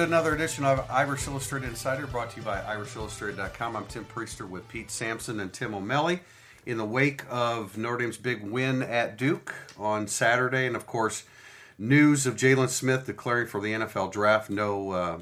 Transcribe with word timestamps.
To 0.00 0.06
another 0.06 0.34
edition 0.34 0.64
of 0.64 0.90
Irish 0.90 1.26
Illustrated 1.26 1.68
Insider, 1.68 2.06
brought 2.06 2.30
to 2.30 2.38
you 2.38 2.42
by 2.42 2.58
IrishIllustrated.com. 2.62 3.76
I'm 3.76 3.84
Tim 3.84 4.06
Prister 4.06 4.48
with 4.48 4.66
Pete 4.66 4.90
Sampson 4.90 5.40
and 5.40 5.52
Tim 5.52 5.74
O'Malley. 5.74 6.20
In 6.64 6.78
the 6.78 6.86
wake 6.86 7.22
of 7.28 7.76
Notre 7.76 7.98
Dame's 7.98 8.16
big 8.16 8.42
win 8.42 8.82
at 8.82 9.18
Duke 9.18 9.54
on 9.78 10.08
Saturday, 10.08 10.66
and 10.66 10.74
of 10.74 10.86
course, 10.86 11.24
news 11.78 12.26
of 12.26 12.36
Jaylon 12.36 12.70
Smith 12.70 13.04
declaring 13.04 13.46
for 13.46 13.60
the 13.60 13.74
NFL 13.74 14.10
draft, 14.10 14.48
no, 14.48 14.92
uh, 14.92 15.18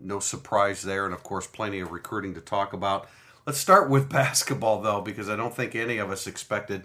no 0.00 0.18
surprise 0.18 0.82
there, 0.82 1.04
and 1.04 1.14
of 1.14 1.22
course, 1.22 1.46
plenty 1.46 1.78
of 1.78 1.92
recruiting 1.92 2.34
to 2.34 2.40
talk 2.40 2.72
about. 2.72 3.08
Let's 3.46 3.60
start 3.60 3.88
with 3.88 4.08
basketball, 4.10 4.82
though, 4.82 5.00
because 5.00 5.30
I 5.30 5.36
don't 5.36 5.54
think 5.54 5.76
any 5.76 5.98
of 5.98 6.10
us 6.10 6.26
expected, 6.26 6.82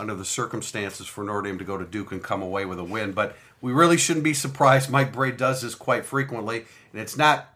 under 0.00 0.16
the 0.16 0.24
circumstances, 0.24 1.06
for 1.06 1.22
Notre 1.22 1.42
Dame 1.42 1.58
to 1.58 1.64
go 1.64 1.78
to 1.78 1.84
Duke 1.84 2.10
and 2.10 2.24
come 2.24 2.42
away 2.42 2.64
with 2.64 2.80
a 2.80 2.84
win. 2.84 3.12
But 3.12 3.36
we 3.60 3.72
really 3.72 3.96
shouldn't 3.96 4.24
be 4.24 4.34
surprised. 4.34 4.90
Mike 4.90 5.12
Brey 5.12 5.32
does 5.32 5.62
this 5.62 5.74
quite 5.74 6.04
frequently, 6.04 6.64
and 6.92 7.00
it's 7.00 7.16
not 7.16 7.52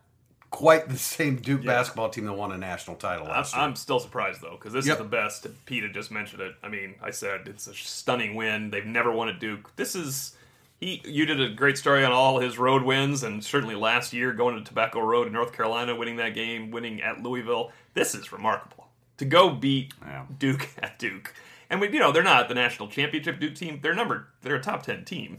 quite 0.51 0.89
the 0.89 0.99
same 0.99 1.37
Duke 1.37 1.65
basketball 1.65 2.11
team 2.11 2.25
that 2.25 2.33
won 2.33 2.51
a 2.51 2.59
national 2.59 2.97
title 2.97 3.27
I'm, 3.29 3.37
year. 3.45 3.45
I'm 3.55 3.77
still 3.77 4.01
surprised 4.01 4.41
though 4.41 4.53
because 4.59 4.73
this 4.73 4.87
Yep. 4.87 4.97
is 4.97 4.99
the 4.99 5.09
best. 5.09 5.47
Pete 5.67 5.85
had 5.85 5.95
just 5.95 6.11
mentioned 6.11 6.43
it. 6.43 6.55
I 6.63 6.69
mean, 6.69 6.97
I 7.03 7.11
said 7.11 7.43
it's 7.47 7.67
a 7.69 7.75
stunning 7.75 8.35
win. 8.35 8.71
They've 8.71 8.85
never 8.85 9.13
won 9.13 9.29
at 9.29 9.39
Duke. 9.39 9.71
This 9.77 9.95
is 9.95 10.37
he. 10.81 11.01
You 11.05 11.25
did 11.27 11.41
a 11.41 11.51
great 11.51 11.79
story 11.79 12.05
on 12.05 12.11
all 12.11 12.41
his 12.41 12.59
road 12.59 12.83
wins, 12.83 13.23
and 13.23 13.45
certainly 13.45 13.77
last 13.77 14.13
year 14.13 14.33
going 14.33 14.57
to 14.57 14.65
Tobacco 14.65 15.01
Road 15.01 15.29
in 15.29 15.33
North 15.33 15.53
Carolina, 15.53 15.95
winning 15.95 16.17
that 16.17 16.35
game, 16.35 16.71
winning 16.73 17.01
at 17.01 17.23
Louisville. 17.23 17.71
This 17.95 18.15
is 18.17 18.33
remarkable 18.33 18.89
to 19.19 19.25
go 19.25 19.51
beat 19.51 19.93
Duke 20.39 20.69
at 20.83 20.99
Duke. 20.99 21.33
And 21.69 21.81
we, 21.81 21.89
you 21.93 22.01
know, 22.01 22.11
they're 22.11 22.25
not 22.25 22.49
the 22.49 22.55
national 22.57 22.89
championship 22.89 23.39
Duke 23.39 23.55
team. 23.55 23.79
They're 23.81 23.95
number. 23.95 24.27
They're 24.43 24.57
a 24.57 24.61
top 24.61 24.83
ten 24.83 25.05
team. 25.05 25.39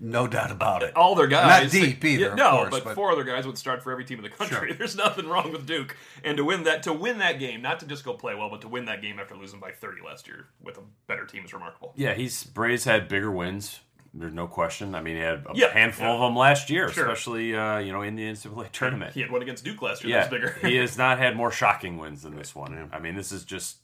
No 0.00 0.26
doubt 0.26 0.50
about 0.50 0.82
it. 0.82 0.94
All 0.96 1.14
their 1.14 1.26
guys, 1.26 1.72
Not 1.72 1.80
deep 1.80 2.04
either, 2.04 2.24
Yeah, 2.26 2.30
of 2.32 2.36
no, 2.36 2.50
course, 2.50 2.70
but, 2.70 2.84
but- 2.84 2.94
four 2.94 3.10
other 3.12 3.24
guys 3.24 3.46
would 3.46 3.56
start 3.58 3.82
for 3.82 3.92
every 3.92 4.04
team 4.04 4.18
in 4.18 4.24
the 4.24 4.30
country. 4.30 4.68
Sure. 4.68 4.76
There's 4.78 4.96
nothing 4.96 5.26
wrong 5.28 5.52
with 5.52 5.66
Duke, 5.66 5.96
and 6.24 6.36
to 6.36 6.44
win 6.44 6.64
that, 6.64 6.82
to 6.84 6.92
win 6.92 7.18
that 7.18 7.38
game, 7.38 7.62
not 7.62 7.80
to 7.80 7.86
just 7.86 8.04
go 8.04 8.12
play 8.14 8.34
well, 8.34 8.50
but 8.50 8.60
to 8.62 8.68
win 8.68 8.84
that 8.86 9.00
game 9.02 9.18
after 9.18 9.34
losing 9.34 9.60
by 9.60 9.70
30 9.72 10.02
last 10.04 10.26
year 10.28 10.46
with 10.62 10.76
a 10.78 10.82
better 11.06 11.24
team 11.24 11.44
is 11.44 11.52
remarkable. 11.52 11.92
Yeah, 11.96 12.14
he's 12.14 12.44
Brey's 12.44 12.84
had 12.84 13.08
bigger 13.08 13.30
wins. 13.30 13.80
There's 14.18 14.32
no 14.32 14.46
question. 14.46 14.94
I 14.94 15.02
mean, 15.02 15.16
he 15.16 15.22
had 15.22 15.44
a 15.46 15.52
Yeah, 15.54 15.70
handful 15.72 16.06
yeah. 16.06 16.14
of 16.14 16.20
them 16.20 16.36
last 16.36 16.70
year, 16.70 16.90
Sure. 16.90 17.04
especially 17.04 17.54
uh, 17.54 17.78
you 17.78 17.92
know 17.92 18.00
in 18.02 18.16
the 18.16 18.22
NCAA 18.24 18.72
tournament. 18.72 19.12
He 19.12 19.20
had 19.20 19.30
one 19.30 19.42
against 19.42 19.62
Duke 19.64 19.82
last 19.82 20.02
year. 20.04 20.16
yeah, 20.16 20.26
that 20.26 20.32
was 20.32 20.40
bigger. 20.54 20.68
he 20.68 20.76
has 20.76 20.96
not 20.96 21.18
had 21.18 21.36
more 21.36 21.50
shocking 21.50 21.98
wins 21.98 22.22
than 22.22 22.34
this 22.34 22.54
one. 22.54 22.88
I 22.92 22.98
mean, 22.98 23.14
this 23.14 23.30
is 23.30 23.44
just 23.44 23.76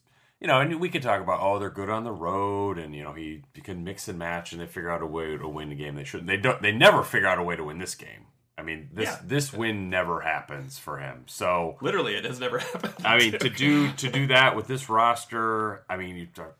you 0.43 0.47
know, 0.47 0.59
and 0.59 0.79
we 0.79 0.89
could 0.89 1.01
talk 1.01 1.21
about 1.21 1.39
oh 1.41 1.57
they're 1.57 1.69
good 1.71 1.89
on 1.89 2.03
the 2.03 2.11
road, 2.11 2.77
and 2.77 2.93
you 2.93 3.01
know 3.01 3.13
he, 3.13 3.41
he 3.55 3.61
can 3.61 3.83
mix 3.83 4.07
and 4.09 4.19
match, 4.19 4.51
and 4.51 4.61
they 4.61 4.67
figure 4.67 4.91
out 4.91 5.01
a 5.01 5.05
way 5.07 5.37
to 5.37 5.47
win 5.47 5.69
the 5.69 5.75
game. 5.75 5.95
They 5.95 6.03
shouldn't. 6.03 6.27
They 6.27 6.37
don't. 6.37 6.61
They 6.61 6.73
never 6.73 7.01
figure 7.01 7.27
out 7.29 7.39
a 7.39 7.43
way 7.43 7.55
to 7.55 7.63
win 7.63 7.79
this 7.79 7.95
game. 7.95 8.27
I 8.57 8.61
mean, 8.61 8.89
this 8.93 9.07
Yeah. 9.09 9.19
this 9.23 9.51
win 9.53 9.89
never 9.89 10.19
happens 10.19 10.77
for 10.77 10.99
him. 10.99 11.23
So 11.25 11.77
Literally, 11.81 12.13
it 12.15 12.25
has 12.25 12.39
never 12.39 12.59
happened. 12.71 12.93
I 13.05 13.17
mean, 13.17 13.31
to 13.39 13.49
do 13.49 13.91
to 13.93 14.11
do 14.11 14.27
that 14.27 14.55
with 14.55 14.67
this 14.67 14.89
roster, 14.89 15.83
I 15.89 15.95
mean, 15.97 16.17
you 16.17 16.27
talk, 16.27 16.55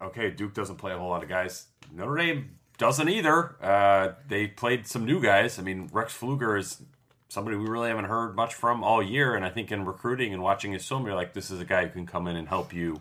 okay, 0.00 0.30
Duke 0.30 0.52
doesn't 0.54 0.76
play 0.76 0.92
a 0.92 0.98
whole 0.98 1.08
lot 1.08 1.22
of 1.22 1.28
guys. 1.28 1.66
Notre 1.90 2.16
Dame 2.16 2.50
doesn't 2.78 3.08
either. 3.08 3.56
Uh, 3.62 4.12
they 4.28 4.46
played 4.46 4.86
some 4.86 5.04
new 5.06 5.20
guys. 5.22 5.58
I 5.58 5.62
mean, 5.62 5.88
Rex 5.92 6.16
Pflueger 6.16 6.58
is 6.58 6.82
somebody 7.28 7.56
we 7.56 7.66
really 7.66 7.88
haven't 7.88 8.04
heard 8.04 8.36
much 8.36 8.54
from 8.54 8.84
all 8.84 9.02
year, 9.02 9.34
and 9.34 9.42
I 9.44 9.48
think 9.48 9.72
in 9.72 9.86
recruiting 9.86 10.34
and 10.34 10.42
watching 10.42 10.72
his 10.72 10.86
film, 10.86 11.06
you're 11.06 11.14
like, 11.14 11.32
this 11.32 11.50
is 11.50 11.60
a 11.60 11.64
guy 11.64 11.84
who 11.86 11.90
can 11.90 12.06
come 12.06 12.28
in 12.28 12.36
and 12.36 12.46
help 12.46 12.74
you. 12.74 13.00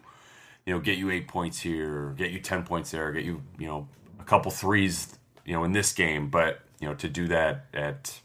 You 0.66 0.74
know, 0.74 0.80
get 0.80 0.98
you 0.98 1.10
eight 1.10 1.28
points 1.28 1.60
here, 1.60 2.14
get 2.18 2.32
you 2.32 2.40
ten 2.40 2.64
points 2.64 2.92
there, 2.92 3.12
get 3.12 3.24
you 3.24 3.42
you 3.58 3.68
know 3.68 3.88
a 4.20 4.24
couple 4.24 4.52
threes, 4.52 5.18
you 5.46 5.54
know, 5.54 5.64
in 5.64 5.72
this 5.72 5.92
game. 5.94 6.30
But 6.30 6.62
you 6.80 6.88
know, 6.88 6.94
to 6.96 7.10
do 7.10 7.28
that 7.30 7.66
at 7.74 8.20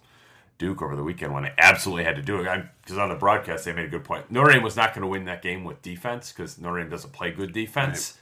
Duke 0.58 0.82
over 0.82 0.96
the 0.96 1.02
weekend 1.04 1.32
when 1.34 1.44
they 1.44 1.52
absolutely 1.58 2.04
had 2.04 2.16
to 2.16 2.22
do 2.22 2.40
it. 2.40 2.64
Because 2.82 2.98
on 2.98 3.08
the 3.08 3.14
broadcast, 3.14 3.64
they 3.64 3.72
made 3.72 3.86
a 3.86 3.88
good 3.88 4.04
point. 4.04 4.30
Notre 4.30 4.52
Dame 4.52 4.62
was 4.62 4.76
not 4.76 4.94
going 4.94 5.02
to 5.02 5.08
win 5.08 5.24
that 5.26 5.42
game 5.42 5.64
with 5.64 5.80
defense 5.82 6.32
because 6.32 6.58
Notre 6.58 6.80
Dame 6.80 6.90
doesn't 6.90 7.12
play 7.12 7.30
good 7.30 7.52
defense. 7.52 8.18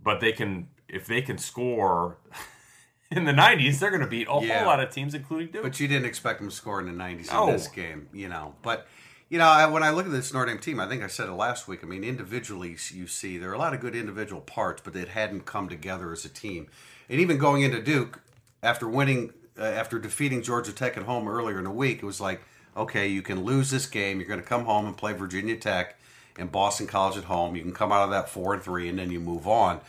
But 0.00 0.20
they 0.20 0.30
can, 0.30 0.68
if 0.88 1.06
they 1.06 1.20
can 1.22 1.38
score 1.38 2.18
in 3.10 3.24
the 3.24 3.32
90s, 3.32 3.80
they're 3.80 3.90
going 3.90 4.02
to 4.02 4.06
beat 4.06 4.28
a 4.30 4.38
Yeah. 4.40 4.58
whole 4.58 4.66
lot 4.68 4.78
of 4.80 4.90
teams, 4.90 5.14
including 5.14 5.48
Duke. 5.50 5.64
But 5.64 5.80
you 5.80 5.88
didn't 5.88 6.06
expect 6.06 6.38
them 6.38 6.48
to 6.48 6.54
score 6.54 6.78
in 6.80 6.86
the 6.86 6.92
90s 6.92 7.32
No. 7.32 7.48
in 7.48 7.52
this 7.54 7.66
game, 7.66 8.08
you 8.12 8.28
know. 8.28 8.54
But, 8.62 8.86
you 9.28 9.36
know, 9.38 9.46
I, 9.46 9.66
when 9.66 9.82
I 9.82 9.90
look 9.90 10.06
at 10.06 10.12
this 10.12 10.32
Notre 10.32 10.46
Dame 10.46 10.58
team, 10.58 10.80
I 10.80 10.88
think 10.88 11.02
I 11.02 11.06
said 11.06 11.28
it 11.28 11.32
last 11.32 11.68
week. 11.68 11.80
I 11.82 11.86
mean, 11.86 12.02
individually, 12.02 12.76
you 12.92 13.06
see 13.06 13.36
there 13.36 13.50
are 13.50 13.54
a 13.54 13.58
lot 13.58 13.74
of 13.74 13.80
good 13.80 13.94
individual 13.94 14.40
parts, 14.40 14.80
but 14.82 14.96
it 14.96 15.08
hadn't 15.08 15.44
come 15.44 15.68
together 15.68 16.12
as 16.12 16.24
a 16.24 16.30
team. 16.30 16.68
And 17.10 17.20
even 17.20 17.36
going 17.36 17.62
into 17.62 17.82
Duke, 17.82 18.20
after 18.62 18.88
winning, 18.88 19.32
uh, 19.58 19.64
after 19.64 19.98
defeating 19.98 20.42
Georgia 20.42 20.72
Tech 20.72 20.96
at 20.96 21.02
home 21.02 21.28
earlier 21.28 21.58
in 21.58 21.64
the 21.64 21.70
week, 21.70 21.98
it 22.02 22.06
was 22.06 22.20
like, 22.20 22.40
okay, 22.76 23.06
you 23.06 23.20
can 23.20 23.44
lose 23.44 23.70
this 23.70 23.86
game. 23.86 24.18
You're 24.18 24.28
going 24.28 24.40
to 24.40 24.46
come 24.46 24.64
home 24.64 24.86
and 24.86 24.96
play 24.96 25.12
Virginia 25.12 25.56
Tech 25.56 25.98
and 26.38 26.50
Boston 26.50 26.86
College 26.86 27.18
at 27.18 27.24
home. 27.24 27.54
You 27.54 27.62
can 27.62 27.74
come 27.74 27.92
out 27.92 28.04
of 28.04 28.10
that 28.10 28.30
4 28.30 28.54
and 28.54 28.62
3, 28.62 28.88
and 28.88 28.98
then 28.98 29.10
you 29.10 29.20
move 29.20 29.46
on. 29.46 29.80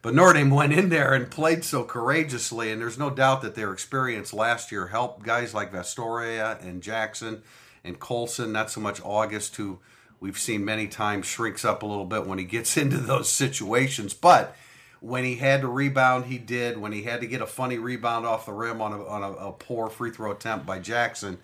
But 0.00 0.14
Notre 0.14 0.34
Dame 0.34 0.50
went 0.50 0.72
in 0.72 0.88
there 0.88 1.12
and 1.12 1.30
played 1.30 1.64
so 1.64 1.84
courageously, 1.84 2.70
and 2.70 2.80
there's 2.80 2.98
no 2.98 3.10
doubt 3.10 3.42
that 3.42 3.56
their 3.56 3.72
experience 3.72 4.32
last 4.32 4.70
year 4.70 4.86
helped 4.86 5.24
guys 5.24 5.52
like 5.52 5.72
Vasturia 5.72 6.62
and 6.64 6.82
Jackson 6.82 7.42
and 7.88 7.98
Colson, 7.98 8.52
not 8.52 8.70
so 8.70 8.80
much 8.80 9.00
Auguste, 9.02 9.56
who 9.56 9.80
we've 10.20 10.38
seen 10.38 10.64
many 10.64 10.86
times 10.86 11.26
shrinks 11.26 11.64
up 11.64 11.82
a 11.82 11.86
little 11.86 12.04
bit 12.04 12.26
when 12.26 12.38
he 12.38 12.44
gets 12.44 12.76
into 12.82 12.98
those 12.98 13.28
situations. 13.28 14.14
But 14.14 14.54
when 15.00 15.24
he 15.24 15.36
had 15.36 15.62
to 15.62 15.68
rebound, 15.68 16.26
he 16.26 16.38
did. 16.38 16.78
When 16.78 16.92
he 16.92 17.02
had 17.02 17.20
to 17.20 17.26
get 17.26 17.42
a 17.42 17.46
funny 17.46 17.78
rebound 17.78 18.26
off 18.26 18.46
the 18.46 18.52
rim 18.52 18.80
on 18.80 18.92
a, 18.92 19.04
on 19.04 19.22
a, 19.22 19.32
a 19.32 19.52
poor 19.52 19.88
free 19.88 20.10
throw 20.10 20.32
attempt 20.32 20.66
by 20.66 20.78
Jackson, 20.78 21.38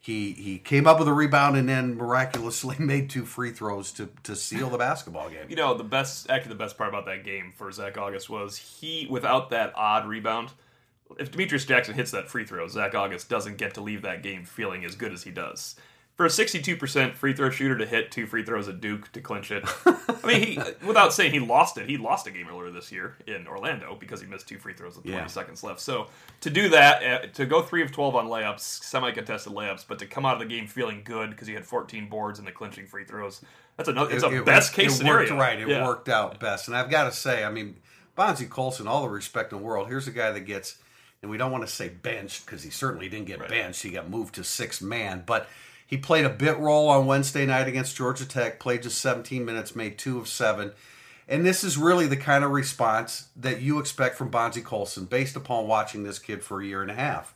he 0.00 0.32
he 0.32 0.58
came 0.58 0.86
up 0.86 0.98
with 0.98 1.08
a 1.08 1.12
rebound 1.12 1.56
and 1.56 1.68
then 1.68 1.96
miraculously 1.96 2.76
made 2.78 3.08
two 3.10 3.24
free 3.24 3.50
throws 3.50 3.92
to, 3.92 4.08
to 4.22 4.36
seal 4.36 4.68
the 4.68 4.78
basketball 4.78 5.30
game. 5.30 5.46
You 5.48 5.56
know, 5.56 5.74
the 5.74 5.84
best, 5.84 6.30
actually, 6.30 6.50
the 6.50 6.56
best 6.56 6.76
part 6.76 6.88
about 6.88 7.06
that 7.06 7.24
game 7.24 7.52
for 7.56 7.70
Zach 7.72 7.96
Auguste 7.96 8.28
was 8.28 8.56
he, 8.56 9.06
without 9.10 9.50
that 9.50 9.72
odd 9.74 10.06
rebound, 10.06 10.50
if 11.18 11.30
Demetrius 11.30 11.64
Jackson 11.64 11.94
hits 11.94 12.10
that 12.12 12.28
free 12.28 12.44
throw, 12.44 12.66
Zach 12.68 12.94
Auguste 12.94 13.28
doesn't 13.28 13.56
get 13.58 13.74
to 13.74 13.80
leave 13.80 14.02
that 14.02 14.22
game 14.22 14.44
feeling 14.44 14.84
as 14.84 14.96
good 14.96 15.12
as 15.12 15.22
he 15.24 15.30
does. 15.30 15.76
For 16.16 16.24
a 16.26 16.28
62% 16.28 17.14
free 17.16 17.32
throw 17.32 17.50
shooter 17.50 17.76
to 17.76 17.84
hit 17.86 18.12
two 18.12 18.26
free 18.28 18.44
throws 18.44 18.68
at 18.68 18.80
Duke 18.80 19.10
to 19.12 19.20
clinch 19.20 19.50
it, 19.50 19.64
I 19.84 20.24
mean, 20.24 20.42
he, 20.42 20.58
without 20.86 21.12
saying 21.12 21.32
he 21.32 21.40
lost 21.40 21.76
it, 21.76 21.88
he 21.88 21.96
lost 21.98 22.28
a 22.28 22.30
game 22.30 22.46
earlier 22.48 22.70
this 22.70 22.92
year 22.92 23.16
in 23.26 23.48
Orlando 23.48 23.96
because 23.98 24.20
he 24.20 24.28
missed 24.28 24.46
two 24.46 24.58
free 24.58 24.74
throws 24.74 24.94
with 24.94 25.06
20 25.06 25.16
Yeah. 25.18 25.26
seconds 25.26 25.64
left. 25.64 25.80
So 25.80 26.06
to 26.42 26.50
do 26.50 26.68
that, 26.68 27.02
uh, 27.02 27.26
to 27.34 27.46
go 27.46 27.62
three 27.62 27.82
of 27.82 27.90
12 27.90 28.14
on 28.14 28.26
layups, 28.28 28.60
semi 28.60 29.10
contested 29.10 29.52
layups, 29.52 29.84
but 29.88 29.98
to 29.98 30.06
come 30.06 30.24
out 30.24 30.34
of 30.34 30.38
the 30.38 30.46
game 30.46 30.68
feeling 30.68 31.02
good 31.04 31.30
because 31.30 31.48
he 31.48 31.54
had 31.54 31.66
14 31.66 32.08
boards 32.08 32.38
and 32.38 32.46
the 32.46 32.52
clinching 32.52 32.86
free 32.86 33.04
throws, 33.04 33.40
that's 33.76 33.88
another, 33.88 34.14
it's 34.14 34.22
a 34.22 34.28
It- 34.28 34.34
it 34.34 34.44
best 34.44 34.72
case 34.72 34.92
it 34.94 34.98
scenario. 34.98 35.30
Worked 35.30 35.40
right. 35.40 35.58
It 35.60 35.66
Yeah. 35.68 35.84
worked 35.84 36.08
out 36.08 36.38
best. 36.38 36.68
And 36.68 36.76
I've 36.76 36.90
got 36.90 37.04
to 37.04 37.12
say, 37.12 37.42
I 37.42 37.50
mean, 37.50 37.76
Bonzi 38.16 38.48
Colson, 38.48 38.86
all 38.86 39.02
the 39.02 39.08
respect 39.08 39.52
in 39.52 39.58
the 39.58 39.64
world. 39.64 39.88
Here's 39.88 40.06
a 40.06 40.12
guy 40.12 40.30
that 40.30 40.42
gets, 40.42 40.76
and 41.24 41.30
we 41.30 41.38
don't 41.38 41.50
want 41.50 41.66
to 41.66 41.72
say 41.72 41.88
benched 41.88 42.44
because 42.44 42.62
he 42.62 42.70
certainly 42.70 43.08
didn't 43.08 43.26
get 43.26 43.48
benched. 43.48 43.82
He 43.82 43.90
got 43.90 44.10
moved 44.10 44.34
to 44.34 44.44
six 44.44 44.80
man, 44.80 45.24
but 45.26 45.48
he 45.86 45.96
played 45.96 46.24
a 46.24 46.30
bit 46.30 46.58
role 46.58 46.88
on 46.88 47.06
Wednesday 47.06 47.46
night 47.46 47.66
against 47.66 47.96
Georgia 47.96 48.28
Tech. 48.28 48.60
Played 48.60 48.82
just 48.82 49.00
17 49.00 49.44
minutes, 49.44 49.74
made 49.74 49.98
two 49.98 50.18
of 50.18 50.28
seven. 50.28 50.72
And 51.26 51.44
this 51.44 51.64
is 51.64 51.78
really 51.78 52.06
the 52.06 52.16
kind 52.16 52.44
of 52.44 52.50
response 52.50 53.28
that 53.36 53.62
you 53.62 53.78
expect 53.78 54.16
from 54.16 54.30
Bonzi 54.30 54.62
Colson 54.62 55.06
based 55.06 55.34
upon 55.34 55.66
watching 55.66 56.04
this 56.04 56.18
kid 56.18 56.44
for 56.44 56.60
a 56.60 56.66
year 56.66 56.82
and 56.82 56.90
a 56.90 56.94
half 56.94 57.34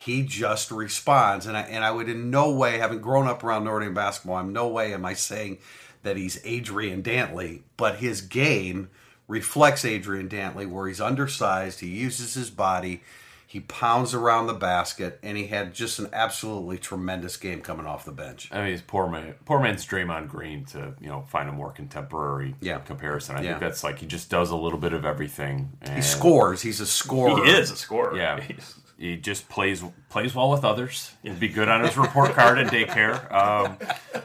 he 0.00 0.22
just 0.22 0.70
responds. 0.70 1.46
And 1.46 1.56
I, 1.56 1.60
and 1.62 1.84
I 1.84 1.90
would 1.90 2.08
in 2.08 2.30
no 2.30 2.50
way, 2.50 2.78
having 2.78 3.00
grown 3.00 3.28
up 3.28 3.44
around 3.44 3.64
Notre 3.64 3.84
Dame 3.84 3.94
basketball, 3.94 4.36
I'm 4.36 4.52
no 4.52 4.66
way 4.66 4.94
am 4.94 5.04
I 5.04 5.14
saying 5.14 5.58
that 6.02 6.16
he's 6.16 6.40
Adrian 6.44 7.02
Dantley, 7.02 7.60
but 7.76 7.96
his 7.96 8.22
game 8.22 8.88
reflects 9.28 9.84
Adrian 9.84 10.28
Dantley, 10.28 10.68
where 10.68 10.88
he's 10.88 11.00
undersized, 11.00 11.80
he 11.80 11.88
uses 11.88 12.34
his 12.34 12.50
body, 12.50 13.02
He 13.50 13.58
pounds 13.58 14.14
around 14.14 14.46
the 14.46 14.54
basket, 14.54 15.18
and 15.24 15.36
he 15.36 15.48
had 15.48 15.74
just 15.74 15.98
an 15.98 16.08
absolutely 16.12 16.78
tremendous 16.78 17.36
game 17.36 17.62
coming 17.62 17.84
off 17.84 18.04
the 18.04 18.12
bench. 18.12 18.48
I 18.52 18.62
mean, 18.62 18.74
it's 18.74 18.82
poor 18.86 19.08
man, 19.08 19.34
poor 19.44 19.58
man's 19.58 19.84
Draymond 19.84 20.28
Green 20.28 20.64
to 20.66 20.94
you 21.00 21.08
know 21.08 21.22
find 21.22 21.48
a 21.48 21.52
more 21.52 21.72
contemporary 21.72 22.54
Yeah. 22.60 22.78
comparison. 22.78 23.34
I 23.34 23.42
Yeah. 23.42 23.48
think 23.48 23.60
that's 23.62 23.82
like 23.82 23.98
he 23.98 24.06
just 24.06 24.30
does 24.30 24.50
a 24.50 24.56
little 24.56 24.78
bit 24.78 24.92
of 24.92 25.04
everything. 25.04 25.72
And 25.82 25.96
He 25.96 26.02
scores. 26.02 26.62
He's 26.62 26.78
a 26.80 26.86
scorer. 26.86 27.44
He 27.44 27.50
is 27.50 27.72
a 27.72 27.76
scorer. 27.76 28.16
Yeah, 28.16 28.40
he 28.98 29.16
just 29.16 29.48
plays 29.48 29.82
plays 30.10 30.32
well 30.32 30.48
with 30.50 30.64
others. 30.64 31.10
He'd 31.24 31.40
be 31.40 31.48
good 31.48 31.68
on 31.68 31.82
his 31.82 31.96
report 31.96 32.34
card 32.34 32.56
at 32.58 32.72
daycare. 32.72 33.32
Um, 33.34 33.78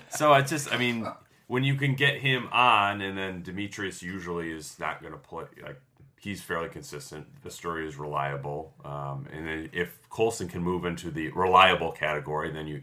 so 0.10 0.34
I 0.34 0.42
just, 0.44 0.72
I 0.72 0.78
mean, 0.78 1.08
when 1.48 1.64
you 1.64 1.74
can 1.76 1.96
get 1.96 2.20
him 2.20 2.48
on, 2.52 3.02
and 3.02 3.18
then 3.18 3.42
Demetrius 3.42 4.04
usually 4.04 4.52
is 4.52 4.78
not 4.80 5.02
going 5.02 5.14
to 5.14 5.20
play. 5.20 5.46
Like 5.64 5.82
he's 6.26 6.42
fairly 6.42 6.70
consistent. 6.70 7.26
The 7.44 7.52
story 7.52 7.88
is 7.88 7.98
reliable, 7.98 8.74
um, 8.84 9.28
and 9.32 9.48
then 9.48 9.70
if 9.72 9.98
Colson 10.10 10.48
can 10.48 10.62
move 10.62 10.84
into 10.84 11.12
the 11.12 11.30
reliable 11.30 11.92
category, 11.92 12.52
then 12.52 12.68
you, 12.68 12.82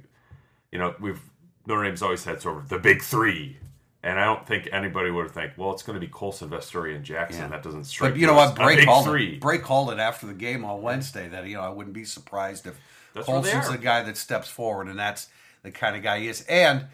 you 0.71 0.79
know, 0.79 0.95
we've 1.01 1.21
Notre 1.67 1.85
Dame's 1.85 2.03
always 2.03 2.25
had 2.25 2.41
sort 2.41 2.57
of 2.59 2.69
the 2.69 2.79
big 2.79 3.03
three. 3.03 3.59
And 4.05 4.19
I 4.19 4.25
don't 4.25 4.45
think 4.45 4.69
anybody 4.73 5.13
would 5.13 5.31
think, 5.31 5.53
well, 5.57 5.71
it's 5.73 5.85
going 5.85 5.95
to 5.95 6.01
be 6.01 6.09
Colson, 6.09 6.51
Vasturia, 6.51 6.97
and 6.97 7.05
Jackson. 7.05 7.43
Yeah. 7.43 7.49
That 7.49 7.63
doesn't 7.63 7.85
strike 7.85 8.13
But 8.13 8.21
you 8.21 8.27
know 8.27 8.35
what? 8.35 8.57
Brey 8.57 8.85
called 8.85 9.05
three. 9.07 9.35
it. 9.35 9.41
Brey 9.41 9.59
called 9.59 9.93
it 9.93 10.01
after 10.01 10.27
the 10.27 10.35
game 10.35 10.65
on 10.65 10.83
Wednesday 10.83 11.29
that 11.29 11.47
you 11.47 11.55
know 11.57 11.63
I 11.63 11.69
wouldn't 11.69 11.95
be 11.95 12.05
surprised 12.05 12.67
if 12.67 12.79
That's 13.15 13.27
Colson's 13.27 13.71
the 13.71 13.79
guy 13.79 14.03
that 14.03 14.17
steps 14.17 14.49
forward, 14.49 14.89
and 14.89 14.99
that's 14.99 15.29
the 15.63 15.71
kind 15.71 15.95
of 15.97 16.03
guy 16.03 16.19
he 16.21 16.29
is. 16.29 16.45
And 16.49 16.87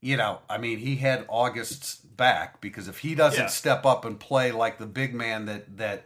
you 0.00 0.16
know, 0.16 0.38
I 0.48 0.58
mean, 0.58 0.78
he 0.78 0.96
had 0.96 1.24
Auguste's 1.28 1.96
back 1.96 2.60
because 2.60 2.88
if 2.88 2.98
he 2.98 3.14
doesn't 3.14 3.40
Yeah. 3.44 3.46
step 3.48 3.84
up 3.86 4.04
and 4.04 4.18
play 4.18 4.52
like 4.52 4.78
the 4.78 4.86
big 4.86 5.14
man 5.14 5.46
that 5.46 5.76
that 5.78 6.04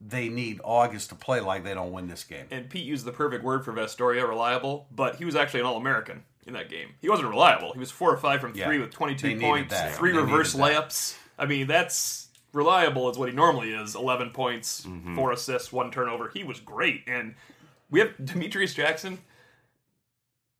they 0.00 0.30
need 0.30 0.60
Auguste 0.64 1.10
to 1.10 1.14
play 1.14 1.40
like, 1.40 1.62
they 1.62 1.74
don't 1.74 1.92
win 1.92 2.08
this 2.08 2.24
game. 2.24 2.46
and 2.50 2.70
Pete 2.70 2.86
used 2.86 3.04
the 3.04 3.12
perfect 3.12 3.44
word 3.44 3.64
for 3.64 3.72
Vasturia, 3.74 4.26
reliable, 4.26 4.86
but 4.90 5.16
he 5.16 5.26
was 5.26 5.36
actually 5.36 5.60
an 5.60 5.66
All 5.66 5.76
American 5.76 6.22
in 6.46 6.54
that 6.54 6.70
game. 6.70 6.94
He 7.02 7.08
wasn't 7.10 7.28
reliable. 7.28 7.74
He 7.74 7.78
was 7.78 7.90
four 7.90 8.10
or 8.10 8.16
five 8.16 8.40
from 8.40 8.54
Yeah. 8.54 8.64
three 8.66 8.78
with 8.78 8.92
22 8.92 9.34
They 9.34 9.40
points, 9.40 9.74
that. 9.74 9.94
three 9.94 10.12
They 10.12 10.18
reverse 10.18 10.54
layups. 10.54 11.16
I 11.38 11.44
mean, 11.44 11.66
that's 11.66 12.28
reliable 12.54 13.10
is 13.10 13.18
what 13.18 13.28
he 13.28 13.34
normally 13.34 13.72
is 13.72 13.94
11 13.94 14.30
points, 14.30 14.86
Mm-hmm. 14.86 15.16
four 15.16 15.32
assists, 15.32 15.70
one 15.70 15.90
turnover. 15.90 16.30
He 16.32 16.44
was 16.44 16.60
great. 16.60 17.04
And 17.06 17.34
we 17.90 18.00
have 18.00 18.12
Demetrius 18.24 18.72
Jackson. 18.72 19.18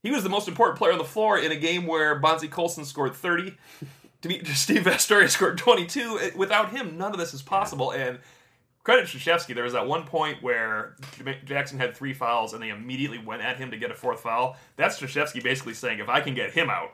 He 0.03 0.11
was 0.11 0.23
the 0.23 0.29
most 0.31 0.49
important 0.49 0.79
player 0.79 0.93
on 0.93 0.99
the 0.99 1.05
floor 1.05 1.39
in 1.39 1.53
a 1.53 1.57
game 1.57 1.87
where 1.87 2.19
Bonzi 2.21 2.51
Colson 2.51 2.85
scored 2.85 3.15
30. 3.15 3.55
Demi- 4.23 4.45
Steve 4.55 4.83
Vasturia 4.85 5.29
scored 5.29 5.59
22. 5.59 6.19
Uh, 6.21 6.31
without 6.37 6.71
him, 6.71 6.97
none 6.97 7.13
of 7.13 7.19
this 7.19 7.35
is 7.35 7.43
possible. 7.43 7.91
And 7.93 8.19
credit 8.83 9.09
to. 9.09 9.55
There 9.55 9.65
was 9.65 9.75
that 9.75 9.87
one 9.87 10.05
point 10.05 10.43
where 10.43 10.97
Jackson 11.45 11.79
had 11.79 11.95
three 11.95 12.15
fouls, 12.15 12.55
and 12.55 12.63
they 12.63 12.71
immediately 12.71 13.19
went 13.19 13.43
at 13.43 13.57
him 13.59 13.71
to 13.73 13.77
get 13.77 13.91
a 13.91 13.95
fourth 13.95 14.21
foul. 14.21 14.57
That's 14.77 14.99
Krzyzewski 14.99 15.43
basically 15.43 15.75
saying, 15.75 15.99
if 15.99 16.09
I 16.09 16.21
can 16.21 16.35
get 16.35 16.53
him 16.53 16.71
out, 16.71 16.93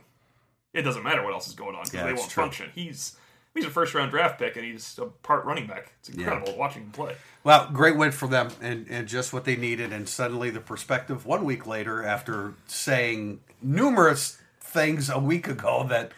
it 0.75 0.83
doesn't 0.83 1.05
matter 1.05 1.23
what 1.23 1.33
else 1.33 1.47
is 1.49 1.55
going 1.55 1.75
on 1.77 1.85
because 1.85 1.95
Yeah, 1.95 2.07
they 2.07 2.13
won't 2.13 2.29
true. 2.31 2.43
function. 2.43 2.71
He's 2.75 3.17
he's 3.57 3.67
a 3.67 3.71
first 3.71 3.95
round 3.95 4.11
draft 4.11 4.39
pick, 4.39 4.57
and 4.57 4.65
he's 4.65 4.99
a 4.99 5.07
part 5.07 5.45
running 5.45 5.67
back. 5.67 5.93
It's 6.01 6.09
incredible 6.11 6.57
watching 6.57 6.83
him 6.83 6.91
play. 6.91 7.17
Well, 7.45 7.71
great 7.73 7.97
win 7.97 8.11
for 8.11 8.27
them 8.27 8.49
and, 8.61 8.87
and 8.91 9.07
just 9.07 9.33
what 9.33 9.45
they 9.45 9.57
needed. 9.57 9.93
And 9.93 10.09
suddenly 10.09 10.51
the 10.51 10.61
perspective 10.61 11.27
one 11.27 11.45
week 11.45 11.67
later, 11.67 12.05
after 12.05 12.55
saying 12.67 13.41
numerous 13.63 14.39
things 14.61 15.09
a 15.09 15.19
week 15.19 15.47
ago 15.47 15.87
that 15.89 16.13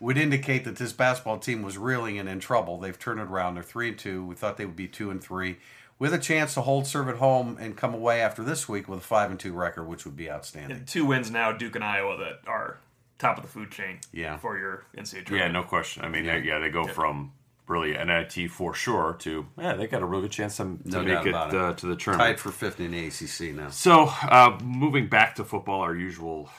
would 0.00 0.18
indicate 0.18 0.64
that 0.64 0.76
this 0.76 0.92
basketball 0.92 1.38
team 1.38 1.62
was 1.62 1.78
reeling 1.78 2.18
and 2.18 2.28
in 2.28 2.40
trouble, 2.40 2.78
they've 2.78 2.98
turned 2.98 3.20
it 3.20 3.28
around. 3.28 3.54
They're 3.54 3.62
three 3.62 3.90
and 3.90 3.98
two. 3.98 4.24
We 4.26 4.34
thought 4.34 4.56
they 4.56 4.66
would 4.66 4.74
be 4.74 4.88
two 4.88 5.10
and 5.10 5.22
three. 5.22 5.58
With 6.00 6.12
a 6.12 6.18
chance 6.18 6.54
to 6.54 6.62
hold 6.62 6.88
serve 6.88 7.08
at 7.08 7.16
home 7.18 7.56
and 7.60 7.76
come 7.76 7.94
away 7.94 8.20
after 8.20 8.42
this 8.42 8.68
week 8.68 8.88
with 8.88 8.98
a 8.98 9.02
five 9.02 9.30
and 9.30 9.38
two 9.38 9.52
record, 9.52 9.86
which 9.86 10.04
would 10.04 10.16
be 10.16 10.28
outstanding. 10.28 10.78
And 10.78 10.86
two 10.88 11.06
wins 11.06 11.30
now, 11.30 11.52
Duke 11.52 11.76
and 11.76 11.84
Iowa, 11.84 12.16
that 12.16 12.40
are 12.48 12.78
top 13.22 13.36
of 13.38 13.42
the 13.44 13.48
food 13.48 13.70
chain. 13.70 14.00
Yeah. 14.12 14.36
for 14.36 14.58
your 14.58 14.84
NCAA 14.96 15.24
tournament. 15.26 15.30
Yeah, 15.40 15.48
no 15.48 15.62
question. 15.62 16.04
I 16.04 16.08
mean, 16.08 16.24
yeah, 16.24 16.36
yeah 16.36 16.58
they 16.58 16.70
go 16.70 16.84
from 16.86 17.32
really 17.68 17.92
NIT 17.92 18.50
for 18.50 18.74
sure 18.74 19.16
to 19.20 19.46
yeah, 19.56 19.74
they 19.74 19.86
got 19.86 20.02
a 20.02 20.04
really 20.04 20.22
good 20.22 20.32
chance 20.32 20.56
to, 20.58 20.64
to 20.64 20.78
No 20.84 21.02
make 21.02 21.26
it 21.26 21.30
about 21.30 21.54
it. 21.54 21.60
uh, 21.60 21.72
to 21.74 21.86
the 21.86 21.96
tournament. 21.96 22.28
Tied 22.36 22.40
for 22.40 22.50
fifth 22.50 22.80
in 22.80 22.90
the 22.90 23.06
ACC 23.06 23.54
now. 23.54 23.70
So, 23.70 24.10
uh, 24.22 24.58
moving 24.62 25.06
back 25.08 25.36
to 25.36 25.44
football, 25.44 25.80
our 25.80 25.94
usual 25.94 26.50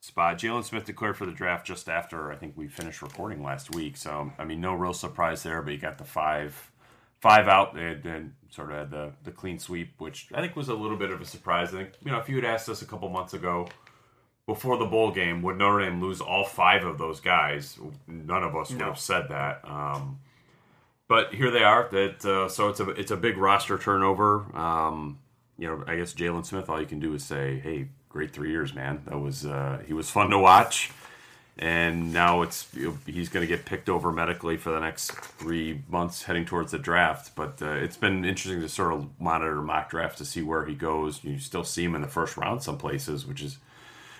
spot. 0.00 0.38
Jaylon 0.38 0.64
Smith 0.64 0.84
declared 0.84 1.16
for 1.16 1.26
the 1.26 1.32
draft 1.32 1.66
just 1.66 1.88
after 1.88 2.30
I 2.30 2.36
think 2.36 2.54
we 2.56 2.68
finished 2.68 3.00
recording 3.00 3.42
last 3.42 3.74
week. 3.74 3.96
So, 3.96 4.32
I 4.38 4.44
mean, 4.44 4.60
no 4.60 4.74
real 4.74 4.92
surprise 4.92 5.42
there. 5.44 5.62
But 5.62 5.72
you 5.72 5.78
got 5.78 5.96
the 5.98 6.04
five, 6.04 6.70
five 7.20 7.48
out, 7.48 7.78
and 7.78 8.02
then 8.02 8.34
sort 8.50 8.70
of 8.70 8.78
had 8.78 8.90
the 8.90 9.12
the 9.22 9.30
clean 9.30 9.58
sweep, 9.58 9.94
which 9.98 10.28
I 10.34 10.40
think 10.40 10.56
was 10.56 10.68
a 10.68 10.74
little 10.74 10.96
bit 10.98 11.10
of 11.10 11.20
a 11.20 11.24
surprise. 11.24 11.68
I 11.72 11.78
think 11.78 11.90
you 12.04 12.10
know 12.10 12.18
if 12.18 12.28
you 12.28 12.36
had 12.36 12.44
asked 12.44 12.68
us 12.68 12.82
a 12.82 12.86
couple 12.86 13.08
months 13.08 13.32
ago. 13.34 13.68
Before 14.46 14.76
the 14.76 14.84
bowl 14.84 15.10
game, 15.10 15.40
would 15.42 15.56
Notre 15.56 15.84
Dame 15.84 16.00
lose 16.02 16.20
all 16.20 16.44
five 16.44 16.84
of 16.84 16.98
those 16.98 17.18
guys? 17.20 17.78
None 18.06 18.42
of 18.42 18.54
us 18.54 18.70
would 18.70 18.78
No. 18.80 18.86
have 18.86 18.98
said 18.98 19.28
that. 19.30 19.60
Um, 19.64 20.18
but 21.08 21.32
here 21.34 21.50
they 21.50 21.64
are. 21.64 21.88
That 21.90 22.24
uh, 22.24 22.48
so 22.48 22.68
it's 22.68 22.80
a 22.80 22.90
it's 22.90 23.10
a 23.10 23.16
big 23.16 23.38
roster 23.38 23.78
turnover. 23.78 24.44
Um, 24.56 25.18
you 25.58 25.66
know, 25.68 25.82
I 25.86 25.96
guess 25.96 26.12
Jaylon 26.12 26.44
Smith. 26.44 26.68
All 26.68 26.78
you 26.80 26.86
can 26.86 27.00
do 27.00 27.14
is 27.14 27.24
say, 27.24 27.58
"Hey, 27.60 27.88
great 28.10 28.32
three 28.32 28.50
years, 28.50 28.74
man. 28.74 29.02
That 29.06 29.18
was 29.18 29.46
uh, 29.46 29.82
he 29.86 29.92
was 29.94 30.10
fun 30.10 30.28
to 30.30 30.38
watch." 30.38 30.90
And 31.56 32.12
now 32.12 32.42
it's 32.42 32.66
he's 33.06 33.28
going 33.28 33.46
to 33.46 33.46
get 33.46 33.64
picked 33.64 33.88
over 33.88 34.10
medically 34.10 34.56
for 34.56 34.72
the 34.72 34.80
next 34.80 35.12
three 35.12 35.82
months, 35.88 36.24
heading 36.24 36.44
towards 36.44 36.72
the 36.72 36.78
draft. 36.80 37.36
But 37.36 37.62
uh, 37.62 37.70
it's 37.70 37.96
been 37.96 38.24
interesting 38.24 38.60
to 38.60 38.68
sort 38.68 38.92
of 38.92 39.08
monitor 39.20 39.62
mock 39.62 39.88
draft 39.90 40.18
to 40.18 40.24
see 40.24 40.42
where 40.42 40.64
he 40.64 40.74
goes. 40.74 41.22
You 41.22 41.38
still 41.38 41.62
see 41.64 41.84
him 41.84 41.94
in 41.94 42.02
the 42.02 42.08
first 42.08 42.36
round 42.36 42.62
some 42.62 42.76
places, 42.76 43.24
which 43.24 43.40
is 43.40 43.58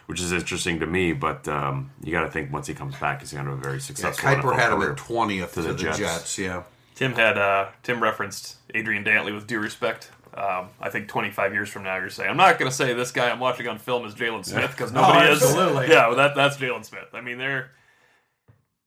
which 0.07 0.21
is 0.21 0.33
interesting 0.33 0.81
to 0.81 0.87
me. 0.87 1.13
But 1.13 1.47
um, 1.49 1.91
you 2.03 2.13
got 2.13 2.23
to 2.23 2.31
think 2.31 2.53
once 2.53 2.67
he 2.67 2.75
comes 2.75 2.97
back, 2.97 3.21
he's 3.21 3.33
going 3.33 3.45
to 3.45 3.51
have 3.51 3.59
a 3.59 3.63
very 3.63 3.77
Yeah, 3.77 3.81
successful. 3.81 4.29
Kiper 4.29 4.55
NFL 4.55 4.57
had 4.57 4.73
him 4.73 4.83
at 4.83 4.97
twentieth 4.97 5.55
to, 5.55 5.63
the 5.63 5.73
the, 5.73 5.79
Jets. 5.83 5.99
Jets. 5.99 6.39
Yeah. 6.39 6.63
Tim 6.95 7.13
had 7.15 7.37
uh, 7.39 7.69
Tim 7.83 8.01
referenced 8.03 8.57
Adrian 8.75 9.05
Dantley 9.05 9.35
with 9.35 9.47
due 9.47 9.59
respect. 9.59 10.11
Um, 10.37 10.71
I 10.81 10.91
think 10.91 11.07
25 11.07 11.53
years 11.53 11.69
from 11.69 11.85
now, 11.85 11.97
you're 11.97 12.11
saying 12.11 12.29
I'm 12.29 12.37
not 12.37 12.59
going 12.59 12.69
to 12.69 12.77
say 12.77 12.93
this 12.93 13.13
guy 13.13 13.31
I'm 13.31 13.39
watching 13.39 13.69
on 13.69 13.79
film 13.79 14.05
is 14.05 14.15
Jaylon 14.17 14.45
Smith 14.45 14.73
because 14.73 14.91
nobody 14.91 15.31
is. 15.31 15.41
absolutely. 15.43 15.89
Yeah, 15.91 16.09
well, 16.09 16.17
that 16.17 16.35
that's 16.35 16.57
Jaylon 16.57 16.85
Smith. 16.85 17.07
I 17.13 17.21
mean, 17.21 17.39
they're 17.39 17.71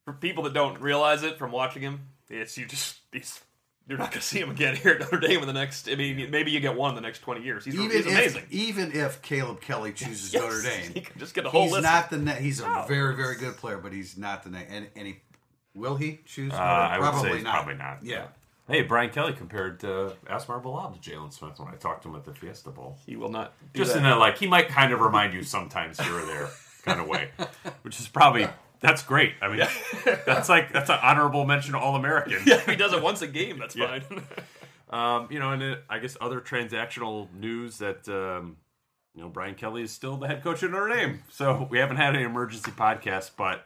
for 0.04 0.12
people 0.14 0.44
that 0.44 0.54
don't 0.54 0.80
realize 0.82 1.24
it 1.24 1.38
from 1.38 1.52
watching 1.52 1.82
him. 1.82 2.02
It's 2.30 2.58
you 2.58 2.66
just 2.66 2.98
he's, 3.14 3.40
you're 3.88 3.98
not 3.98 4.12
going 4.12 4.22
to 4.22 4.28
see 4.28 4.40
him 4.40 4.50
again 4.52 4.76
here 4.76 4.92
at 4.94 5.00
Notre 5.00 5.20
Dame 5.20 5.40
in 5.42 5.48
the 5.48 5.54
next. 5.54 5.88
I 5.90 5.96
mean, 5.96 6.30
maybe 6.30 6.52
you 6.52 6.60
get 6.60 6.76
one 6.76 6.90
in 6.90 6.96
the 6.96 7.02
next 7.02 7.20
20 7.20 7.42
years. 7.44 7.64
He's, 7.66 7.76
Even 7.76 7.90
he's 7.92 8.06
if, 8.06 8.12
amazing. 8.12 8.44
even 8.52 8.92
if 8.92 9.22
Caleb 9.22 9.62
Kelly 9.62 9.94
chooses 9.96 10.34
Yes, 10.34 10.44
Notre 10.44 10.62
Dame, 10.62 10.92
he 10.94 11.02
can 11.02 11.20
just 11.20 11.34
get 11.34 11.46
a 11.46 11.50
whole 11.50 11.64
he's 11.64 11.72
list. 11.72 11.84
not 11.84 12.10
the. 12.10 12.18
Ne- 12.18 12.42
he's 12.42 12.60
a 12.60 12.68
No. 12.68 12.86
very 12.88 13.16
very 13.16 13.36
good 13.38 13.56
player, 13.58 13.78
but 13.78 13.94
he's 13.94 14.18
not 14.18 14.44
the. 14.44 14.50
Ne- 14.50 14.68
and, 14.70 14.88
and 14.96 15.08
he 15.08 15.18
will 15.74 15.96
he 15.96 16.20
choose? 16.26 16.52
Uh, 16.54 16.58
Notre 16.58 16.64
I 16.66 16.92
Dame? 16.94 17.02
would 17.02 17.10
probably 17.12 17.32
say 17.38 17.44
not. 17.44 17.54
probably 17.54 17.76
not. 17.76 17.98
Yeah. 18.04 18.26
Hey, 18.68 18.82
Brian 18.82 19.10
Kelly 19.12 19.32
compared 19.32 19.82
uh, 19.86 20.12
Asmar 20.30 20.62
Bilal 20.62 20.92
to 20.92 21.10
Jaylon 21.10 21.32
Smith 21.32 21.58
when 21.58 21.70
I 21.70 21.76
talked 21.78 22.04
to 22.04 22.10
him 22.10 22.16
at 22.18 22.26
the 22.26 22.34
Fiesta 22.34 22.70
Bowl. 22.70 22.98
he 23.06 23.16
will 23.16 23.30
not. 23.30 23.54
Do 23.74 23.80
Just 23.82 23.94
that. 23.94 24.00
in 24.00 24.06
a 24.06 24.18
like, 24.18 24.38
he 24.38 24.46
might 24.48 24.68
kind 24.68 24.92
of 24.92 25.00
remind 25.00 25.34
you 25.34 25.44
sometimes 25.44 25.98
here 25.98 26.14
or 26.14 26.26
there 26.26 26.50
kind 26.84 27.00
of 27.00 27.08
way, 27.08 27.30
which 27.84 27.98
is 28.02 28.10
probably 28.10 28.46
that's 28.80 29.04
great. 29.04 29.34
I 29.42 29.48
mean, 29.48 29.68
that's 30.26 30.50
like 30.50 30.72
that's 30.72 30.90
an 30.90 31.00
honorable 31.02 31.46
mention 31.46 31.74
to 31.74 31.80
All 31.80 31.96
American. 31.96 32.40
Yeah, 32.46 32.56
if 32.56 32.66
he 32.66 32.76
does 32.76 32.94
it 32.94 33.02
once 33.02 33.22
a 33.22 33.28
game, 33.28 33.60
that's 33.60 33.76
fine. 33.76 34.04
Um, 34.90 35.28
you 35.30 35.40
know, 35.40 35.52
and 35.52 35.62
uh, 35.62 35.76
I 35.90 36.00
guess 36.00 36.16
other 36.22 36.40
transactional 36.40 37.28
news 37.34 37.80
that 37.80 38.08
um, 38.08 38.56
you 39.14 39.22
know 39.22 39.28
Brian 39.28 39.56
Kelly 39.56 39.82
is 39.82 39.92
still 39.92 40.16
the 40.16 40.28
head 40.28 40.42
coach 40.42 40.64
at 40.64 40.72
Notre 40.72 40.88
Dame. 40.88 41.24
So 41.30 41.68
we 41.70 41.78
haven't 41.78 41.98
had 41.98 42.16
an 42.16 42.22
emergency 42.22 42.72
podcast, 42.72 43.32
but 43.38 43.66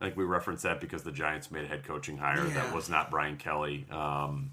I 0.00 0.04
think 0.04 0.16
we 0.16 0.22
referenced 0.22 0.62
that 0.62 0.80
because 0.80 1.02
the 1.02 1.10
Giants 1.10 1.50
made 1.50 1.64
a 1.64 1.66
head 1.66 1.82
coaching 1.82 2.18
hire 2.18 2.44
that 2.44 2.72
was 2.72 2.88
not 2.88 3.10
Brian 3.10 3.36
Kelly. 3.36 3.84
Um, 3.90 4.52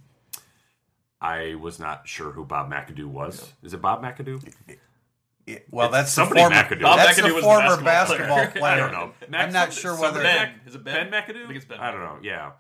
I 1.22 1.54
was 1.54 1.80
not 1.80 2.08
sure 2.08 2.32
who 2.32 2.46
Bob 2.46 2.72
McAdoo 2.72 3.06
was. 3.06 3.54
Is 3.62 3.76
it 3.76 3.82
Bob 3.82 4.04
McAdoo? 4.04 4.44
Yeah, 5.78 5.84
Well, 5.84 5.88
It's 5.88 5.94
that's 5.94 6.12
somebody 6.12 6.42
the 6.42 6.50
former, 6.50 6.64
McAdoo. 6.64 6.82
Bob 6.82 6.98
That's 6.98 7.20
McAdoo 7.20 7.28
the 7.28 7.34
was 7.34 7.44
the 7.44 7.50
former 7.50 7.82
basketball 7.82 8.36
basketball 8.38 8.38
player. 8.38 8.52
player. 8.60 8.72
I 8.74 8.78
don't 8.78 8.92
know. 9.32 9.38
I'm 9.38 9.54
not 9.54 9.74
sure 9.74 10.00
whether 10.00 10.22
Ben 10.22 10.54
is 10.66 10.76
it 10.76 10.84
Ben? 10.84 11.10
Ben 11.10 11.24
McAdoo? 11.24 11.44
I 11.44 11.46
think 11.48 11.56
it's 11.58 11.66
Ben. 11.66 11.80
I 11.80 11.92
don't 11.92 12.02
know. 12.02 12.18
Yeah, 12.22 12.52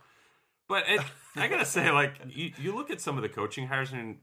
but 0.67 0.83
it, 0.87 1.01
I 1.35 1.47
gotta 1.47 1.65
say, 1.65 1.91
like 2.01 2.13
you, 2.29 2.51
you 2.59 2.75
look 2.75 2.89
at 2.91 3.01
some 3.01 3.15
of 3.17 3.23
the 3.23 3.29
coaching 3.29 3.67
hires 3.67 3.91
and 3.91 4.17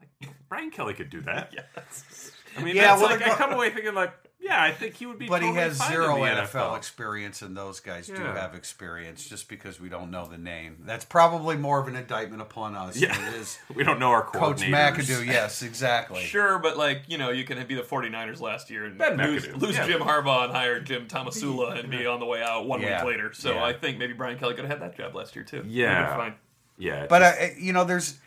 like, 0.00 0.34
Brian 0.48 0.70
Kelly 0.70 0.94
could 0.94 1.10
do 1.10 1.20
that. 1.22 1.52
Yes. 1.76 2.32
I 2.58 2.62
mean, 2.62 2.74
Yeah, 2.74 2.96
that's 2.96 3.02
well, 3.02 3.10
like 3.10 3.22
I 3.22 3.34
come 3.34 3.52
away 3.52 3.68
thinking 3.70 3.94
like, 3.94 4.14
yeah, 4.38 4.62
I 4.62 4.70
think 4.70 4.94
he 4.94 5.06
would 5.06 5.18
be. 5.18 5.26
But 5.26 5.42
he 5.42 5.52
has 5.54 5.78
fine 5.78 5.90
zero 5.90 6.22
in 6.24 6.34
the 6.36 6.42
NFL, 6.42 6.76
experience, 6.76 7.42
and 7.42 7.56
those 7.56 7.80
guys 7.80 8.06
do 8.06 8.14
have 8.14 8.54
experience. 8.54 9.26
Just 9.28 9.48
because 9.48 9.80
we 9.80 9.88
don't 9.88 10.10
know 10.10 10.26
the 10.26 10.38
name, 10.38 10.76
that's 10.84 11.04
probably 11.04 11.56
more 11.56 11.80
of 11.80 11.88
an 11.88 11.96
indictment 11.96 12.42
upon 12.42 12.74
us 12.76 12.96
Yeah. 12.96 13.16
than 13.16 13.34
it 13.34 13.36
is 13.40 13.58
We 13.74 13.82
don't 13.82 13.98
know 13.98 14.10
our 14.10 14.22
Coach 14.24 14.60
coordinators. 14.60 14.94
McAdoo. 14.96 15.26
Yes, 15.26 15.62
exactly. 15.62 16.22
Sure, 16.24 16.58
but 16.58 16.76
like 16.76 17.02
you 17.08 17.18
know, 17.18 17.30
you 17.30 17.44
can 17.44 17.64
be 17.66 17.74
the 17.74 17.82
49ers 17.82 18.40
last 18.40 18.70
year 18.70 18.84
and 18.84 18.98
Ben 18.98 19.16
lose, 19.16 19.46
McAdoo. 19.46 19.60
lose 19.60 19.76
Yeah. 19.76 19.86
Jim 19.86 20.00
Harbaugh 20.00 20.44
and 20.44 20.52
hire 20.52 20.80
Jim 20.80 21.08
Tomsula 21.08 21.78
and 21.80 21.90
be 21.90 22.06
on 22.06 22.20
the 22.20 22.26
way 22.26 22.42
out 22.42 22.66
one 22.66 22.80
Yeah. 22.82 23.02
week 23.04 23.12
later. 23.14 23.32
So 23.32 23.54
Yeah. 23.54 23.64
I 23.64 23.72
think 23.72 23.98
maybe 23.98 24.12
Brian 24.12 24.38
Kelly 24.38 24.54
could 24.54 24.64
have 24.66 24.80
had 24.80 24.82
that 24.90 24.96
job 24.96 25.14
last 25.14 25.34
year 25.34 25.44
too. 25.44 25.64
Yeah. 25.66 26.16
Fine. 26.16 26.34
Yeah, 26.78 27.06
But 27.08 27.20
just- 27.20 27.40
uh, 27.40 27.46
you 27.58 27.72
know, 27.72 27.84
there's. 27.84 28.18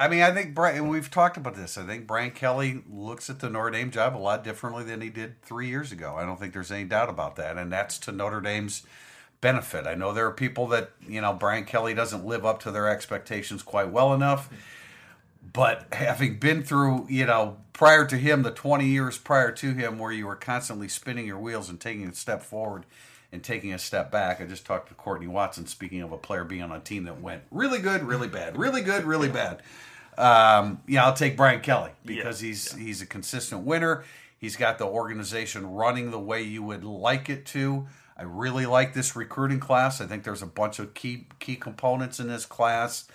I 0.00 0.08
mean, 0.08 0.22
I 0.22 0.32
think 0.32 0.54
Brian, 0.54 0.76
and 0.76 0.88
we've 0.88 1.10
talked 1.10 1.36
about 1.36 1.56
this. 1.56 1.76
I 1.76 1.84
think 1.84 2.06
Brian 2.06 2.30
Kelly 2.30 2.82
looks 2.90 3.28
at 3.28 3.40
the 3.40 3.50
Notre 3.50 3.70
Dame 3.70 3.90
job 3.90 4.16
a 4.16 4.18
lot 4.18 4.42
differently 4.42 4.82
than 4.82 5.02
he 5.02 5.10
did 5.10 5.42
three 5.42 5.68
years 5.68 5.92
ago. 5.92 6.16
I 6.16 6.24
don't 6.24 6.40
think 6.40 6.54
there's 6.54 6.72
any 6.72 6.84
doubt 6.84 7.10
about 7.10 7.36
that, 7.36 7.58
and 7.58 7.70
that's 7.70 7.98
to 7.98 8.12
Notre 8.12 8.40
Dame's 8.40 8.82
benefit. 9.42 9.86
I 9.86 9.94
know 9.94 10.14
there 10.14 10.24
are 10.24 10.32
people 10.32 10.66
that 10.68 10.92
you 11.06 11.20
know 11.20 11.34
Brian 11.34 11.66
Kelly 11.66 11.92
doesn't 11.92 12.24
live 12.24 12.46
up 12.46 12.60
to 12.60 12.70
their 12.70 12.88
expectations 12.88 13.62
quite 13.62 13.90
well 13.90 14.14
enough, 14.14 14.48
but 15.52 15.86
having 15.92 16.38
been 16.38 16.62
through, 16.62 17.06
you 17.10 17.26
know, 17.26 17.58
prior 17.74 18.06
to 18.06 18.16
him, 18.16 18.42
the 18.42 18.50
20 18.50 18.86
years 18.86 19.18
prior 19.18 19.52
to 19.52 19.74
him, 19.74 19.98
where 19.98 20.12
you 20.12 20.26
were 20.26 20.36
constantly 20.36 20.88
spinning 20.88 21.26
your 21.26 21.38
wheels 21.38 21.68
and 21.68 21.78
taking 21.78 22.08
a 22.08 22.14
step 22.14 22.42
forward 22.42 22.86
and 23.32 23.44
taking 23.44 23.74
a 23.74 23.78
step 23.78 24.10
back. 24.10 24.40
I 24.40 24.46
just 24.46 24.64
talked 24.64 24.88
to 24.88 24.94
Courtney 24.94 25.26
Watson, 25.26 25.66
speaking 25.66 26.00
of 26.00 26.10
a 26.10 26.16
player 26.16 26.44
being 26.44 26.62
on 26.62 26.72
a 26.72 26.80
team 26.80 27.04
that 27.04 27.20
went 27.20 27.42
really 27.50 27.80
good, 27.80 28.02
really 28.02 28.28
bad, 28.28 28.56
really 28.56 28.80
good, 28.80 29.04
really 29.04 29.28
bad. 29.28 29.60
Um, 30.20 30.82
yeah, 30.86 31.04
I'll 31.04 31.14
take 31.14 31.36
Brian 31.36 31.60
Kelly 31.60 31.92
because 32.04 32.42
Yeah, 32.42 32.48
he's 32.48 32.72
he's 32.72 33.02
a 33.02 33.06
consistent 33.06 33.64
winner. 33.64 34.04
He's 34.38 34.56
got 34.56 34.78
the 34.78 34.86
organization 34.86 35.66
running 35.66 36.10
the 36.10 36.18
way 36.18 36.42
you 36.42 36.62
would 36.62 36.84
like 36.84 37.28
it 37.28 37.44
to. 37.46 37.86
I 38.16 38.22
really 38.24 38.66
like 38.66 38.92
this 38.92 39.16
recruiting 39.16 39.60
class. 39.60 40.00
I 40.00 40.06
think 40.06 40.24
there's 40.24 40.42
a 40.42 40.46
bunch 40.46 40.78
of 40.78 40.94
key 40.94 41.26
key 41.38 41.56
components 41.56 42.20
in 42.20 42.28
this 42.28 42.44
class. 42.44 43.08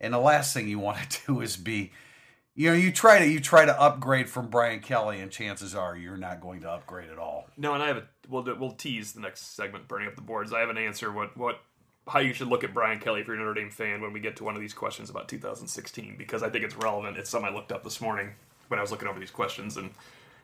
And 0.00 0.12
the 0.12 0.18
last 0.18 0.52
thing 0.52 0.68
you 0.68 0.78
want 0.78 0.98
to 1.10 1.20
do 1.26 1.40
is 1.40 1.56
be, 1.56 1.92
you 2.54 2.70
know, 2.70 2.76
you 2.76 2.92
try 2.92 3.18
to 3.20 3.26
you 3.26 3.40
try 3.40 3.64
to 3.64 3.80
upgrade 3.80 4.28
from 4.28 4.48
Brian 4.48 4.80
Kelly, 4.80 5.20
and 5.20 5.30
chances 5.30 5.74
are 5.74 5.96
you're 5.96 6.18
not 6.18 6.40
going 6.42 6.60
to 6.60 6.70
upgrade 6.70 7.10
at 7.10 7.18
all. 7.18 7.48
No, 7.56 7.72
and 7.72 7.82
I 7.82 7.88
have 7.88 7.96
a 7.96 8.04
we'll 8.28 8.44
we'll 8.58 8.72
tease 8.72 9.12
the 9.12 9.20
next 9.20 9.56
segment, 9.56 9.88
burning 9.88 10.08
up 10.08 10.16
the 10.16 10.22
boards. 10.22 10.52
I 10.52 10.60
have 10.60 10.70
an 10.70 10.78
answer 10.78 11.10
what 11.10 11.36
what 11.36 11.60
how 12.08 12.18
you 12.20 12.34
should 12.34 12.48
look 12.48 12.64
at 12.64 12.74
Brian 12.74 12.98
Kelly 13.00 13.20
if 13.22 13.26
you're 13.26 13.36
a 13.36 13.38
Notre 13.38 13.54
Dame 13.54 13.70
fan 13.70 14.00
when 14.00 14.12
we 14.12 14.20
get 14.20 14.36
to 14.36 14.44
one 14.44 14.54
of 14.54 14.60
these 14.60 14.74
questions 14.74 15.08
about 15.10 15.28
2016 15.28 16.16
because 16.18 16.42
I 16.42 16.50
think 16.50 16.64
it's 16.64 16.76
relevant. 16.76 17.16
It's 17.16 17.30
something 17.30 17.50
I 17.50 17.54
looked 17.54 17.72
up 17.72 17.82
this 17.84 18.00
morning 18.00 18.30
when 18.68 18.78
I 18.78 18.82
was 18.82 18.90
looking 18.90 19.08
over 19.08 19.18
these 19.20 19.30
questions, 19.30 19.76
and 19.76 19.90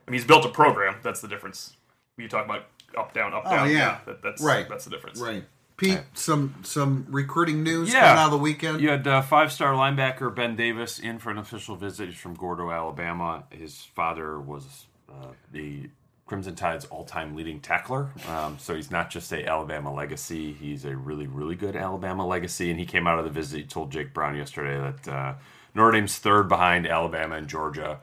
I 0.07 0.11
mean 0.11 0.19
he's 0.19 0.25
built 0.27 0.45
a 0.45 0.49
program. 0.51 0.97
That's 1.03 1.21
the 1.21 1.29
difference. 1.29 1.77
You 2.17 2.29
talk 2.29 2.45
about 2.45 2.65
up 2.97 3.13
down 3.15 3.33
up 3.35 3.45
down. 3.45 3.69
that, 4.07 4.23
that's 4.23 4.43
right. 4.43 4.69
That's 4.69 4.85
the 4.85 4.91
difference. 4.91 5.21
Right, 5.21 5.45
Pete. 5.77 6.01
Some 6.15 6.55
some 6.63 7.07
recruiting 7.09 7.63
news 7.63 7.93
Yeah. 7.93 8.01
coming 8.01 8.19
out 8.19 8.25
of 8.27 8.31
the 8.33 8.39
weekend. 8.39 8.81
You 8.81 8.91
had 8.91 9.07
uh, 9.07 9.23
five-star 9.23 9.73
linebacker 9.75 10.35
Ben 10.35 10.57
Davis 10.57 10.99
in 10.99 11.19
for 11.19 11.31
an 11.31 11.39
official 11.39 11.77
visit. 11.77 12.09
He's 12.09 12.19
from 12.19 12.35
Gordo, 12.35 12.71
Alabama. 12.71 13.45
His 13.51 13.77
father 13.83 14.39
was 14.41 14.87
uh, 15.11 15.29
the 15.53 15.89
Crimson 16.31 16.55
Tide's 16.55 16.85
all-time 16.85 17.35
leading 17.35 17.59
tackler. 17.59 18.09
Um, 18.29 18.57
so 18.61 18.77
he's 18.77 18.89
not 18.93 19.11
just 19.11 19.33
a 19.33 19.45
Alabama 19.45 19.93
legacy; 19.93 20.53
he's 20.53 20.85
a 20.85 20.95
really, 20.97 21.27
really 21.27 21.57
good 21.57 21.75
Alabama 21.75 22.25
legacy. 22.25 22.71
And 22.71 22.79
he 22.79 22.87
came 22.87 23.09
out 23.09 23.19
of 23.19 23.25
the 23.25 23.33
visit. 23.33 23.57
He 23.57 23.65
told 23.65 23.91
Jake 23.91 24.15
Brown 24.15 24.37
yesterday 24.37 24.79
that 24.79 25.13
uh, 25.13 25.35
Notre 25.75 25.91
Dame's 25.91 26.17
third 26.19 26.49
behind 26.49 26.87
Alabama 26.87 27.35
and 27.35 27.49
Georgia. 27.49 27.99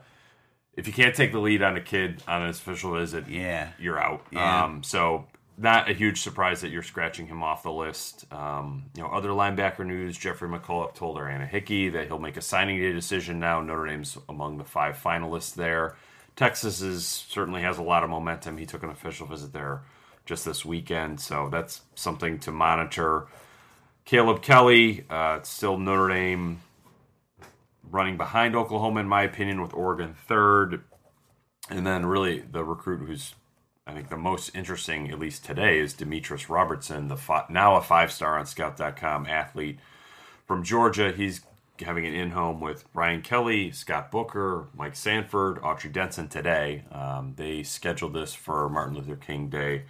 If 0.76 0.86
you 0.86 0.92
can't 0.92 1.14
take 1.14 1.32
the 1.32 1.38
lead 1.38 1.62
on 1.62 1.74
a 1.76 1.80
kid 1.80 2.22
on 2.28 2.42
an 2.42 2.50
official 2.50 2.94
visit, 2.98 3.28
Yeah. 3.28 3.70
you're 3.80 3.98
out. 3.98 4.26
Yeah. 4.30 4.64
Um, 4.64 4.82
so 4.82 5.24
not 5.56 5.88
a 5.88 5.94
huge 5.94 6.20
surprise 6.20 6.60
that 6.60 6.68
you're 6.70 6.82
scratching 6.82 7.28
him 7.28 7.42
off 7.42 7.62
the 7.62 7.72
list. 7.72 8.30
Um, 8.30 8.90
you 8.94 9.02
know, 9.02 9.08
other 9.08 9.30
linebacker 9.30 9.86
news: 9.86 10.18
Jeffrey 10.18 10.50
McCulloch 10.50 10.94
told 10.94 11.16
our 11.16 11.26
Anna 11.30 11.46
Hickey 11.46 11.88
that 11.88 12.08
he'll 12.08 12.18
make 12.18 12.36
a 12.36 12.42
signing 12.42 12.78
day 12.78 12.92
decision 12.92 13.40
now. 13.40 13.62
Notre 13.62 13.86
Dame's 13.86 14.18
among 14.28 14.58
the 14.58 14.64
five 14.64 15.00
finalists 15.02 15.54
there. 15.54 15.96
Texas 16.38 16.80
is 16.80 17.04
certainly 17.04 17.62
has 17.62 17.78
a 17.78 17.82
lot 17.82 18.04
of 18.04 18.10
momentum. 18.10 18.58
He 18.58 18.64
took 18.64 18.84
an 18.84 18.90
official 18.90 19.26
visit 19.26 19.52
there 19.52 19.82
just 20.24 20.44
this 20.44 20.64
weekend, 20.64 21.20
so 21.20 21.48
that's 21.50 21.80
something 21.96 22.38
to 22.38 22.52
monitor. 22.52 23.26
Caleb 24.04 24.40
Kelly, 24.40 25.04
uh, 25.10 25.42
still 25.42 25.76
Notre 25.76 26.14
Dame 26.14 26.60
running 27.90 28.16
behind 28.16 28.54
Oklahoma, 28.54 29.00
in 29.00 29.08
my 29.08 29.24
opinion, 29.24 29.60
with 29.60 29.74
Oregon 29.74 30.14
third. 30.14 30.84
And 31.70 31.84
then 31.84 32.06
really 32.06 32.38
the 32.38 32.62
recruit 32.62 33.04
who's 33.04 33.34
I 33.84 33.92
think 33.92 34.08
the 34.08 34.16
most 34.16 34.54
interesting, 34.54 35.10
at 35.10 35.18
least 35.18 35.44
today, 35.44 35.80
is 35.80 35.92
Demetrius 35.92 36.48
Robertson, 36.48 37.08
the 37.08 37.16
fi- 37.16 37.46
now 37.50 37.74
a 37.74 37.80
five 37.80 38.12
star 38.12 38.38
on 38.38 38.46
Scout.com 38.46 39.26
athlete 39.26 39.80
from 40.46 40.62
Georgia. 40.62 41.10
He's 41.10 41.40
having 41.80 42.06
an 42.06 42.14
in 42.14 42.30
home 42.30 42.60
with 42.60 42.90
Brian 42.92 43.22
Kelly, 43.22 43.70
Scott 43.70 44.10
Booker, 44.10 44.68
Mike 44.74 44.96
Sanford, 44.96 45.60
Autry 45.62 45.92
Denson 45.92 46.28
today. 46.28 46.84
Um, 46.92 47.34
they 47.36 47.62
scheduled 47.62 48.14
this 48.14 48.34
for 48.34 48.68
Martin 48.68 48.96
Luther 48.96 49.16
King 49.16 49.48
Day 49.48 49.82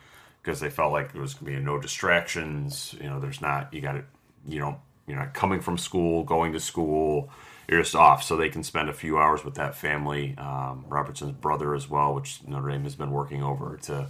because 0.42 0.61
they 0.61 0.71
felt 0.71 0.92
like 0.92 1.12
there 1.12 1.23
was 1.23 1.35
going 1.35 1.52
to 1.52 1.59
be 1.59 1.64
no 1.64 1.78
distractions. 1.78 2.95
You 3.00 3.09
know, 3.09 3.21
there's 3.21 3.40
not, 3.40 3.73
you 3.73 3.80
got 3.80 3.92
to, 3.92 4.04
you 4.47 4.61
know, 4.61 4.80
you're 5.07 5.18
not 5.18 5.35
coming 5.35 5.61
from 5.61 5.78
school, 5.78 6.25
going 6.25 6.52
to 6.52 6.61
school. 6.61 7.30
You're 7.68 7.83
just 7.83 7.95
off, 7.95 8.23
so 8.23 8.37
they 8.37 8.49
can 8.49 8.62
spend 8.62 8.88
a 8.88 8.95
few 8.95 9.18
hours 9.18 9.45
with 9.45 9.57
that 9.57 9.75
family. 9.75 10.35
Um, 10.38 10.87
Robertson's 10.88 11.33
brother 11.33 11.75
as 11.75 11.88
well, 11.88 12.14
which 12.14 12.40
Notre 12.47 12.71
Dame 12.71 12.85
has 12.85 12.95
been 12.95 13.11
working 13.11 13.42
over 13.42 13.78
to 13.83 14.07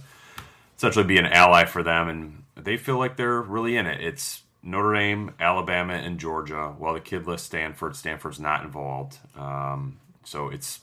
essentially 0.77 1.03
be 1.03 1.17
an 1.17 1.25
ally 1.25 1.65
for 1.65 1.83
them, 1.83 2.07
and 2.07 2.43
they 2.55 2.77
feel 2.77 2.97
like 2.97 3.17
they're 3.17 3.41
really 3.41 3.75
in 3.75 3.85
it. 3.85 3.99
It's 4.01 4.43
Notre 4.61 4.93
Dame, 4.93 5.33
Alabama, 5.39 5.93
and 5.93 6.19
Georgia. 6.19 6.73
While 6.77 6.93
the 6.93 6.99
kid 6.99 7.25
lists 7.25 7.47
Stanford, 7.47 7.95
Stanford's 7.95 8.39
not 8.39 8.63
involved. 8.63 9.17
Um, 9.37 9.99
so 10.23 10.49
it's 10.49 10.81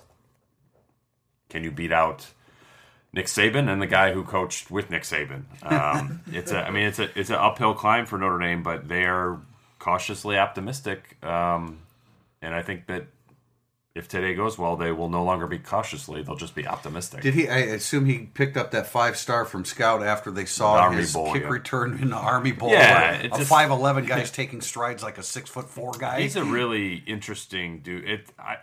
can 1.49 1.63
you 1.63 1.71
beat 1.71 1.93
out 1.93 2.33
Nick 3.13 3.27
Saban 3.27 3.71
and 3.71 3.81
the 3.81 3.87
guy 3.87 4.13
who 4.13 4.25
coached 4.25 4.71
with 4.71 4.91
Nick 4.91 5.03
Saban? 5.03 5.45
Um, 5.63 6.21
it's 6.33 6.53
a, 6.53 6.67
I 6.67 6.71
mean, 6.71 6.85
it's 6.85 6.99
a 6.99 7.09
it's 7.19 7.31
an 7.31 7.37
uphill 7.37 7.75
climb 7.75 8.07
for 8.07 8.19
Notre 8.19 8.39
Dame, 8.39 8.63
but 8.63 8.89
they 8.89 9.05
are 9.05 9.41
cautiously 9.79 10.39
optimistic. 10.39 11.23
Um, 11.25 11.81
and 12.43 12.55
I 12.55 12.63
think 12.63 12.87
that 12.87 13.07
if 13.97 14.09
today 14.09 14.35
goes 14.35 14.59
well, 14.59 14.77
they 14.77 14.93
will 14.93 15.09
no 15.09 15.25
longer 15.25 15.47
be 15.47 15.59
cautiously; 15.59 16.23
they'll 16.23 16.37
just 16.37 16.55
be 16.55 16.67
optimistic. 16.67 17.23
Did 17.23 17.35
he? 17.35 17.49
I 17.49 17.59
assume 17.59 18.05
he 18.07 18.19
picked 18.19 18.57
up 18.57 18.71
that 18.73 18.87
five 18.87 19.17
star 19.17 19.45
from 19.45 19.65
Scout 19.65 20.03
after 20.03 20.31
they 20.31 20.45
saw 20.45 20.75
Army 20.75 20.99
his 20.99 21.13
Bowl, 21.15 21.33
kick 21.33 21.43
yeah. 21.43 21.49
return 21.49 21.99
in 22.01 22.11
the 22.11 22.17
Army 22.17 22.53
Bowl. 22.53 22.69
Yeah, 22.71 23.23
a 23.33 23.45
five 23.45 23.71
eleven 23.71 24.05
guy's 24.05 24.31
taking 24.43 24.61
strides 24.61 25.03
like 25.03 25.17
a 25.19 25.23
six 25.23 25.49
foot 25.49 25.69
four 25.69 25.93
guy. 25.93 26.21
He's 26.21 26.37
a 26.37 26.45
really 26.45 26.97
interesting 27.07 27.81
dude. 27.81 28.09
It 28.09 28.27
I 28.39 28.59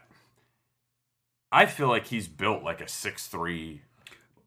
I 1.51 1.65
feel 1.65 1.87
like 1.87 2.07
he's 2.07 2.27
built 2.27 2.63
like 2.63 2.81
a 2.81 2.87
six 2.87 3.27
three, 3.27 3.81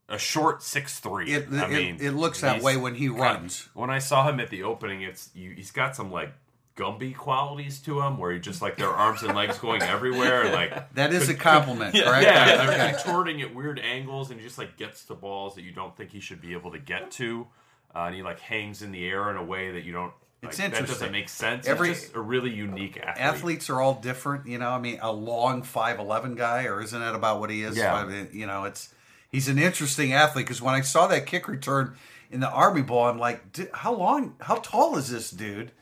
a 0.08 0.18
short 0.18 0.62
six 0.62 0.98
three. 1.00 1.32
It- 1.34 1.48
I 1.52 1.64
it- 1.66 1.70
mean, 1.70 1.96
it 2.00 2.12
looks 2.12 2.40
that 2.40 2.62
way 2.62 2.76
when 2.76 2.94
he 2.94 3.06
kind 3.08 3.14
of- 3.18 3.20
runs. 3.20 3.68
when 3.74 3.90
I 3.90 3.98
saw 3.98 4.28
him 4.28 4.40
at 4.40 4.50
the 4.50 4.62
opening, 4.62 5.02
it's 5.02 5.30
you, 5.34 5.50
he's 5.50 5.70
got 5.70 5.94
some 5.96 6.10
like 6.10 6.32
Gumby 6.76 7.16
qualities 7.16 7.78
to 7.80 8.00
him, 8.02 8.18
where 8.18 8.32
he 8.32 8.38
just 8.38 8.60
like 8.60 8.76
their 8.76 8.90
arms 8.90 9.22
and 9.22 9.34
legs 9.34 9.58
going 9.58 9.82
everywhere, 9.82 10.52
like 10.52 10.92
that 10.94 11.12
is 11.12 11.28
a 11.28 11.34
compliment, 11.34 11.94
right? 11.94 12.22
yeah, 12.22 12.56
they're 12.66 12.70
Okay. 12.88 12.92
contorting 13.02 13.40
at 13.42 13.54
weird 13.54 13.78
angles, 13.78 14.30
and 14.30 14.38
he 14.38 14.44
just 14.46 14.58
like 14.58 14.76
gets 14.76 15.04
to 15.06 15.14
balls 15.14 15.54
that 15.54 15.62
you 15.62 15.72
don't 15.72 15.96
think 15.96 16.10
he 16.10 16.20
should 16.20 16.40
be 16.40 16.52
able 16.52 16.72
to 16.72 16.78
get 16.78 17.10
to, 17.12 17.46
uh, 17.94 18.00
and 18.00 18.14
he 18.14 18.22
like 18.22 18.40
hangs 18.40 18.82
in 18.82 18.92
the 18.92 19.06
air 19.06 19.30
in 19.30 19.36
a 19.36 19.44
way 19.44 19.72
that 19.72 19.84
you 19.84 19.92
don't. 19.92 20.12
Like, 20.42 20.50
It's 20.50 20.58
That 20.58 20.64
interesting. 20.66 20.86
doesn't 20.94 21.12
make 21.12 21.28
sense. 21.30 21.66
Every- 21.66 21.88
Every, 21.90 22.00
just 22.02 22.14
a 22.14 22.20
really 22.20 22.50
unique 22.52 22.98
athlete. 22.98 23.24
Athletes 23.24 23.70
are 23.70 23.80
all 23.80 23.94
different, 23.94 24.46
you 24.46 24.58
know. 24.58 24.68
I 24.68 24.78
mean, 24.78 24.98
a 25.00 25.10
long 25.10 25.62
five 25.62 25.98
eleven 25.98 26.34
guy, 26.34 26.64
or 26.64 26.82
isn't 26.82 27.00
that 27.00 27.14
about 27.14 27.40
what 27.40 27.48
he 27.48 27.62
is? 27.62 27.74
Yeah. 27.76 27.90
Five- 28.04 28.34
you 28.34 28.46
know, 28.46 28.64
it's 28.64 28.92
he's 29.30 29.48
an 29.48 29.58
interesting 29.58 30.12
athlete 30.12 30.44
because 30.44 30.60
when 30.60 30.74
I 30.74 30.82
saw 30.82 31.06
that 31.06 31.24
kick 31.24 31.48
return 31.48 31.96
in 32.30 32.40
the 32.40 32.50
Army 32.50 32.82
Bowl, 32.82 33.04
I'm 33.04 33.18
like, 33.18 33.50
"Dude, 33.52 33.70
how 33.72 33.94
long, 33.94 34.34
how 34.42 34.56
tall 34.56 34.98
is 34.98 35.08
this 35.10 35.30
dude? 35.30 35.72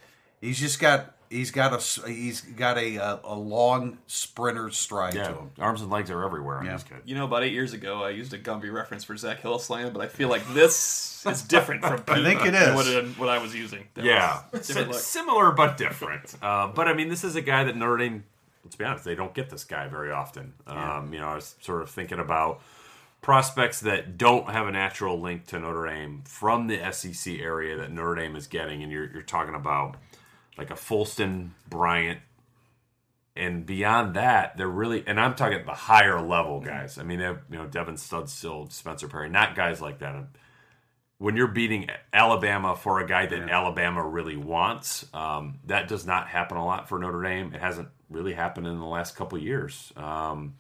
He's 0.45 0.61
just 0.61 0.79
got 0.81 1.13
he's 1.31 1.51
got 1.51 1.73
a 1.73 1.77
s- 1.77 2.01
he's 2.07 2.41
got 2.43 2.77
a 2.79 2.97
a, 2.97 3.21
a 3.25 3.35
long 3.35 3.99
sprinter 4.07 4.71
stride 4.71 5.15
Yeah, 5.15 5.29
to 5.29 5.35
him. 5.35 5.51
arms 5.59 5.81
and 5.81 5.91
legs 5.91 6.11
are 6.11 6.23
everywhere 6.25 6.59
on 6.59 6.67
Yeah. 6.67 6.73
this 6.75 6.83
kid. 6.85 6.99
You 7.07 7.15
know, 7.15 7.25
about 7.25 7.43
eight 7.45 7.53
years 7.53 7.73
ago, 7.73 8.05
I 8.05 8.11
used 8.11 8.33
a 8.35 8.39
Gumby 8.39 8.73
reference 8.73 9.05
for 9.05 9.17
Zach 9.17 9.41
Hillsland, 9.43 9.93
but 9.95 10.03
I 10.03 10.09
feel 10.09 10.29
like 10.29 10.47
this 10.55 11.25
is 11.27 11.43
different 11.43 11.83
from 11.83 12.03
Pete 12.05 12.19
I 12.19 12.23
think 12.23 12.45
it 12.47 12.55
is 12.55 12.75
what, 12.75 12.87
it, 12.87 13.07
what 13.19 13.29
I 13.29 13.39
was 13.39 13.55
using. 13.55 13.85
That 13.95 14.05
Yeah, 14.05 14.43
was 14.53 14.67
Si- 14.67 14.93
similar 14.93 15.51
but 15.53 15.77
different. 15.79 16.35
Um, 16.45 16.73
but 16.75 16.89
I 16.89 16.93
mean, 16.95 17.09
this 17.09 17.25
is 17.25 17.35
a 17.37 17.43
guy 17.43 17.65
that 17.65 17.77
Notre 17.77 17.97
Dame. 17.97 18.25
Let's 18.63 18.77
be 18.77 18.85
honest, 18.85 19.05
they 19.05 19.15
don't 19.15 19.35
get 19.35 19.51
this 19.51 19.65
guy 19.65 19.89
very 19.89 20.11
often. 20.13 20.55
Um, 20.67 21.13
You 21.13 21.21
know, 21.21 21.29
I 21.29 21.35
was 21.35 21.55
sort 21.61 21.83
of 21.83 21.91
thinking 21.91 22.19
about 22.19 22.61
prospects 23.23 23.81
that 23.81 24.19
don't 24.19 24.51
have 24.51 24.67
a 24.67 24.71
natural 24.73 25.21
link 25.21 25.47
to 25.47 25.59
Notre 25.59 25.87
Dame 25.87 26.23
from 26.27 26.67
the 26.67 26.81
SEC 26.93 27.41
area 27.41 27.77
that 27.77 27.91
Notre 27.91 28.15
Dame 28.15 28.37
is 28.37 28.47
getting, 28.47 28.83
and 28.83 28.93
you're 28.93 29.11
you're 29.11 29.23
talking 29.23 29.55
about 29.55 29.97
like 30.57 30.71
a 30.71 30.75
Folston 30.75 31.51
Bryant. 31.69 32.21
And 33.37 33.67
beyond 33.67 34.15
that, 34.15 34.57
they're 34.57 34.69
really, 34.69 35.03
and 35.07 35.21
I'm 35.21 35.35
talking 35.35 35.65
the 35.67 35.73
higher 35.73 36.21
level 36.21 36.61
guys. 36.61 36.99
I 36.99 37.03
mean, 37.03 37.19
they 37.19 37.25
have, 37.25 37.43
you 37.51 37.59
know, 37.59 37.67
Devin 37.67 37.97
Studstill, 37.97 38.71
Spencer 38.71 39.09
Perry, 39.09 39.29
not 39.29 39.57
guys 39.57 39.81
like 39.81 39.99
that 39.99 40.27
when 41.19 41.37
you're 41.37 41.47
beating 41.47 41.89
Alabama 42.13 42.75
for 42.77 43.01
a 43.01 43.07
guy 43.07 43.27
that 43.27 43.49
Alabama 43.49 44.07
really 44.07 44.37
wants, 44.37 45.07
um, 45.15 45.59
that 45.67 45.89
does 45.89 46.05
not 46.05 46.29
happen 46.29 46.57
a 46.57 46.65
lot 46.65 46.89
for 46.89 46.99
Notre 46.99 47.23
Dame. 47.23 47.55
It 47.55 47.61
hasn't 47.61 47.89
really 48.11 48.35
happened 48.35 48.67
in 48.67 48.79
the 48.79 48.85
last 48.85 49.17
couple 49.17 49.39
of 49.39 49.45
years. 49.45 49.93
Um, 49.97 50.55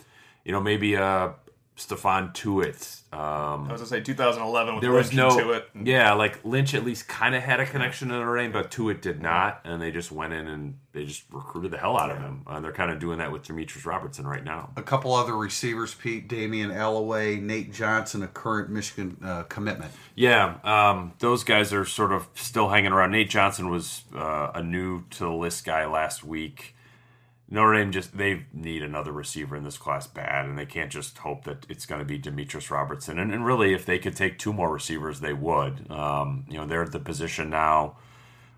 you 0.44 0.52
know, 0.52 0.60
maybe 0.60 0.94
a 0.94 1.34
Stephon 1.76 2.32
Tuitt. 2.32 3.02
Um, 3.12 3.68
I 3.68 3.72
was 3.72 3.80
gonna 3.80 3.86
say 3.86 4.00
2011 4.00 4.74
with 4.74 4.82
there 4.82 4.92
Lynch 4.92 5.06
was 5.06 5.14
no, 5.14 5.38
to 5.38 5.52
it. 5.52 5.68
yeah, 5.84 6.12
like 6.12 6.44
Lynch 6.44 6.72
at 6.74 6.84
least 6.84 7.08
kind 7.08 7.34
of 7.34 7.42
had 7.42 7.58
a 7.58 7.66
connection 7.66 8.08
to 8.08 8.14
Notre 8.14 8.36
Dame, 8.36 8.52
but 8.52 8.70
Tuitt 8.70 9.00
did 9.00 9.20
not, 9.20 9.60
and 9.64 9.82
they 9.82 9.90
just 9.90 10.12
went 10.12 10.32
in 10.32 10.46
and 10.46 10.78
they 10.92 11.04
just 11.04 11.24
recruited 11.32 11.72
the 11.72 11.78
hell 11.78 11.98
out 11.98 12.10
of 12.10 12.18
him. 12.18 12.42
Uh, 12.46 12.60
they're 12.60 12.72
kind 12.72 12.92
of 12.92 13.00
doing 13.00 13.18
that 13.18 13.32
with 13.32 13.42
Demetrius 13.42 13.84
Robertson 13.84 14.24
right 14.24 14.44
now. 14.44 14.70
A 14.76 14.82
couple 14.82 15.12
other 15.12 15.36
receivers, 15.36 15.94
Pete, 15.94 16.28
Damian 16.28 16.70
Alloway, 16.70 17.36
Nate 17.36 17.72
Johnson, 17.72 18.22
a 18.22 18.28
current 18.28 18.70
Michigan 18.70 19.16
uh, 19.24 19.42
commitment. 19.44 19.92
Yeah, 20.14 20.56
um, 20.62 21.12
those 21.18 21.42
guys 21.42 21.72
are 21.72 21.84
sort 21.84 22.12
of 22.12 22.28
still 22.34 22.68
hanging 22.68 22.92
around. 22.92 23.10
Nate 23.10 23.30
Johnson 23.30 23.68
was 23.68 24.04
uh, 24.14 24.52
a 24.54 24.62
new 24.62 25.04
to 25.10 25.24
the 25.24 25.32
list 25.32 25.64
guy 25.64 25.86
last 25.86 26.22
week. 26.22 26.73
Notre 27.48 27.74
Dame 27.74 27.92
just 27.92 28.16
they 28.16 28.46
need 28.52 28.82
another 28.82 29.12
receiver 29.12 29.54
in 29.54 29.64
this 29.64 29.78
class 29.78 30.06
bad, 30.06 30.46
and 30.46 30.58
they 30.58 30.66
can't 30.66 30.90
just 30.90 31.18
hope 31.18 31.44
that 31.44 31.66
it's 31.68 31.86
going 31.86 32.00
to 32.00 32.04
be 32.04 32.18
Demetrius 32.18 32.70
Robertson. 32.70 33.18
And, 33.18 33.32
and 33.32 33.44
really, 33.44 33.74
if 33.74 33.84
they 33.84 33.98
could 33.98 34.16
take 34.16 34.38
two 34.38 34.52
more 34.52 34.72
receivers, 34.72 35.20
they 35.20 35.34
would. 35.34 35.90
Um, 35.90 36.46
you 36.48 36.56
know, 36.56 36.66
they're 36.66 36.82
at 36.82 36.92
the 36.92 37.00
position 37.00 37.50
now 37.50 37.96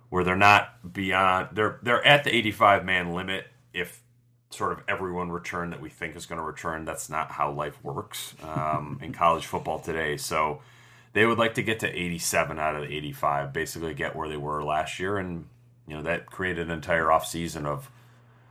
where 0.09 0.23
they're 0.23 0.37
not 0.37 0.93
beyond 0.93 1.49
they're 1.53 1.79
they're 1.83 2.05
at 2.07 2.25
the 2.25 2.35
85 2.35 2.85
man 2.85 3.13
limit 3.13 3.49
if 3.73 4.03
sort 4.51 4.73
of 4.73 4.83
everyone 4.89 5.31
return 5.31 5.71
that 5.71 5.81
we 5.81 5.91
think 5.91 6.17
is 6.17 6.27
going 6.27 6.39
to 6.39 6.45
return. 6.45 6.85
That's 6.85 7.11
not 7.11 7.33
how 7.33 7.51
life 7.51 7.83
works 7.83 8.35
um, 8.43 8.99
in 9.03 9.13
college 9.13 9.47
football 9.47 9.81
today. 9.81 10.17
So 10.17 10.61
they 11.13 11.27
would 11.27 11.39
like 11.39 11.55
to 11.55 11.63
get 11.63 11.81
to 11.81 11.89
87 11.89 12.59
out 12.59 12.77
of 12.77 12.83
the 12.83 12.95
85, 12.95 13.53
basically 13.53 13.95
get 13.95 14.15
where 14.15 14.29
they 14.29 14.37
were 14.37 14.63
last 14.63 14.99
year, 14.99 15.19
and 15.19 15.47
you 15.89 15.97
know 15.97 16.03
that 16.03 16.27
created 16.27 16.67
an 16.67 16.73
entire 16.73 17.11
off 17.11 17.27
season 17.27 17.67
of 17.67 17.91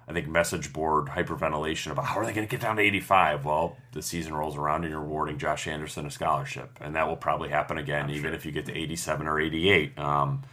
I 0.07 0.13
think 0.13 0.27
message 0.27 0.71
board 0.71 1.07
hyperventilation 1.07 1.91
about 1.91 2.05
how 2.05 2.19
are 2.19 2.25
they 2.25 2.33
going 2.33 2.47
to 2.47 2.51
get 2.51 2.61
down 2.61 2.75
to 2.75 2.81
85. 2.81 3.43
Well, 3.43 3.77
the 3.91 4.01
season 4.01 4.35
rolls 4.35 4.55
around 4.55 4.83
and 4.83 4.91
you're 4.91 5.01
awarding 5.01 5.39
Josh 5.39 5.67
Anderson 5.67 6.05
a 6.05 6.11
scholarship, 6.11 6.77
and 6.79 6.95
that 6.95 7.07
will 7.07 7.15
probably 7.15 7.49
happen 7.49 7.77
again, 7.77 8.09
even 8.11 8.33
if 8.33 8.45
you 8.45 8.51
get 8.51 8.65
to 8.67 8.77
87 8.77 9.25
or 9.27 9.39
88. 9.39 9.97
Um, 9.97 10.43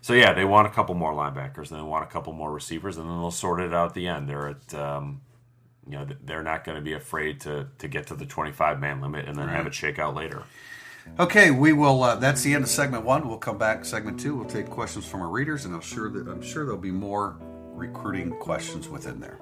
so 0.00 0.14
yeah, 0.14 0.32
they 0.32 0.44
want 0.44 0.66
a 0.66 0.70
couple 0.70 0.94
more 0.94 1.12
linebackers, 1.12 1.70
and 1.70 1.78
they 1.78 1.84
want 1.84 2.04
a 2.04 2.08
couple 2.08 2.32
more 2.32 2.50
receivers, 2.50 2.96
and 2.96 3.08
then 3.08 3.18
they'll 3.18 3.30
sort 3.30 3.60
it 3.60 3.74
out 3.74 3.88
at 3.88 3.94
the 3.94 4.08
end. 4.08 4.28
They're 4.28 4.48
at 4.48 4.74
um, 4.74 5.20
you 5.86 5.98
know 5.98 6.06
they're 6.24 6.42
not 6.42 6.64
going 6.64 6.76
to 6.76 6.82
be 6.82 6.92
afraid 6.94 7.40
to 7.42 7.68
to 7.78 7.88
get 7.88 8.06
to 8.08 8.14
the 8.14 8.26
25 8.26 8.80
man 8.80 9.00
limit 9.00 9.28
and 9.28 9.36
then 9.36 9.48
have 9.48 9.66
it 9.66 9.74
shake 9.74 9.98
out 9.98 10.14
later. 10.14 10.42
Okay, 11.18 11.50
we 11.50 11.72
will. 11.72 12.02
Uh, 12.02 12.16
that's 12.16 12.42
the 12.42 12.54
end 12.54 12.64
of 12.64 12.70
segment 12.70 13.04
one. 13.04 13.28
We'll 13.28 13.38
come 13.38 13.58
back 13.58 13.84
segment 13.84 14.20
two. 14.20 14.36
We'll 14.36 14.48
take 14.48 14.70
questions 14.70 15.06
from 15.06 15.20
our 15.22 15.28
readers, 15.28 15.64
and 15.64 15.74
I'm 15.74 15.80
sure 15.80 16.08
that 16.10 16.28
I'm 16.28 16.42
sure 16.42 16.64
there'll 16.64 16.80
be 16.80 16.92
more 16.92 17.36
recruiting 17.72 18.30
questions 18.38 18.88
within 18.88 19.20
there. 19.20 19.38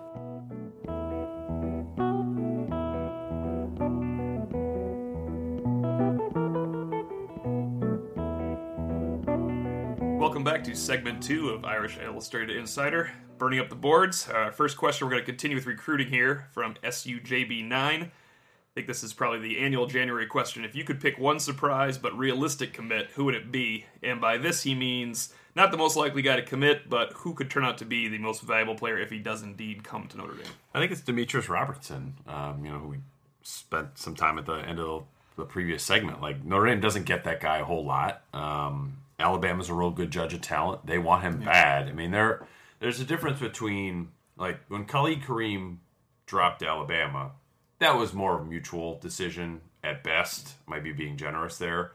Welcome 10.19 10.45
back 10.45 10.63
to 10.65 10.75
segment 10.75 11.23
two 11.23 11.51
of 11.51 11.65
Irish 11.65 11.99
Illustrated 11.99 12.57
Insider. 12.57 13.11
Burning 13.39 13.59
up 13.59 13.69
the 13.69 13.75
boards. 13.75 14.29
Uh, 14.29 14.51
first 14.51 14.77
question, 14.77 15.07
we're 15.07 15.13
going 15.13 15.23
to 15.23 15.27
continue 15.27 15.57
with 15.57 15.67
recruiting 15.67 16.09
here 16.09 16.47
from 16.53 16.75
SUJB9. 16.85 17.73
I 17.73 18.11
think 18.75 18.87
this 18.87 19.03
is 19.03 19.13
probably 19.13 19.41
the 19.41 19.59
annual 19.59 19.87
January 19.87 20.27
question. 20.27 20.65
If 20.65 20.77
you 20.77 20.85
could 20.85 21.01
pick 21.01 21.19
one 21.19 21.41
surprise 21.41 21.99
but 21.99 22.17
realistic 22.17 22.73
commit, 22.73 23.11
who 23.15 23.25
would 23.25 23.35
it 23.35 23.51
be? 23.51 23.87
And 24.03 24.21
by 24.21 24.39
this, 24.39 24.63
he 24.63 24.75
means 24.75 25.35
not 25.54 25.71
the 25.71 25.76
most 25.76 25.97
likely 25.97 26.23
guy 26.23 26.37
to 26.37 26.42
commit, 26.42 26.88
but 26.88 27.12
who 27.14 27.35
could 27.35 27.50
turn 27.50 27.64
out 27.64 27.78
to 27.78 27.85
be 27.85 28.09
the 28.09 28.19
most 28.19 28.42
valuable 28.42 28.75
player 28.75 28.99
if 28.99 29.11
he 29.11 29.19
does 29.19 29.42
indeed 29.42 29.85
come 29.85 30.07
to 30.09 30.16
Notre 30.16 30.35
Dame. 30.35 30.52
I 30.75 30.78
think 30.78 30.92
it's 30.92 31.00
Demetrius 31.00 31.49
Robertson. 31.49 32.14
Um, 32.26 32.64
you 32.64 32.71
know, 32.71 32.78
who 32.78 32.88
we 32.88 32.99
spent 33.42 33.99
some 33.99 34.14
time 34.14 34.38
at 34.38 34.47
the 34.47 34.54
end 34.54 34.78
of 34.78 35.04
the 35.37 35.45
previous 35.45 35.83
segment. 35.83 36.21
Like 36.21 36.45
Notre 36.45 36.66
Dame 36.66 36.80
doesn't 36.80 37.04
get 37.04 37.25
that 37.25 37.40
guy 37.40 37.59
a 37.59 37.64
whole 37.64 37.85
lot. 37.85 38.23
Um, 38.33 38.99
Alabama's 39.19 39.69
a 39.69 39.75
real 39.75 39.90
good 39.90 40.11
judge 40.11 40.35
of 40.35 40.40
talent. 40.40 40.87
They 40.87 40.99
want 40.99 41.23
him 41.23 41.40
bad. 41.40 41.88
I 41.88 41.92
mean, 41.92 42.11
there 42.11 42.47
there's 42.78 43.00
a 43.00 43.04
difference 43.04 43.40
between 43.40 44.09
like 44.37 44.61
when 44.69 44.85
Khalid 44.87 45.23
Kareem 45.23 45.78
dropped 46.26 46.62
Alabama, 46.62 47.33
that 47.78 47.97
was 47.97 48.12
more 48.12 48.37
of 48.37 48.42
a 48.42 48.45
mutual 48.45 48.99
decision 48.99 49.61
at 49.83 50.04
best. 50.04 50.54
Might 50.66 50.85
be 50.85 50.92
being 50.92 51.16
generous 51.16 51.59
there. 51.59 51.92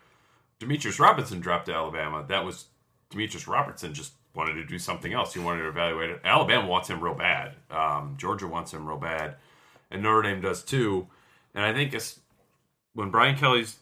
Demetrius 0.60 1.00
Robinson 1.00 1.40
dropped 1.40 1.70
Alabama. 1.70 2.26
That 2.28 2.46
was 2.46 2.66
Demetrius 3.10 3.48
Robertson 3.48 3.94
just 3.94 4.14
wanted 4.34 4.54
to 4.54 4.66
do 4.66 4.78
something 4.78 5.14
else. 5.14 5.34
He 5.34 5.40
wanted 5.40 5.62
to 5.62 5.70
evaluate 5.70 6.10
it. 6.10 6.22
Alabama 6.24 6.68
wants 6.68 6.90
him 6.90 7.02
real 7.02 7.14
bad. 7.14 7.54
Um, 7.72 8.16
Georgia 8.18 8.48
wants 8.48 8.74
him 8.74 8.88
real 8.88 8.98
bad, 8.98 9.36
and 9.90 10.04
Notre 10.04 10.24
Dame 10.24 10.42
does 10.42 10.64
too. 10.64 11.08
And 11.54 11.64
I 11.64 11.74
think 11.74 11.94
it's 11.94 12.20
when 12.94 13.12
Brian 13.12 13.38
Kelly's 13.38 13.78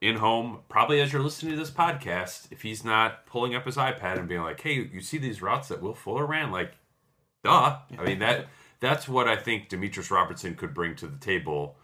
in 0.00 0.16
home, 0.16 0.60
probably 0.68 1.00
as 1.00 1.12
you're 1.12 1.22
listening 1.22 1.52
to 1.52 1.58
this 1.58 1.70
podcast, 1.70 2.46
if 2.50 2.62
he's 2.62 2.84
not 2.84 3.26
pulling 3.26 3.54
up 3.54 3.66
his 3.66 3.76
iPad 3.76 4.18
and 4.18 4.28
being 4.28 4.42
like, 4.42 4.60
"Hey, 4.60 4.88
you 4.92 5.00
see 5.00 5.18
these 5.18 5.42
routes 5.42 5.68
that 5.68 5.82
Will 5.82 5.94
Fuller 5.94 6.24
ran?" 6.24 6.50
Like, 6.50 6.72
duh. 7.44 7.78
I 7.98 8.04
mean 8.04 8.18
that 8.20 8.46
that's 8.80 9.06
what 9.06 9.28
I 9.28 9.36
think 9.36 9.68
Demetrius 9.68 10.10
Robertson 10.10 10.54
could 10.54 10.72
bring 10.74 10.96
to 10.96 11.06
the 11.06 11.18
table. 11.18 11.76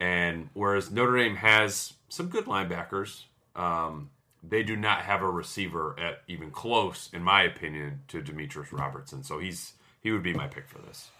And 0.00 0.50
whereas 0.52 0.90
Notre 0.90 1.16
Dame 1.16 1.36
has 1.36 1.94
some 2.08 2.28
good 2.28 2.46
linebackers, 2.46 3.22
um, 3.54 4.10
they 4.46 4.62
do 4.62 4.76
not 4.76 5.02
have 5.02 5.22
a 5.22 5.30
receiver 5.30 5.96
at 5.98 6.22
even 6.28 6.50
close, 6.50 7.08
in 7.12 7.22
my 7.22 7.42
opinion, 7.42 8.02
to 8.08 8.20
Demetrius 8.22 8.72
Robertson. 8.72 9.22
So 9.22 9.38
he's 9.38 9.74
he 10.00 10.10
would 10.10 10.22
be 10.22 10.34
my 10.34 10.46
pick 10.46 10.68
for 10.68 10.78
this. 10.78 11.10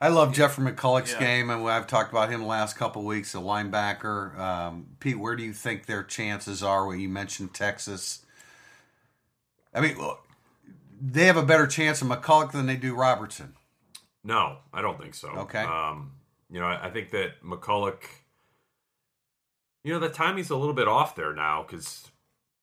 I 0.00 0.08
love 0.08 0.34
Jeffrey 0.34 0.70
McCulloch's 0.70 1.12
Yeah. 1.12 1.20
game, 1.20 1.50
and 1.50 1.66
I've 1.66 1.86
talked 1.86 2.10
about 2.10 2.28
him 2.28 2.40
the 2.40 2.46
last 2.46 2.76
couple 2.76 3.02
of 3.02 3.06
weeks. 3.06 3.34
A 3.34 3.38
linebacker, 3.38 4.38
um, 4.38 4.86
Pete. 5.00 5.18
Where 5.18 5.34
do 5.36 5.42
you 5.42 5.52
think 5.54 5.86
their 5.86 6.02
chances 6.02 6.62
are? 6.62 6.86
When 6.86 7.00
you 7.00 7.08
mentioned 7.08 7.54
Texas, 7.54 8.26
I 9.72 9.80
mean, 9.80 9.96
look, 9.96 10.26
they 11.00 11.24
have 11.24 11.36
a 11.36 11.42
better 11.42 11.66
chance 11.66 12.02
of 12.02 12.08
McCulloch 12.08 12.52
than 12.52 12.66
they 12.66 12.76
do 12.76 12.94
Robertson. 12.94 13.54
No, 14.22 14.58
I 14.72 14.82
don't 14.82 14.98
think 15.00 15.14
so. 15.14 15.28
Okay. 15.30 15.62
Um, 15.62 16.12
you 16.50 16.60
know, 16.60 16.66
I, 16.66 16.86
I 16.86 16.90
think 16.90 17.10
that 17.12 17.42
McCulloch, 17.42 18.02
you 19.82 19.92
know, 19.92 19.98
the 20.00 20.08
timing's 20.08 20.50
a 20.50 20.56
little 20.56 20.74
bit 20.74 20.88
off 20.88 21.14
there 21.16 21.32
now 21.34 21.62
because 21.66 22.10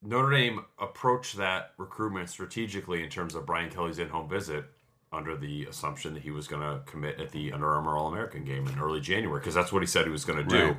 Notre 0.03 0.31
Dame 0.31 0.65
approached 0.79 1.37
that 1.37 1.73
recruitment 1.77 2.29
strategically 2.29 3.03
in 3.03 3.09
terms 3.09 3.35
of 3.35 3.45
Brian 3.45 3.69
Kelly's 3.69 3.99
in-home 3.99 4.27
visit 4.27 4.65
under 5.13 5.35
the 5.35 5.65
assumption 5.65 6.13
that 6.13 6.23
he 6.23 6.31
was 6.31 6.47
going 6.47 6.61
to 6.61 6.81
commit 6.85 7.19
at 7.19 7.31
the 7.31 7.51
Under 7.51 7.69
Armour 7.69 7.97
All-American 7.97 8.43
game 8.43 8.65
in 8.67 8.79
early 8.79 9.01
January 9.01 9.39
because 9.39 9.53
that's 9.53 9.71
what 9.71 9.81
he 9.83 9.87
said 9.87 10.05
he 10.05 10.11
was 10.11 10.25
going 10.25 10.39
to 10.39 10.49
do. 10.49 10.65
Right. 10.65 10.77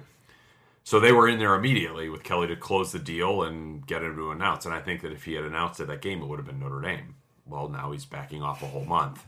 So 0.85 0.99
they 0.99 1.13
were 1.13 1.29
in 1.29 1.39
there 1.39 1.55
immediately 1.55 2.09
with 2.09 2.25
Kelly 2.25 2.49
to 2.49 2.57
close 2.57 2.91
the 2.91 2.99
deal 2.99 3.45
and 3.45 3.87
get 3.87 4.03
him 4.03 4.17
to 4.17 4.33
announce. 4.33 4.65
And 4.65 4.75
I 4.75 4.81
think 4.81 5.03
that 5.03 5.13
if 5.13 5.25
he 5.25 5.35
had 5.35 5.45
announced 5.45 5.79
at 5.79 5.87
that 5.87 6.01
game, 6.01 6.23
it 6.23 6.27
would 6.27 6.39
have 6.39 6.47
been 6.47 6.59
Notre 6.59 6.81
Dame. 6.81 7.15
Well, 7.47 7.69
now 7.69 7.93
he's 7.93 8.05
backing 8.05 8.43
off 8.43 8.63
a 8.63 8.67
whole 8.67 8.85
month, 8.85 9.25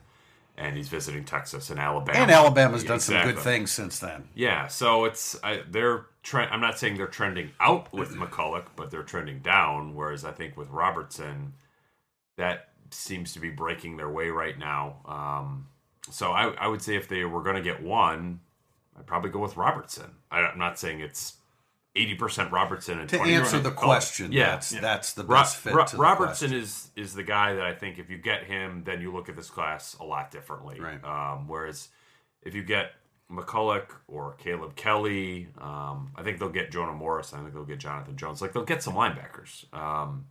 and 0.57 0.77
he's 0.77 0.89
visiting 0.89 1.25
Texas 1.25 1.71
and 1.71 1.81
Alabama. 1.81 2.19
And 2.19 2.31
Alabama's 2.31 2.85
done 2.85 3.01
some 3.01 3.23
good 3.25 3.39
things 3.39 3.71
since 3.71 3.99
then. 3.99 4.29
Yeah, 4.35 4.69
so 4.69 5.05
it's 5.05 5.37
I, 5.43 5.63
they're. 5.69 6.07
Tre- 6.23 6.47
I'm 6.47 6.61
not 6.61 6.79
saying 6.79 6.97
they're 6.97 7.07
trending 7.07 7.51
out 7.61 7.93
with 7.93 8.15
McCulloch, 8.15 8.67
but 8.77 8.91
they're 8.91 9.03
trending 9.03 9.41
down. 9.41 9.95
Whereas 9.95 10.25
I 10.25 10.33
think 10.33 10.57
with 10.57 10.71
Robertson, 10.71 11.53
that 12.37 12.71
seems 12.91 13.35
to 13.35 13.41
be 13.41 13.51
breaking 13.51 13.99
their 13.99 14.09
way 14.09 14.31
right 14.31 14.59
now. 14.59 14.97
Um, 15.05 15.67
so 16.11 16.33
I, 16.33 16.49
I 16.53 16.67
would 16.67 16.81
say 16.81 16.97
if 16.97 17.09
they 17.09 17.25
were 17.25 17.43
going 17.43 17.57
to 17.57 17.63
get 17.63 17.83
one, 17.83 18.41
I'd 18.99 19.07
probably 19.07 19.31
go 19.31 19.41
with 19.41 19.57
Robertson. 19.57 20.13
I, 20.31 20.41
I'm 20.41 20.59
not 20.59 20.79
saying 20.79 21.01
it's 21.01 21.35
80% 21.97 22.51
Robertson 22.51 22.99
and 22.99 23.09
To 23.09 23.19
20% 23.19 23.27
answer 23.29 23.61
the 23.61 23.71
question, 23.71 24.33
Yeah, 24.33 24.51
that's 24.53 24.71
that's 24.71 25.13
the 25.13 25.23
Ro- 25.25 25.39
best 25.41 25.57
fit. 25.59 25.75
Ro- 25.75 25.87
Robertson 25.95 26.53
is 26.53 26.91
is 26.97 27.15
the 27.15 27.23
guy 27.23 27.55
that 27.55 27.65
I 27.65 27.73
think 27.73 27.99
if 27.99 28.11
you 28.11 28.19
get 28.19 28.45
him, 28.45 28.83
then 28.85 29.01
you 29.01 29.13
look 29.13 29.29
at 29.29 29.37
this 29.37 29.49
class 29.51 29.97
a 30.01 30.05
lot 30.05 30.31
differently. 30.33 30.81
Right. 30.81 31.03
Um, 31.05 31.47
whereas 31.47 31.89
if 32.43 32.55
you 32.55 32.65
get 32.65 32.93
McCulloch 33.31 33.87
or 34.09 34.35
Caleb 34.35 34.75
Kelly, 34.77 35.49
um, 35.59 36.11
I 36.17 36.23
think 36.23 36.39
they'll 36.41 36.49
get 36.49 36.71
Jonah 36.73 36.93
Morris. 36.93 37.33
I 37.33 37.39
think 37.41 37.55
they'll 37.55 37.65
get 37.65 37.79
Jonathan 37.79 38.17
Jones. 38.17 38.43
Like 38.43 38.53
they'll 38.53 38.65
get 38.65 38.83
some 38.83 38.95
linebackers. 38.95 39.73
Um, 39.73 40.27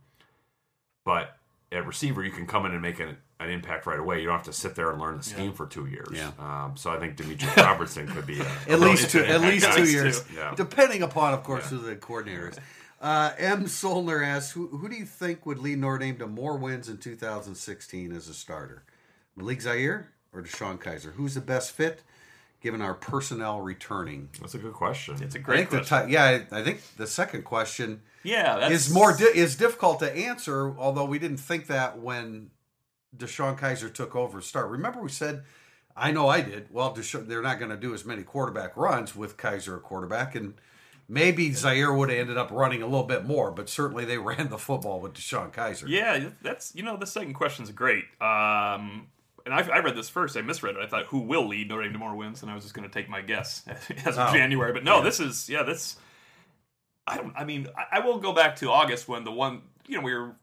but 1.04 1.36
at 1.72 1.86
receiver, 1.86 2.22
you 2.22 2.30
can 2.30 2.46
come 2.46 2.66
in 2.66 2.72
and 2.72 2.82
make 2.82 3.00
an, 3.00 3.16
an 3.40 3.50
impact 3.50 3.86
right 3.86 3.98
away. 3.98 4.20
You 4.20 4.26
don't 4.26 4.36
have 4.36 4.44
to 4.46 4.52
sit 4.52 4.74
there 4.74 4.90
and 4.90 5.00
learn 5.00 5.16
the 5.16 5.22
scheme 5.24 5.52
for 5.52 5.66
two 5.66 5.86
years. 5.86 6.08
Yeah. 6.12 6.30
Um, 6.38 6.76
so 6.76 6.90
I 6.90 6.98
think 6.98 7.16
Demetrius 7.16 7.56
Robertson 7.56 8.06
could 8.06 8.26
be 8.26 8.40
a, 8.40 8.46
at 8.68 8.80
least 8.80 9.10
two, 9.10 9.24
at 9.24 9.40
least 9.40 9.70
two 9.72 9.90
years, 9.90 10.24
Yeah. 10.34 10.54
depending 10.56 11.02
upon, 11.02 11.34
of 11.34 11.42
course, 11.42 11.68
who 11.68 11.78
the 11.78 11.96
coordinator 11.96 12.50
is. 12.50 12.58
Uh, 13.00 13.32
M. 13.36 13.64
Solner 13.64 14.24
asks, 14.26 14.52
who, 14.52 14.68
who 14.68 14.88
do 14.88 14.94
you 14.94 15.04
think 15.04 15.44
would 15.46 15.58
lead 15.58 15.78
Notre 15.78 15.98
Dame 15.98 16.16
to 16.18 16.26
more 16.26 16.56
wins 16.56 16.88
in 16.88 16.96
2016 16.98 18.12
as 18.12 18.28
a 18.28 18.34
starter? 18.34 18.82
Malik 19.36 19.60
Zaire 19.60 20.08
or 20.32 20.42
DeShone 20.42 20.78
Kizer? 20.80 21.12
Who's 21.14 21.34
the 21.34 21.40
best 21.40 21.72
fit, 21.72 22.02
given 22.62 22.80
our 22.80 22.94
personnel 22.94 23.60
returning? 23.60 24.30
That's 24.40 24.54
a 24.54 24.58
good 24.58 24.72
question. 24.72 25.16
It's 25.20 25.34
a 25.34 25.38
I 25.38 25.42
great 25.42 25.56
think 25.68 25.70
the 25.70 25.76
question. 25.88 26.06
ti- 26.08 26.12
yeah, 26.14 26.44
I 26.52 26.60
I 26.60 26.62
think 26.62 26.80
the 26.96 27.06
second 27.06 27.42
question 27.42 28.00
yeah, 28.22 28.58
that's 28.60 28.72
is 28.72 28.94
more 28.94 29.14
di- 29.14 29.24
is 29.24 29.56
difficult 29.56 29.98
to 29.98 30.10
answer. 30.16 30.74
Although 30.78 31.04
we 31.04 31.18
didn't 31.18 31.38
think 31.38 31.66
that 31.66 31.98
when 31.98 32.50
DeShone 33.16 33.58
Kizer 33.58 33.92
took 33.92 34.14
over 34.16 34.40
start. 34.40 34.70
Remember, 34.70 35.00
we 35.00 35.08
said, 35.10 35.44
I 35.96 36.10
know 36.10 36.28
I 36.28 36.40
did. 36.40 36.68
Well, 36.70 36.94
Desha- 36.94 37.26
they're 37.26 37.42
not 37.42 37.58
going 37.58 37.70
to 37.70 37.76
do 37.76 37.94
as 37.94 38.04
many 38.04 38.22
quarterback 38.22 38.76
runs 38.76 39.14
with 39.14 39.36
Kizer 39.36 39.76
a 39.76 39.80
quarterback, 39.80 40.34
and 40.34 40.54
Maybe 41.06 41.52
Zaire 41.52 41.92
would 41.92 42.08
have 42.08 42.18
ended 42.18 42.38
up 42.38 42.50
running 42.50 42.80
a 42.80 42.86
little 42.86 43.06
bit 43.06 43.26
more, 43.26 43.50
but 43.50 43.68
certainly 43.68 44.06
they 44.06 44.16
ran 44.30 44.48
the 44.48 44.56
football 44.56 45.00
with 45.00 45.12
DeShone 45.12 45.52
Kizer. 45.52 45.84
Yeah, 45.86 46.30
that's 46.40 46.74
you 46.74 46.82
know 46.82 46.96
the 46.96 47.06
second 47.06 47.34
question's 47.34 47.70
great. 47.70 48.04
Um, 48.22 49.08
and 49.44 49.52
I, 49.52 49.58
I 49.70 49.78
read 49.80 49.96
this 49.96 50.08
first. 50.08 50.34
I 50.34 50.40
misread 50.40 50.76
it. 50.76 50.82
I 50.82 50.86
thought 50.86 51.04
who 51.04 51.18
will 51.18 51.46
lead 51.46 51.68
Notre 51.68 51.82
Dame 51.82 51.92
to 51.92 51.98
more 51.98 52.16
wins, 52.16 52.40
and 52.40 52.50
I 52.50 52.54
was 52.54 52.64
just 52.64 52.74
going 52.74 52.88
to 52.88 52.92
take 52.94 53.10
my 53.10 53.20
guess 53.20 53.62
as 54.06 54.16
of 54.16 54.30
Oh. 54.30 54.32
January. 54.32 54.72
But 54.72 54.82
no, 54.82 55.02
this 55.02 55.20
is 55.20 55.46
yeah, 55.50 55.62
this. 55.62 55.96
I 57.06 57.18
don't. 57.18 57.34
I 57.36 57.44
mean, 57.44 57.68
I, 57.76 57.98
I 57.98 58.00
will 58.00 58.18
go 58.18 58.32
back 58.32 58.56
to 58.56 58.70
August 58.70 59.06
when 59.06 59.24
the 59.24 59.30
one 59.32 59.60
you 59.86 59.98
know 59.98 60.02
we 60.02 60.14
were 60.14 60.34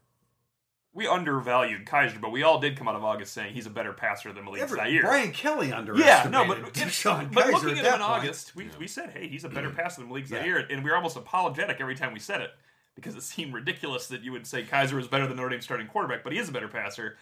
we 0.94 1.06
undervalued 1.06 1.86
Kizer, 1.86 2.20
but 2.20 2.32
we 2.32 2.42
all 2.42 2.58
did 2.60 2.76
come 2.76 2.86
out 2.86 2.94
of 2.96 3.02
August 3.04 3.32
saying 3.32 3.54
he's 3.54 3.66
a 3.66 3.70
better 3.70 3.92
passer 3.94 4.32
than 4.32 4.44
Malik 4.44 4.60
Every- 4.62 4.78
Zaire. 4.78 5.02
Brian 5.02 5.32
Kelly 5.32 5.72
under, 5.72 5.96
Yeah, 5.96 6.28
no, 6.30 6.46
but, 6.46 6.58
DeShone 6.74 7.32
but 7.32 7.46
Kizer 7.46 7.52
looking 7.52 7.70
at 7.70 7.70
at 7.70 7.76
him 7.78 7.84
that 7.84 7.94
in 7.94 8.00
point. 8.00 8.10
August, 8.10 8.54
we, 8.56 8.68
we 8.78 8.86
said, 8.86 9.10
hey, 9.10 9.26
he's 9.28 9.44
a 9.44 9.48
better 9.48 9.70
passer 9.70 10.00
than 10.02 10.08
Malik 10.08 10.28
Yeah. 10.28 10.42
Zaire, 10.42 10.58
and 10.58 10.84
we 10.84 10.90
were 10.90 10.96
almost 10.96 11.16
apologetic 11.16 11.78
every 11.80 11.94
time 11.94 12.12
we 12.12 12.18
said 12.18 12.40
it 12.42 12.50
because 12.94 13.14
it 13.16 13.22
seemed 13.22 13.54
ridiculous 13.54 14.06
that 14.08 14.22
you 14.22 14.32
would 14.32 14.46
say 14.46 14.64
Kizer 14.64 14.92
was 14.92 15.08
better 15.08 15.26
than 15.26 15.36
Notre 15.38 15.48
Dame's 15.48 15.64
starting 15.64 15.86
quarterback, 15.86 16.22
but 16.24 16.32
he 16.34 16.38
is 16.38 16.50
a 16.50 16.52
better 16.52 16.68
passer. 16.68 17.16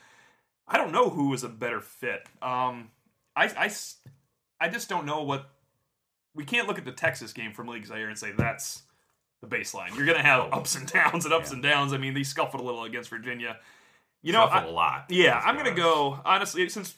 I 0.66 0.76
don't 0.76 0.90
know 0.92 1.08
who 1.10 1.32
is 1.32 1.44
a 1.44 1.48
better 1.48 1.80
fit. 1.80 2.26
Um, 2.42 2.90
I, 3.36 3.44
I 3.56 3.66
s- 3.66 3.98
I 4.60 4.68
just 4.68 4.88
don't 4.88 5.06
know 5.06 5.22
what. 5.22 5.48
We 6.34 6.44
can't 6.44 6.66
look 6.68 6.78
at 6.78 6.84
the 6.84 6.92
Texas 6.92 7.32
game 7.32 7.52
from 7.52 7.66
Malik 7.66 7.86
Zaire 7.86 8.08
and 8.08 8.18
say 8.18 8.32
that's 8.36 8.82
the 9.40 9.46
baseline. 9.46 9.94
You're 9.96 10.06
going 10.06 10.18
to 10.18 10.24
have 10.24 10.48
oh, 10.52 10.58
ups 10.58 10.74
and 10.76 10.86
downs 10.86 11.24
and 11.24 11.34
ups 11.34 11.52
and 11.52 11.62
downs. 11.62 11.92
I 11.92 11.98
mean, 11.98 12.14
they 12.14 12.22
scuffled 12.22 12.60
a 12.60 12.64
little 12.64 12.84
against 12.84 13.10
Virginia. 13.10 13.56
You 14.22 14.32
know, 14.32 14.46
Shuffled 14.46 14.64
I- 14.64 14.68
a 14.68 14.70
lot. 14.70 15.06
yeah, 15.08 15.40
I'm 15.42 15.56
gonna 15.56 15.74
go 15.74 16.20
honestly 16.24 16.68
since 16.68 16.94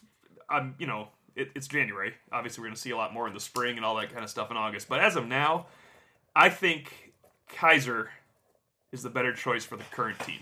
I'm 0.50 0.74
you 0.78 0.88
know 0.88 1.09
it, 1.37 1.50
it's 1.55 1.68
January. 1.68 2.14
Obviously, 2.33 2.62
we're 2.62 2.68
gonna 2.68 2.76
see 2.76 2.90
a 2.90 2.96
lot 2.96 3.14
more 3.14 3.28
in 3.28 3.35
the 3.35 3.40
spring 3.40 3.76
and 3.76 3.87
all 3.87 3.94
that 3.96 4.11
kind 4.12 4.24
of 4.24 4.31
stuff 4.31 4.50
in 4.50 4.57
August. 4.57 4.88
But 4.88 5.00
as 5.00 5.14
of 5.14 5.28
now, 5.28 5.66
I 6.35 6.48
think 6.48 7.12
Kizer 7.52 8.09
is 8.90 9.02
the 9.02 9.11
better 9.11 9.33
choice 9.33 9.64
for 9.64 9.76
the 9.76 9.85
current 9.92 10.18
team. 10.20 10.40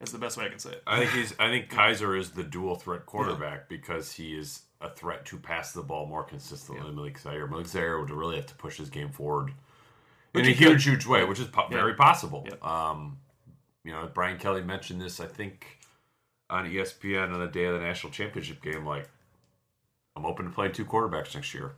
That's 0.00 0.10
the 0.10 0.18
best 0.18 0.36
way 0.36 0.46
I 0.46 0.48
can 0.48 0.58
say 0.58 0.70
it. 0.70 0.82
I 0.86 0.98
think 0.98 1.10
he's. 1.10 1.34
I 1.38 1.48
think 1.48 1.68
Kizer 1.68 2.18
is 2.18 2.30
the 2.30 2.42
dual 2.42 2.76
threat 2.76 3.04
quarterback 3.04 3.68
because 3.68 4.10
he 4.12 4.36
is 4.36 4.62
a 4.80 4.88
threat 4.88 5.26
to 5.26 5.36
pass 5.36 5.72
the 5.72 5.82
ball 5.82 6.06
more 6.06 6.24
consistently 6.24 6.82
than 6.82 6.96
Malik 6.96 7.18
Zaire. 7.18 7.46
Malik 7.46 7.66
Zaire 7.66 8.00
would 8.00 8.10
really 8.10 8.36
have 8.36 8.46
to 8.46 8.54
push 8.54 8.78
his 8.78 8.90
game 8.90 9.10
forward 9.10 9.52
in 10.40 10.44
a 10.46 10.48
he 10.48 10.54
could. 10.54 10.68
huge, 10.68 10.84
huge 10.84 11.06
way, 11.06 11.24
which 11.24 11.38
is 11.40 11.46
po- 11.48 11.68
very 11.68 11.94
possible. 11.94 12.46
Yeah. 12.48 12.56
Um, 12.90 13.18
you 13.84 13.92
know, 13.92 14.08
Brian 14.12 14.38
Kelly 14.38 14.62
mentioned 14.62 15.00
this. 15.00 15.20
I 15.20 15.26
think 15.26 15.78
on 16.50 16.66
ESPN 16.66 17.32
on 17.32 17.40
the 17.40 17.46
day 17.46 17.64
of 17.64 17.74
the 17.74 17.80
national 17.80 18.12
championship 18.12 18.62
game. 18.62 18.84
Like, 18.86 19.08
I'm 20.16 20.26
open 20.26 20.44
to 20.46 20.50
playing 20.52 20.72
two 20.72 20.84
quarterbacks 20.84 21.34
next 21.34 21.54
year. 21.54 21.72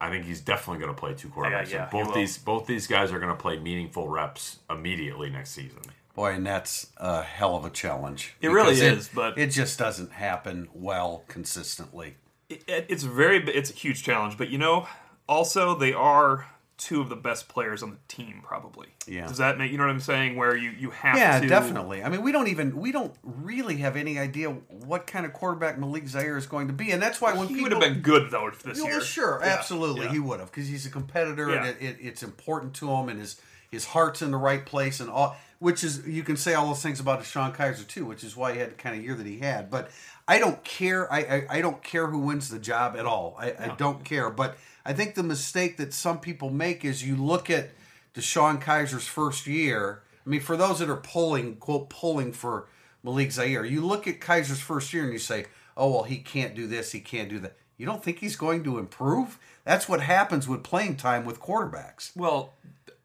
I 0.00 0.08
think 0.08 0.24
he's 0.24 0.40
definitely 0.40 0.82
going 0.82 0.94
to 0.94 0.98
play 0.98 1.14
two 1.14 1.28
quarterbacks. 1.28 1.70
yeah, 1.72 1.88
And 1.90 1.92
he 1.98 2.04
both 2.04 2.14
these 2.14 2.38
both 2.38 2.66
these 2.66 2.86
guys 2.86 3.12
are 3.12 3.18
going 3.18 3.30
to 3.30 3.36
play 3.40 3.58
meaningful 3.58 4.08
reps 4.08 4.60
immediately 4.70 5.28
next 5.30 5.50
season. 5.50 5.80
Boy, 6.14 6.32
and 6.32 6.46
that's 6.46 6.86
a 6.96 7.22
hell 7.22 7.54
of 7.56 7.64
a 7.64 7.70
challenge. 7.70 8.34
It 8.40 8.48
really 8.48 8.74
Because 8.74 8.98
is, 9.06 9.10
but- 9.14 9.36
it 9.38 9.48
just 9.48 9.78
doesn't 9.78 10.12
happen 10.12 10.68
well 10.72 11.24
consistently. 11.28 12.16
it, 12.48 12.64
it- 12.66 12.86
it's 12.88 13.02
very 13.02 13.38
it's 13.48 13.70
a 13.70 13.74
huge 13.74 14.02
challenge 14.02 14.36
but 14.38 14.48
you 14.48 14.58
know 14.58 14.86
also 15.28 15.74
they 15.74 15.92
are 15.92 16.46
two 16.80 17.02
of 17.02 17.10
the 17.10 17.16
best 17.16 17.46
players 17.46 17.82
on 17.82 17.90
the 17.90 17.98
team 18.08 18.40
probably 18.42 18.88
Yeah. 19.06 19.26
does 19.26 19.36
that 19.36 19.58
make 19.58 19.70
you 19.70 19.76
know 19.76 19.84
what 19.84 19.90
i'm 19.90 20.00
saying 20.00 20.34
where 20.34 20.56
you 20.56 20.70
you 20.70 20.88
have 20.90 21.18
Yeah, 21.18 21.38
to 21.38 21.46
definitely. 21.46 22.02
I 22.02 22.08
mean, 22.08 22.22
we 22.22 22.32
don't 22.32 22.48
even 22.48 22.74
we 22.76 22.90
don't 22.90 23.14
really 23.22 23.76
have 23.76 23.96
any 23.96 24.18
idea 24.18 24.48
what 24.50 25.06
kind 25.06 25.26
of 25.26 25.34
quarterback 25.34 25.78
Malik 25.78 26.08
Zaire 26.08 26.38
is 26.38 26.46
going 26.46 26.68
to 26.68 26.72
be, 26.72 26.90
and 26.90 27.02
that's 27.02 27.20
why 27.20 27.34
when 27.34 27.48
he 27.48 27.54
people 27.56 27.64
would 27.78 27.84
have 27.84 27.92
been 27.92 28.02
good 28.02 28.30
though 28.30 28.48
if 28.48 28.62
this 28.62 28.78
Yeah, 28.78 28.84
year 28.86 29.00
sure, 29.02 29.40
Yeah, 29.42 29.56
absolutely, 29.58 30.06
yeah. 30.06 30.12
he 30.12 30.18
would 30.18 30.40
have 30.40 30.50
because 30.50 30.68
he's 30.68 30.86
a 30.86 30.90
competitor 30.90 31.50
and 31.54 31.66
it, 31.68 31.76
it, 31.80 31.96
it's 32.00 32.22
important 32.22 32.72
to 32.76 32.90
him, 32.90 33.08
and 33.10 33.20
his 33.20 33.38
his 33.70 33.84
heart's 33.84 34.22
in 34.22 34.30
the 34.30 34.38
right 34.38 34.64
place, 34.64 35.00
and 35.00 35.10
all. 35.10 35.36
Which 35.60 35.84
is 35.84 36.06
you 36.06 36.22
can 36.22 36.36
say 36.36 36.54
all 36.54 36.66
those 36.66 36.82
things 36.82 37.00
about 37.00 37.20
DeShone 37.20 37.54
Kizer 37.54 37.86
too, 37.86 38.04
which 38.06 38.24
is 38.24 38.34
why 38.34 38.54
he 38.54 38.58
had 38.58 38.70
the 38.70 38.74
kind 38.74 38.98
of 38.98 39.04
year 39.04 39.14
that 39.14 39.26
he 39.26 39.38
had. 39.38 39.70
But 39.70 39.90
I 40.26 40.38
don't 40.38 40.64
care. 40.64 41.10
I 41.12 41.18
I, 41.20 41.46
I 41.50 41.60
don't 41.60 41.82
care 41.82 42.08
who 42.08 42.18
wins 42.18 42.48
the 42.48 42.58
job 42.58 42.96
at 42.96 43.06
all. 43.06 43.36
I, 43.38 43.54
I 43.58 43.74
don't 43.76 44.04
care. 44.04 44.30
But 44.30 44.56
I 44.84 44.92
think 44.92 45.14
the 45.14 45.22
mistake 45.22 45.76
that 45.76 45.92
some 45.92 46.18
people 46.18 46.50
make 46.50 46.84
is 46.84 47.06
you 47.06 47.14
look 47.14 47.50
at 47.50 47.70
DeShone 48.14 48.62
Kizer's 48.62 49.06
first 49.06 49.46
year. 49.46 50.02
I 50.26 50.28
mean, 50.28 50.40
for 50.40 50.56
those 50.56 50.78
that 50.80 50.90
are 50.90 50.96
pulling 50.96 51.56
quote, 51.56 51.90
pulling 51.90 52.32
for 52.32 52.66
Malik 53.02 53.32
Zaire, 53.32 53.64
you 53.64 53.84
look 53.84 54.06
at 54.08 54.20
Kizer's 54.20 54.60
first 54.60 54.92
year 54.92 55.04
and 55.04 55.12
you 55.12 55.18
say, 55.18 55.46
oh, 55.76 55.90
well, 55.92 56.02
he 56.04 56.18
can't 56.18 56.54
do 56.54 56.66
this, 56.66 56.92
he 56.92 57.00
can't 57.00 57.28
do 57.28 57.38
that. 57.40 57.56
You 57.76 57.86
don't 57.86 58.04
think 58.04 58.18
he's 58.18 58.36
going 58.36 58.62
to 58.64 58.78
improve? 58.78 59.38
That's 59.64 59.88
what 59.88 60.02
happens 60.02 60.46
with 60.46 60.62
playing 60.62 60.96
time 60.96 61.24
with 61.24 61.40
quarterbacks. 61.40 62.14
well 62.14 62.54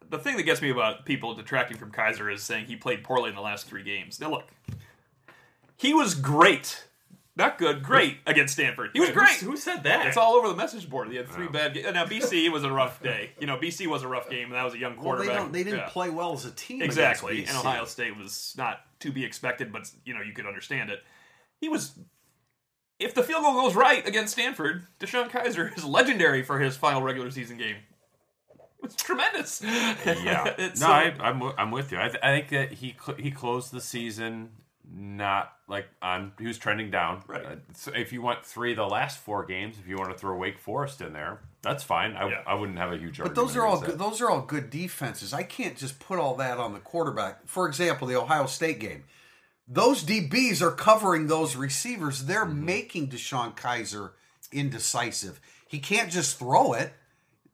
the 0.10 0.20
thing 0.20 0.38
that 0.38 0.44
gets 0.44 0.62
me 0.62 0.70
about 0.70 1.06
people 1.06 1.34
detracting 1.36 1.78
from 1.78 1.92
kizer 1.92 2.32
is 2.32 2.44
saying 2.44 2.66
he 2.66 2.76
played 2.76 3.04
poorly 3.04 3.30
in 3.30 3.36
the 3.36 3.42
last 3.42 3.68
three 3.68 3.84
games 3.84 4.20
now 4.20 4.30
look 4.30 4.46
he 5.78 5.94
was 5.94 6.16
great 6.16 6.88
not 7.36 7.58
good 7.58 7.84
great 7.84 8.18
against 8.26 8.54
stanford 8.54 8.92
he 8.94 9.00
was 9.00 9.10
Wait, 9.10 9.16
great 9.16 9.30
Who, 9.40 9.52
who 9.52 9.58
said 9.58 9.84
that? 9.84 10.08
It's 10.08 10.18
all 10.18 10.34
over 10.36 10.48
the 10.48 10.56
message 10.56 10.90
board. 10.90 11.10
He 11.10 11.18
had 11.18 11.28
three 11.28 11.48
oh. 11.48 11.52
bad 11.52 11.74
games. 11.74 11.88
Now 11.94 12.06
BC 12.06 12.50
was 12.52 12.64
a 12.64 12.72
rough 12.72 13.02
day. 13.04 13.32
You 13.40 13.48
know, 13.48 13.58
BC 13.58 13.88
was 13.88 14.04
a 14.04 14.08
rough 14.08 14.30
game, 14.30 14.46
and 14.46 14.54
that 14.54 14.64
was 14.64 14.74
a 14.74 14.78
young 14.78 14.96
Well, 14.96 15.18
quarterback. 15.18 15.52
they, 15.52 15.60
they 15.60 15.64
didn't 15.70 15.80
Yeah. 15.82 15.90
play 15.90 16.10
well 16.10 16.32
as 16.34 16.46
a 16.46 16.52
team. 16.52 16.82
exactly. 16.82 17.44
BC. 17.44 17.50
And 17.50 17.58
Ohio 17.58 17.84
State 17.86 18.16
was 18.18 18.54
not 18.58 18.82
to 19.02 19.12
be 19.12 19.26
expected, 19.26 19.74
but 19.74 19.92
you 20.06 20.14
know 20.14 20.22
you 20.22 20.32
could 20.34 20.46
understand 20.46 20.90
it. 20.90 21.04
He 21.60 21.68
was. 21.68 22.00
If 23.00 23.14
the 23.14 23.24
field 23.24 23.44
goal 23.44 23.54
goes 23.56 23.76
right 23.76 24.08
against 24.08 24.32
Stanford, 24.34 24.88
DeShone 25.02 25.30
Kizer 25.30 25.76
is 25.78 25.84
legendary 25.84 26.42
for 26.44 26.60
his 26.60 26.78
final 26.78 27.02
regular 27.02 27.30
season 27.30 27.58
game. 27.58 27.76
It's 28.86 28.96
tremendous. 28.96 29.62
yeah. 29.64 30.54
It's, 30.58 30.80
no, 30.80 30.88
uh, 30.88 30.90
I, 30.92 31.16
I'm 31.20 31.42
I'm 31.58 31.72
with 31.72 31.92
you. 31.92 32.00
I, 32.00 32.08
th- 32.08 32.24
I 32.24 32.36
think 32.40 32.50
that 32.50 32.72
he 32.78 32.96
cl- 33.04 33.18
he 33.18 33.32
closed 33.32 33.72
the 33.72 33.82
season 33.82 34.50
not 34.98 35.52
like 35.68 35.88
on 36.02 36.32
he 36.40 36.46
was 36.46 36.58
trending 36.60 36.92
down. 36.92 37.24
Right. 37.28 37.44
Uh, 37.46 37.56
so 37.74 37.92
if 37.94 38.14
you 38.14 38.22
want 38.22 38.46
three 38.46 38.72
of 38.72 38.78
the 38.78 38.86
last 38.86 39.18
four 39.20 39.44
games, 39.46 39.78
if 39.80 39.88
you 39.88 39.98
want 39.98 40.12
to 40.12 40.18
throw 40.18 40.38
Wake 40.38 40.60
Forest 40.60 41.02
in 41.02 41.12
there, 41.12 41.40
that's 41.64 41.84
fine. 41.84 42.14
I, 42.14 42.30
Yeah. 42.30 42.42
I 42.46 42.54
wouldn't 42.54 42.78
have 42.78 42.92
a 42.94 42.98
huge. 42.98 43.18
But 43.18 43.34
those 43.36 43.56
are 43.58 43.66
all 43.66 43.82
good, 43.82 43.98
those 43.98 44.22
are 44.22 44.30
all 44.30 44.42
good 44.42 44.70
defenses. 44.70 45.34
I 45.34 45.44
can't 45.44 45.76
just 45.76 46.00
put 46.00 46.20
all 46.20 46.36
that 46.36 46.60
on 46.60 46.74
the 46.74 46.80
quarterback. 46.80 47.48
For 47.48 47.68
example, 47.68 48.08
the 48.08 48.16
Ohio 48.16 48.46
State 48.46 48.80
game. 48.80 49.04
Those 49.68 50.04
DBs 50.04 50.62
are 50.62 50.70
covering 50.72 51.26
those 51.28 51.56
receivers. 51.56 52.26
They're 52.26 52.46
Mm-hmm. 52.46 52.66
making 52.66 53.08
DeShone 53.10 53.56
Kizer 53.58 54.12
indecisive. 54.52 55.40
He 55.68 55.80
can't 55.80 56.12
just 56.12 56.38
throw 56.38 56.74
it. 56.74 56.94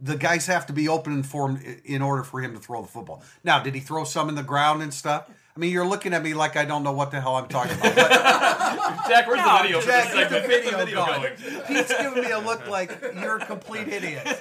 The 0.04 0.18
guys 0.18 0.48
have 0.48 0.66
to 0.68 0.74
be 0.74 0.88
open 0.88 1.22
for 1.24 1.50
him 1.50 1.62
i- 1.66 1.80
in 1.86 2.02
order 2.02 2.24
for 2.24 2.42
him 2.42 2.54
to 2.56 2.60
throw 2.60 2.82
the 2.82 2.88
football. 2.88 3.24
Now, 3.44 3.60
did 3.62 3.76
he 3.76 3.82
throw 3.82 4.04
some 4.04 4.30
in 4.30 4.36
the 4.36 4.44
ground 4.44 4.82
and 4.82 4.92
stuff? 4.94 5.30
I 5.56 5.60
mean, 5.60 5.72
you're 5.72 5.86
looking 5.86 6.14
at 6.14 6.24
me 6.24 6.34
like 6.34 6.56
I 6.56 6.66
don't 6.66 6.82
know 6.84 6.94
what 6.94 7.12
the 7.12 7.20
hell 7.22 7.36
I'm 7.36 7.48
talking 7.48 7.78
about. 7.78 7.94
But 7.96 8.10
Jack, 9.10 9.28
where's 9.28 9.44
the 9.44 9.60
video? 9.62 9.82
for 9.82 9.88
Jack, 9.88 10.12
this 10.14 10.30
get 10.30 10.42
the 10.42 10.48
video, 10.48 10.86
Get 10.86 10.96
going. 10.96 11.64
Pete's 11.68 11.94
giving 12.02 12.24
me 12.24 12.32
a 12.32 12.40
look 12.40 12.68
like 12.68 12.98
you're 13.22 13.38
a 13.38 13.46
complete 13.46 13.88
idiot. 13.90 14.26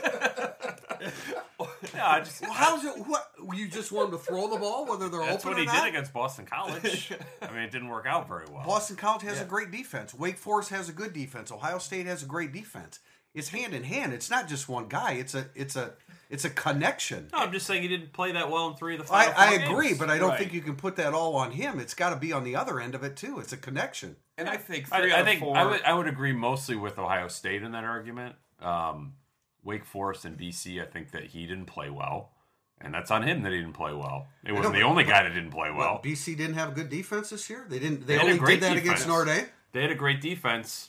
Yeah, 1.94 2.06
I 2.08 2.20
just, 2.20 2.40
Well, 2.42 2.52
how's 2.52 2.84
it? 2.84 2.92
What 3.06 3.30
you 3.54 3.66
just 3.68 3.90
want 3.92 4.12
him 4.12 4.18
to 4.18 4.24
throw 4.24 4.48
the 4.48 4.56
ball, 4.58 4.86
whether 4.86 5.08
they're 5.08 5.20
that's 5.20 5.44
open 5.44 5.50
what 5.52 5.56
or 5.58 5.60
he 5.60 5.66
not? 5.66 5.84
did 5.84 5.88
against 5.88 6.12
Boston 6.12 6.46
College. 6.46 7.12
I 7.42 7.50
mean, 7.52 7.62
it 7.62 7.70
didn't 7.70 7.88
work 7.88 8.06
out 8.06 8.28
very 8.28 8.46
well. 8.50 8.64
Boston 8.66 8.96
College 8.96 9.22
has 9.22 9.40
a 9.40 9.44
great 9.44 9.70
defense. 9.70 10.14
Wake 10.14 10.36
Forest 10.38 10.70
has 10.70 10.88
a 10.88 10.92
good 10.92 11.12
defense. 11.12 11.50
Ohio 11.50 11.78
State 11.78 12.06
has 12.06 12.22
a 12.22 12.26
great 12.26 12.52
defense. 12.52 13.00
It's 13.34 13.48
hand 13.50 13.74
in 13.74 13.84
hand. 13.84 14.12
It's 14.12 14.28
not 14.30 14.48
just 14.48 14.68
one 14.68 14.88
guy. 14.88 15.12
It's 15.12 15.34
a 15.34 15.46
it's 15.54 15.76
a 15.76 15.92
it's 16.28 16.44
a 16.44 16.50
connection. 16.50 17.28
No, 17.32 17.38
I'm 17.38 17.52
just 17.52 17.66
saying 17.66 17.82
he 17.82 17.88
didn't 17.88 18.12
play 18.12 18.32
that 18.32 18.50
well 18.50 18.68
in 18.68 18.76
three 18.76 18.96
of 18.96 19.06
the 19.06 19.12
I, 19.12 19.32
I 19.36 19.52
agree, 19.54 19.88
games. 19.88 19.98
but 19.98 20.10
I 20.10 20.18
don't 20.18 20.30
Right. 20.30 20.38
think 20.40 20.52
you 20.52 20.60
can 20.60 20.76
put 20.76 20.96
that 20.96 21.12
all 21.14 21.36
on 21.36 21.52
him. 21.52 21.78
It's 21.80 21.94
got 21.94 22.10
to 22.10 22.16
be 22.16 22.32
on 22.32 22.42
the 22.44 22.56
other 22.56 22.80
end 22.80 22.94
of 22.94 23.02
it 23.04 23.16
too. 23.16 23.38
It's 23.40 23.52
a 23.52 23.56
connection. 23.56 24.16
And 24.38 24.48
I 24.48 24.56
think 24.56 24.92
I, 24.92 25.00
three 25.00 25.12
I 25.12 25.14
out 25.16 25.20
of 25.20 25.26
think 25.26 25.40
four. 25.40 25.56
I 25.56 25.64
would 25.64 25.82
I 25.82 25.94
would 25.94 26.06
agree 26.08 26.32
mostly 26.32 26.74
with 26.76 26.98
Ohio 26.98 27.28
State 27.28 27.62
in 27.62 27.72
that 27.72 27.84
argument. 27.84 28.34
Um, 28.60 29.14
Wake 29.62 29.84
Forest 29.84 30.24
and 30.24 30.36
BC, 30.38 30.82
I 30.82 30.86
think 30.86 31.10
that 31.12 31.24
he 31.26 31.46
didn't 31.46 31.66
play 31.66 31.90
well, 31.90 32.32
and 32.80 32.92
that's 32.94 33.10
on 33.10 33.22
him 33.22 33.42
that 33.42 33.52
he 33.52 33.58
didn't 33.58 33.74
play 33.74 33.92
well. 33.92 34.26
It 34.44 34.52
wasn't 34.52 34.74
the 34.74 34.80
but- 34.80 34.86
only 34.88 35.04
guy 35.04 35.22
that 35.22 35.34
didn't 35.34 35.50
play 35.50 35.70
well. 35.70 35.78
Well, 35.94 36.00
BC 36.02 36.36
didn't 36.36 36.54
have 36.54 36.70
a 36.70 36.72
good 36.72 36.88
defense 36.88 37.30
this 37.30 37.48
year. 37.50 37.66
They 37.68 37.78
didn't. 37.78 38.06
They, 38.06 38.16
They 38.16 38.22
only 38.22 38.38
did 38.38 38.60
that 38.62 38.74
defense. 38.74 38.80
against 38.80 39.06
Notre 39.08 39.24
Dame. 39.26 39.46
They 39.72 39.82
had 39.82 39.90
a 39.90 39.94
great 39.94 40.20
defense, 40.20 40.88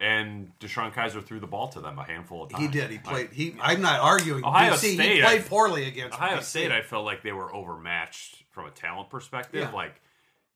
and 0.00 0.52
DeShone 0.60 0.92
Kizer 0.92 1.24
threw 1.24 1.40
the 1.40 1.46
ball 1.46 1.68
to 1.68 1.80
them 1.80 1.98
a 1.98 2.04
handful 2.04 2.44
of 2.44 2.50
times. 2.50 2.62
He 2.64 2.68
did. 2.70 2.90
He 2.90 2.98
played. 2.98 3.30
He. 3.32 3.54
I'm 3.60 3.80
not 3.82 4.00
arguing. 4.00 4.44
Ohio 4.44 4.72
BC, 4.74 4.80
He 4.90 4.94
State, 4.94 5.22
played 5.24 5.40
I- 5.40 5.44
poorly 5.44 5.88
against 5.88 6.14
Ohio 6.16 6.38
BC. 6.38 6.42
State, 6.44 6.72
I 6.72 6.82
felt 6.82 7.04
like 7.04 7.22
they 7.22 7.32
were 7.32 7.52
overmatched 7.54 8.44
from 8.50 8.66
a 8.66 8.70
talent 8.70 9.10
perspective. 9.10 9.60
Yeah. 9.62 9.70
Like, 9.76 10.00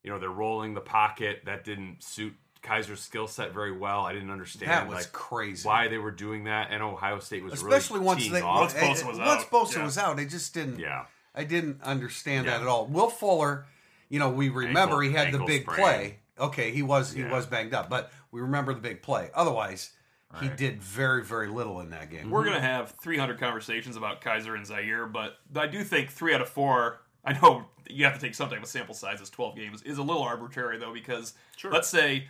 you 0.05 0.11
know, 0.11 0.18
they're 0.18 0.28
rolling 0.31 0.74
the 0.74 0.81
pocket. 0.81 1.42
That 1.46 1.64
didn't 1.64 2.02
suit 2.02 2.35
Kizer's 2.62 3.00
skill 3.00 3.26
set 3.26 3.52
very 3.52 3.76
well. 3.76 4.00
I 4.02 4.12
didn't 4.12 4.31
understand 4.31 4.70
That 4.70 4.87
was 4.88 4.96
like 5.05 5.12
crazy. 5.12 5.66
why 5.66 5.88
they 5.88 5.98
were 5.98 6.12
doing 6.12 6.44
that. 6.44 6.68
And 6.70 6.81
Ohio 6.83 7.18
State 7.18 7.42
was 7.42 7.55
especially 7.55 7.96
really 7.98 8.07
once 8.07 8.20
teeing 8.22 8.33
they 8.35 8.40
off. 8.42 8.61
Once 8.61 8.74
Bosa 8.74 9.07
was 9.09 9.18
once 9.18 9.42
out, 9.42 9.50
Bosa 9.50 9.76
yeah. 9.76 9.85
was 9.85 9.98
out, 9.98 10.18
it 10.20 10.26
just 10.31 10.55
didn't. 10.55 10.78
Yeah. 10.78 11.07
I 11.35 11.42
didn't 11.44 11.83
understand 11.83 12.46
Yeah. 12.46 12.52
that 12.59 12.62
at 12.62 12.68
all. 12.68 12.87
Will 12.87 13.09
Fuller, 13.11 13.66
you 14.09 14.18
know, 14.20 14.31
we 14.31 14.50
remember 14.50 15.02
Ankle- 15.02 15.09
he 15.09 15.12
had 15.12 15.33
the 15.33 15.38
big 15.44 15.62
sprain. 15.62 15.76
play. 15.78 16.18
Okay, 16.38 16.70
he 16.72 16.83
was 16.83 17.12
he 17.12 17.22
was 17.24 17.46
banged 17.46 17.74
up, 17.74 17.88
but 17.90 18.11
we 18.33 18.40
remember 18.40 18.75
the 18.75 18.81
big 18.81 19.03
play. 19.03 19.31
Otherwise, 19.35 19.92
he 20.40 20.49
did 20.49 20.83
very, 20.83 21.23
very 21.23 21.49
little 21.49 21.81
in 21.81 21.90
that 21.90 22.11
game. 22.11 22.31
We're 22.31 22.45
going 22.45 22.57
to 22.57 22.61
have 22.62 22.92
300 23.03 23.38
conversations 23.38 23.97
about 23.97 24.23
Kizer 24.23 24.57
and 24.57 24.66
Zaire, 24.66 25.07
but 25.07 25.37
I 25.55 25.66
do 25.66 25.85
think 25.85 26.11
three 26.11 26.35
out 26.35 26.40
of 26.40 26.49
four. 26.49 27.03
I 27.23 27.35
know 27.35 27.66
you 27.88 28.05
have 28.07 28.14
to 28.14 28.21
take 28.21 28.35
some 28.35 28.49
type 28.49 28.62
of 28.62 28.68
sample 28.68 28.95
size. 28.95 29.21
as 29.21 29.29
12 29.29 29.55
games 29.57 29.83
is 29.83 29.99
a 29.99 30.03
little 30.03 30.23
arbitrary 30.23 30.79
though 30.79 30.95
because 30.95 31.35
let's 31.71 31.88
say 31.88 32.29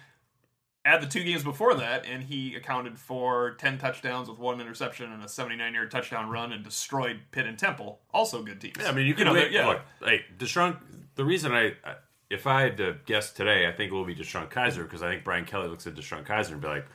add 0.85 1.01
the 1.01 1.07
two 1.07 1.23
games 1.23 1.45
before 1.45 1.75
that, 1.77 2.05
and 2.05 2.25
he 2.25 2.57
accounted 2.57 2.99
for 2.99 3.53
10 3.53 3.79
touchdowns 3.79 4.29
with 4.29 4.41
one 4.41 4.61
interception 4.61 5.13
and 5.13 5.23
a 5.23 5.29
79 5.29 5.73
yard 5.73 5.91
touchdown 5.93 6.29
run 6.29 6.53
and 6.53 6.65
destroyed 6.65 7.21
Pitt 7.31 7.47
and 7.47 7.57
Temple. 7.57 8.01
Also 8.13 8.43
good 8.43 8.61
teams. 8.61 8.75
Yeah, 8.81 8.89
I 8.89 8.93
mean, 8.93 9.07
you 9.07 9.15
can 9.15 9.27
know, 9.27 9.35
wait- 9.35 9.53
yeah. 9.53 9.69
look. 9.69 9.81
Hey, 10.05 10.23
DeShone. 10.39 10.77
The 11.15 11.25
reason 11.25 11.53
I, 11.53 11.75
I- 11.85 11.95
if 12.33 12.47
I 12.47 12.63
had 12.63 12.79
to 12.79 12.97
guess 13.05 13.31
today, 13.31 13.69
I 13.69 13.73
think 13.73 13.93
it 13.93 13.95
will 13.95 14.07
be 14.07 14.15
DeShone 14.15 14.51
Kizer 14.51 14.85
because 14.85 15.03
I 15.03 15.11
think 15.11 15.23
Brian 15.23 15.45
Kelly 15.45 15.69
looks 15.69 15.87
at 15.87 15.95
DeShone 15.95 16.27
Kizer 16.27 16.53
and 16.53 16.63
be 16.63 16.69
like, 16.69 16.87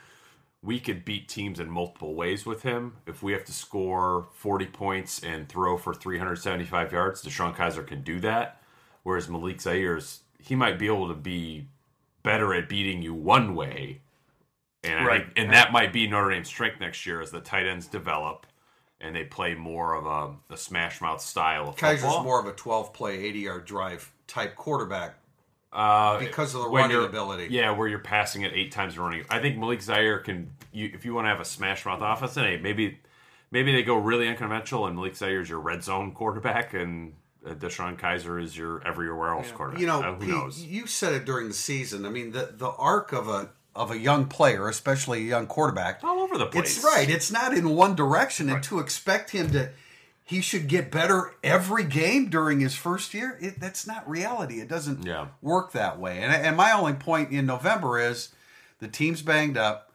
we 0.64 0.80
could 0.80 1.06
beat 1.06 1.30
teams 1.30 1.60
in 1.60 1.70
multiple 1.70 2.16
ways 2.16 2.46
with 2.46 2.64
him. 2.64 2.96
If 3.06 3.22
we 3.22 3.34
have 3.34 3.46
to 3.46 3.52
score 3.52 4.28
40 4.34 4.66
points 4.66 5.24
and 5.24 5.48
throw 5.48 5.78
for 5.78 5.94
375 5.94 6.92
yards, 6.92 7.24
DeShone 7.24 7.56
Kizer 7.56 7.86
can 7.86 8.02
do 8.02 8.20
that. 8.22 8.62
Whereas 9.04 9.30
Malik 9.30 9.62
Zaire's, 9.62 10.22
he 10.40 10.56
might 10.56 10.80
be 10.80 10.88
able 10.88 11.08
to 11.08 11.14
be 11.14 11.68
better 12.24 12.56
at 12.56 12.68
beating 12.68 13.04
you 13.04 13.14
one 13.14 13.54
way. 13.54 14.02
And, 14.84 15.06
Right. 15.06 15.24
think, 15.26 15.34
and 15.38 15.54
that 15.54 15.72
might 15.72 15.94
be 15.94 16.08
Notre 16.08 16.32
Dame's 16.32 16.48
strength 16.48 16.80
next 16.80 17.06
year 17.06 17.22
as 17.22 17.30
the 17.30 17.42
tight 17.42 17.68
ends 17.68 17.86
develop 17.86 18.48
and 19.00 19.16
they 19.16 19.24
play 19.24 19.54
more 19.54 19.94
of 19.94 20.08
a, 20.08 20.54
a 20.54 20.58
smash 20.58 21.00
mouth 21.00 21.22
style 21.22 21.70
of 21.70 21.76
Kizer's 21.76 22.02
football. 22.02 22.24
more 22.24 22.40
of 22.40 22.48
a 22.48 22.52
12 22.54 22.94
play, 22.94 23.20
80 23.26 23.40
yard 23.40 23.66
drive 23.66 24.12
type 24.26 24.56
quarterback 24.56 25.16
Uh, 25.72 26.18
because 26.20 26.56
of 26.56 26.62
the 26.62 26.70
running 26.70 27.04
ability. 27.04 27.48
Yeah, 27.52 27.72
where 27.72 27.88
you're 27.88 28.00
passing 28.00 28.44
it 28.44 28.54
eight 28.54 28.72
times 28.72 28.98
running. 28.98 29.26
I 29.30 29.40
think 29.40 29.58
Malik 29.58 29.82
Zaire 29.82 30.20
can. 30.20 30.52
You, 30.72 30.90
if 30.94 31.06
you 31.06 31.14
want 31.14 31.26
to 31.26 31.30
have 31.30 31.40
a 31.42 31.46
smash 31.46 31.86
mouth 31.86 32.00
offense, 32.02 32.36
then 32.36 32.46
hey, 32.46 32.58
maybe 32.58 33.00
maybe 33.52 33.72
they 33.74 33.84
go 33.84 33.96
really 33.98 34.28
unconventional, 34.28 34.88
and 34.88 34.96
Malik 34.96 35.16
Zaire 35.16 35.42
is 35.42 35.50
your 35.50 35.60
red 35.60 35.84
zone 35.84 36.14
quarterback, 36.14 36.74
and 36.74 37.14
uh, 37.46 37.54
DeShone 37.54 38.00
Kizer 38.00 38.42
is 38.42 38.58
your 38.58 38.86
everywhere 38.88 39.34
else 39.34 39.52
quarterback. 39.52 39.82
You 39.82 39.88
know, 39.88 40.02
Uh, 40.02 40.14
who 40.16 40.20
Pete, 40.20 40.30
knows? 40.30 40.64
you 40.64 40.88
said 40.88 41.14
it 41.14 41.26
during 41.26 41.48
the 41.50 41.54
season. 41.54 42.06
I 42.06 42.10
mean, 42.10 42.32
the 42.32 42.54
the 42.56 42.70
arc 42.70 43.12
of 43.12 43.28
a 43.28 43.50
of 43.76 43.92
a 43.92 43.98
young 43.98 44.26
player, 44.26 44.68
especially 44.70 45.20
a 45.20 45.24
young 45.30 45.48
quarterback, 45.48 46.00
all 46.04 46.20
over 46.20 46.38
the 46.38 46.48
place. 46.48 46.78
It's 46.78 46.86
right. 46.86 47.10
It's 47.10 47.32
not 47.32 47.54
in 47.54 47.70
one 47.70 47.94
direction, 47.96 48.50
and 48.50 48.64
to 48.64 48.80
expect 48.80 49.32
him 49.32 49.52
to, 49.52 49.70
he 50.28 50.42
should 50.42 50.68
get 50.68 50.92
better 50.92 51.34
every 51.42 51.86
game 51.86 52.30
during 52.30 52.60
his 52.60 52.76
first 52.76 53.14
year. 53.14 53.38
It, 53.42 53.60
that's 53.62 53.88
not 53.88 54.08
reality. 54.10 54.60
It 54.60 54.68
doesn't 54.68 55.06
Yeah. 55.06 55.28
work 55.42 55.72
that 55.72 55.98
way. 56.00 56.20
And 56.20 56.32
and 56.34 56.58
my 56.58 56.72
only 56.74 56.94
point 56.94 57.32
in 57.32 57.46
November 57.46 57.98
is 58.00 58.30
the 58.80 58.90
team's 58.90 59.22
banged 59.22 59.58
up, 59.58 59.92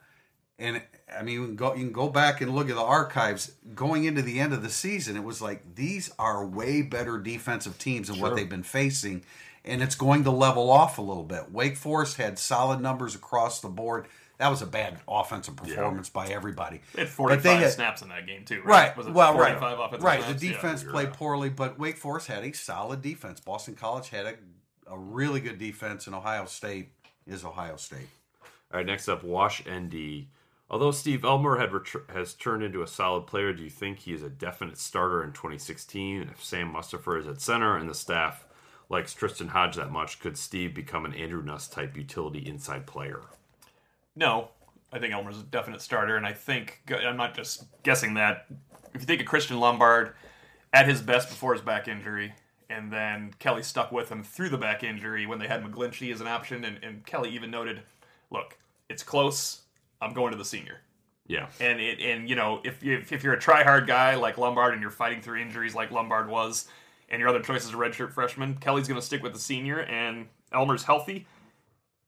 and 0.57 0.81
I 1.15 1.21
mean, 1.21 1.35
you 1.35 1.45
can 1.45 1.55
go 1.55 1.73
you 1.75 1.83
can 1.85 1.91
go 1.93 2.09
back 2.09 2.41
and 2.41 2.55
look 2.55 2.67
at 2.69 2.75
the 2.75 2.81
archives. 2.81 3.51
Going 3.75 4.05
into 4.05 4.23
the 4.23 4.39
end 4.39 4.53
of 4.53 4.63
the 4.63 4.69
season, 4.71 5.15
it 5.15 5.23
was 5.23 5.39
like 5.41 5.75
these 5.75 6.11
are 6.17 6.43
way 6.43 6.81
better 6.81 7.19
defensive 7.19 7.77
teams 7.77 8.07
than 8.07 8.19
what 8.19 8.35
they've 8.35 8.49
been 8.49 8.63
facing, 8.63 9.23
and 9.63 9.83
it's 9.83 9.95
going 9.95 10.23
to 10.23 10.31
level 10.31 10.71
off 10.71 10.97
a 10.97 11.01
little 11.03 11.23
bit. 11.23 11.51
Wake 11.51 11.77
Forest 11.77 12.17
had 12.17 12.39
solid 12.39 12.81
numbers 12.81 13.13
across 13.13 13.61
the 13.61 13.69
board. 13.69 14.07
That 14.43 14.49
was 14.49 14.61
a 14.61 14.65
bad 14.67 14.99
offensive 15.07 15.55
performance 15.55 16.09
by 16.09 16.27
everybody. 16.27 16.81
They 16.93 17.03
had 17.03 17.09
45 17.09 17.43
they 17.43 17.55
had- 17.55 17.71
snaps 17.71 18.01
in 18.01 18.09
that 18.09 18.27
game 18.27 18.43
too, 18.43 18.61
right? 18.65 18.93
Right. 18.97 19.09
Well, 19.13 19.31
45 19.35 19.61
right. 19.79 20.01
Right. 20.01 20.21
snaps? 20.21 20.41
The 20.41 20.47
Yeah. 20.47 20.51
defense 20.51 20.83
played 20.83 21.13
poorly, 21.13 21.47
but 21.49 21.79
Wake 21.79 21.95
Forest 21.95 22.27
had 22.27 22.43
a 22.43 22.51
solid 22.51 23.01
defense. 23.01 23.39
Boston 23.39 23.75
College 23.75 24.09
had 24.09 24.25
a, 24.25 24.35
a 24.87 24.99
really 24.99 25.39
good 25.39 25.57
defense, 25.59 26.07
and 26.07 26.13
Ohio 26.15 26.43
State 26.43 26.89
is 27.25 27.45
Ohio 27.45 27.77
State. 27.77 28.09
All 28.73 28.79
right, 28.79 28.85
next 28.85 29.07
up, 29.07 29.23
Wash 29.23 29.63
ND. 29.65 30.27
Although 30.69 30.91
Steve 30.91 31.23
Elmer 31.23 31.57
had 31.57 31.71
has 32.13 32.33
turned 32.33 32.63
into 32.63 32.81
a 32.81 32.87
solid 32.87 33.25
player, 33.25 33.53
do 33.53 33.63
you 33.63 33.69
think 33.69 33.99
he 33.99 34.13
is 34.13 34.23
a 34.23 34.29
definite 34.29 34.77
starter 34.77 35.23
in 35.23 35.31
2016? 35.31 36.23
If 36.23 36.43
Sam 36.43 36.73
Mustipher 36.73 37.17
is 37.17 37.27
at 37.27 37.39
center 37.39 37.77
and 37.77 37.89
the 37.89 37.95
staff 37.95 38.45
likes 38.89 39.13
Tristan 39.13 39.47
Hodge 39.47 39.77
that 39.77 39.89
much, 39.89 40.19
could 40.19 40.37
Steve 40.37 40.73
become 40.75 41.05
an 41.05 41.13
Andrew 41.13 41.41
Nuss 41.41 41.69
type 41.69 41.95
utility 41.95 42.45
inside 42.45 42.85
player? 42.85 43.21
No, 44.15 44.49
I 44.91 44.99
think 44.99 45.13
Elmer's 45.13 45.39
a 45.39 45.43
definite 45.43 45.81
starter, 45.81 46.15
and 46.15 46.25
I 46.25 46.33
think 46.33 46.81
I'm 46.89 47.17
not 47.17 47.35
just 47.35 47.65
guessing 47.83 48.13
that. 48.15 48.45
If 48.93 49.01
you 49.01 49.07
think 49.07 49.21
of 49.21 49.27
Christian 49.27 49.59
Lombard 49.59 50.13
at 50.71 50.87
his 50.87 51.01
best 51.01 51.29
before 51.29 51.53
his 51.53 51.61
back 51.61 51.87
injury, 51.87 52.33
and 52.69 52.91
then 52.91 53.33
Kelly 53.39 53.63
stuck 53.63 53.91
with 53.91 54.09
him 54.09 54.23
through 54.23 54.49
the 54.49 54.57
back 54.57 54.83
injury 54.83 55.25
when 55.25 55.39
they 55.39 55.47
had 55.47 55.63
McGlinchey 55.63 56.13
as 56.13 56.21
an 56.21 56.27
option, 56.27 56.63
and, 56.63 56.83
and 56.83 57.05
Kelly 57.05 57.29
even 57.31 57.49
noted, 57.49 57.81
"Look, 58.29 58.57
it's 58.89 59.03
close. 59.03 59.61
I'm 60.01 60.13
going 60.13 60.31
to 60.31 60.37
the 60.37 60.45
senior." 60.45 60.81
Yeah. 61.25 61.47
And 61.59 61.79
it, 61.79 61.99
and 62.01 62.29
you 62.29 62.35
know, 62.35 62.61
if 62.63 62.83
you 62.83 63.03
if 63.09 63.23
you're 63.23 63.33
a 63.33 63.39
try 63.39 63.63
hard 63.63 63.87
guy 63.87 64.15
like 64.15 64.37
Lombard 64.37 64.73
and 64.73 64.81
you're 64.81 64.91
fighting 64.91 65.21
through 65.21 65.39
injuries 65.41 65.73
like 65.73 65.91
Lombard 65.91 66.29
was, 66.29 66.67
and 67.09 67.19
your 67.19 67.29
other 67.29 67.39
choice 67.39 67.65
is 67.65 67.71
a 67.71 67.77
redshirt 67.77 68.11
freshman, 68.11 68.55
Kelly's 68.55 68.87
going 68.87 68.99
to 68.99 69.05
stick 69.05 69.23
with 69.23 69.33
the 69.33 69.39
senior, 69.39 69.79
and 69.81 70.27
Elmer's 70.51 70.83
healthy. 70.83 71.25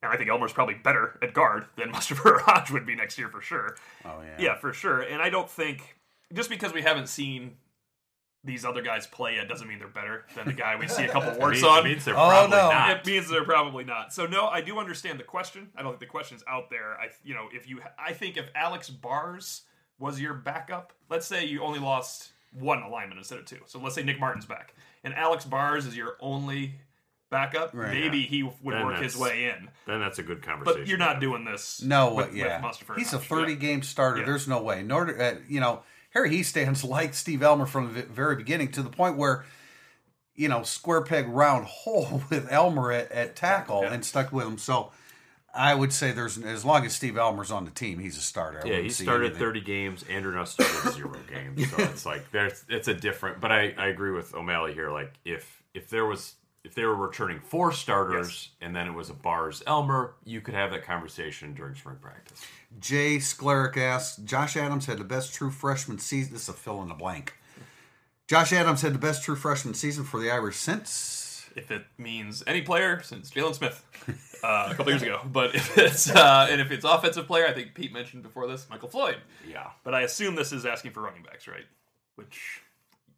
And 0.06 0.14
I 0.14 0.18
think 0.18 0.30
Elmer's 0.30 0.54
probably 0.54 0.76
better 0.76 1.18
at 1.22 1.34
guard 1.34 1.66
than 1.76 1.92
Mustipher 1.92 2.26
or 2.36 2.40
Hodge 2.40 2.72
would 2.72 2.86
be 2.86 2.96
next 2.96 3.18
year 3.18 3.30
for 3.30 3.42
sure. 3.42 3.76
Oh 4.06 4.22
yeah. 4.22 4.36
Yeah, 4.40 4.56
for 4.56 4.72
sure. 4.74 5.02
And 5.02 5.22
I 5.22 5.30
don't 5.30 5.50
think 5.50 5.98
just 6.34 6.50
because 6.50 6.74
we 6.74 6.82
haven't 6.82 7.08
seen 7.10 7.56
these 8.44 8.64
other 8.64 8.82
guys 8.84 9.08
play 9.08 9.36
yet 9.36 9.50
doesn't 9.50 9.68
mean 9.68 9.80
they're 9.80 9.88
better 9.88 10.24
than 10.36 10.46
the 10.46 10.54
guy 10.54 10.76
we 10.76 10.88
see 10.88 11.04
a 11.04 11.10
couple 11.10 11.34
warts 11.40 11.60
It 11.60 11.66
on. 11.66 11.84
means 11.84 12.06
they're 12.06 12.14
Oh, 12.16 12.28
probably 12.30 12.52
no. 12.58 12.70
not. 12.70 12.98
It 13.00 13.06
means 13.06 13.28
they're 13.28 13.44
probably 13.44 13.84
not. 13.84 14.14
So 14.14 14.28
no, 14.28 14.46
I 14.48 14.62
do 14.62 14.78
understand 14.78 15.20
the 15.20 15.24
question. 15.24 15.70
I 15.76 15.82
don't 15.82 15.92
think 15.94 16.02
the 16.02 16.06
question's 16.06 16.44
out 16.48 16.70
there. 16.70 16.94
I 17.00 17.08
you 17.24 17.34
know 17.34 17.48
if 17.52 17.68
you 17.68 17.80
I 17.98 18.14
think 18.14 18.38
if 18.38 18.46
Alex 18.54 18.90
Bars 18.90 19.64
was 19.98 20.20
your 20.22 20.34
backup, 20.36 20.94
let's 21.10 21.26
say 21.26 21.46
you 21.46 21.64
only 21.64 21.80
lost 21.80 22.32
one 22.54 22.84
alignment 22.84 23.18
instead 23.18 23.40
of 23.40 23.46
two. 23.46 23.60
So 23.66 23.80
let's 23.80 23.96
say 23.96 24.04
Nick 24.04 24.20
Martin's 24.20 24.46
back, 24.46 24.76
and 25.04 25.14
Alex 25.16 25.44
Bars 25.46 25.86
is 25.88 25.98
your 25.98 26.16
only 26.20 26.76
backup. 27.30 27.74
Right. 27.74 27.94
maybe 27.94 28.22
he 28.24 28.44
would 28.44 28.54
Then 28.76 28.86
work 28.86 29.02
his 29.02 29.18
way 29.18 29.46
in. 29.46 29.70
Then 29.88 30.00
that's 30.00 30.20
a 30.20 30.24
good 30.24 30.42
conversation. 30.42 30.82
But 30.82 30.88
you're 30.88 30.98
not 30.98 31.20
doing 31.20 31.44
this. 31.46 31.82
No, 31.82 32.14
with, 32.14 32.34
yeah. 32.34 32.62
with 32.62 32.78
Mustipher 32.78 32.98
He's 32.98 33.14
a 33.14 33.20
30 33.20 33.54
Yeah. 33.54 33.58
game 33.60 33.82
starter. 33.84 34.20
Yeah. 34.20 34.26
There's 34.26 34.48
no 34.48 34.62
way. 34.62 34.84
Nor, 34.84 35.20
uh, 35.22 35.36
you 35.48 35.60
know, 35.60 35.84
Harry 36.12 36.30
Hiestand 36.32 36.84
like 36.88 37.14
Steve 37.14 37.42
Elmer 37.44 37.66
from 37.66 37.94
the 37.94 38.04
very 38.04 38.36
beginning 38.36 38.72
to 38.74 38.82
the 38.84 38.90
point 38.90 39.18
where, 39.18 39.46
you 40.36 40.48
know, 40.48 40.64
square 40.64 41.02
peg 41.02 41.28
round 41.28 41.66
hole 41.68 42.24
with 42.30 42.52
Elmer 42.52 42.92
at, 42.92 43.12
at 43.12 43.36
tackle 43.36 43.82
Yeah. 43.84 43.94
and 43.94 44.06
stuck 44.06 44.32
with 44.32 44.46
him. 44.46 44.58
So 44.58 44.92
I 45.54 45.74
would 45.74 45.94
say 45.94 46.12
there's 46.12 46.38
as 46.38 46.66
long 46.66 46.86
as 46.86 46.94
Steve 46.94 47.18
Elmer's 47.18 47.50
on 47.52 47.64
the 47.66 47.72
team, 47.72 48.00
he's 48.00 48.18
a 48.18 48.22
starter. 48.22 48.62
I 48.66 48.70
Yeah, 48.70 48.80
he 48.82 48.90
started 48.90 49.28
anything. 49.28 49.40
30 49.40 49.62
games. 49.62 50.04
Andrew 50.10 50.34
Nuss 50.36 50.52
started 50.52 50.94
zero 50.96 51.16
games. 51.32 51.70
So 51.72 51.78
it's 51.84 52.06
like 52.06 52.30
there's 52.32 52.64
it's 52.70 52.88
a 52.90 52.94
different. 52.94 53.40
But 53.42 53.52
I, 53.52 53.74
I 53.78 53.88
agree 53.88 54.12
with 54.12 54.36
O'Malley 54.36 54.74
here. 54.74 54.92
Like 54.92 55.14
if 55.24 55.64
if 55.74 55.90
there 55.90 56.06
was 56.06 56.36
if 56.66 56.74
they 56.76 56.84
were 56.84 56.96
returning 56.96 57.40
four 57.40 57.72
starters 57.72 58.28
Yes. 58.28 58.50
and 58.62 58.76
then 58.76 58.88
it 58.88 58.94
was 58.94 59.10
a 59.10 59.14
Bars 59.14 59.62
Elmer, 59.68 60.16
you 60.26 60.42
could 60.42 60.54
have 60.56 60.72
that 60.72 60.84
conversation 60.84 61.54
during 61.54 61.76
spring 61.76 61.98
practice. 62.02 62.42
Jay 62.80 63.18
Skleric 63.18 63.78
asks 63.78 64.18
Josh 64.18 64.58
Adams 64.58 64.86
had 64.88 64.98
the 64.98 65.04
best 65.04 65.34
true 65.34 65.52
freshman 65.52 66.00
season. 66.00 66.34
This 66.34 66.44
is 66.44 66.50
a 66.50 66.54
fill 66.54 66.82
in 66.82 66.88
the 66.90 66.94
blank. 66.96 67.36
Josh 68.28 68.52
Adams 68.52 68.82
had 68.82 68.94
the 68.94 69.00
best 69.00 69.24
true 69.24 69.36
freshman 69.36 69.74
season 69.76 70.04
for 70.04 70.20
the 70.20 70.32
Irish 70.32 70.58
since. 70.58 71.48
if 71.56 71.70
it 71.72 71.86
means 71.98 72.44
any 72.48 72.62
player 72.62 73.02
since 73.04 73.30
Jaylon 73.30 73.54
Smith 73.54 73.86
uh, 74.44 74.70
a 74.72 74.76
couple 74.76 74.92
years 74.92 75.04
ago. 75.04 75.22
But 75.32 75.54
if 75.56 75.78
it's 75.78 76.10
uh, 76.10 76.48
and 76.50 76.60
if 76.60 76.72
it's 76.72 76.84
offensive 76.84 77.28
player, 77.28 77.46
I 77.48 77.54
think 77.54 77.76
Pete 77.76 77.94
mentioned 77.94 78.24
before 78.24 78.48
this 78.48 78.68
Michael 78.70 78.90
Floyd. 78.90 79.18
Yeah. 79.48 79.68
But 79.84 79.94
I 79.94 80.02
assume 80.02 80.36
this 80.36 80.52
is 80.52 80.66
asking 80.66 80.92
for 80.92 81.02
running 81.02 81.22
backs, 81.24 81.48
right? 81.48 81.66
Which 82.16 82.62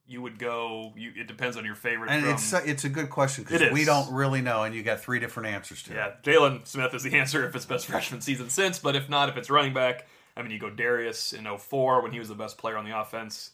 you 0.08 0.22
would 0.22 0.40
go. 0.40 0.94
You, 0.96 1.12
it 1.16 1.28
depends 1.28 1.58
on 1.58 1.66
your 1.66 1.76
favorite. 1.76 2.10
And 2.10 2.24
from, 2.24 2.34
it's 2.34 2.54
it's 2.54 2.84
a 2.86 2.90
good 2.90 3.10
question 3.10 3.44
because 3.44 3.72
we 3.72 3.86
don't 3.86 4.12
really 4.14 4.42
know, 4.42 4.64
and 4.64 4.74
you 4.74 4.84
got 4.84 5.02
three 5.02 5.20
different 5.20 5.50
answers 5.50 5.84
to 5.84 5.92
it. 5.92 5.96
yeah, 5.96 6.12
Jaylon 6.24 6.66
Smith 6.66 6.94
is 6.94 7.04
the 7.04 7.16
answer 7.16 7.48
if 7.48 7.56
it's 7.56 7.66
best 7.66 7.88
freshman 7.88 8.22
season 8.22 8.50
since. 8.50 8.80
But 8.80 8.96
if 8.96 9.10
not, 9.10 9.30
if 9.30 9.38
it's 9.38 9.50
running 9.50 9.74
back, 9.74 10.08
I 10.36 10.42
mean, 10.42 10.52
you 10.52 10.60
go 10.60 10.70
Darius 10.70 11.34
in 11.34 11.46
04 11.46 12.02
when 12.02 12.12
he 12.12 12.20
was 12.20 12.30
the 12.30 12.36
best 12.36 12.58
player 12.58 12.78
on 12.78 12.86
the 12.86 12.98
offense. 13.00 13.52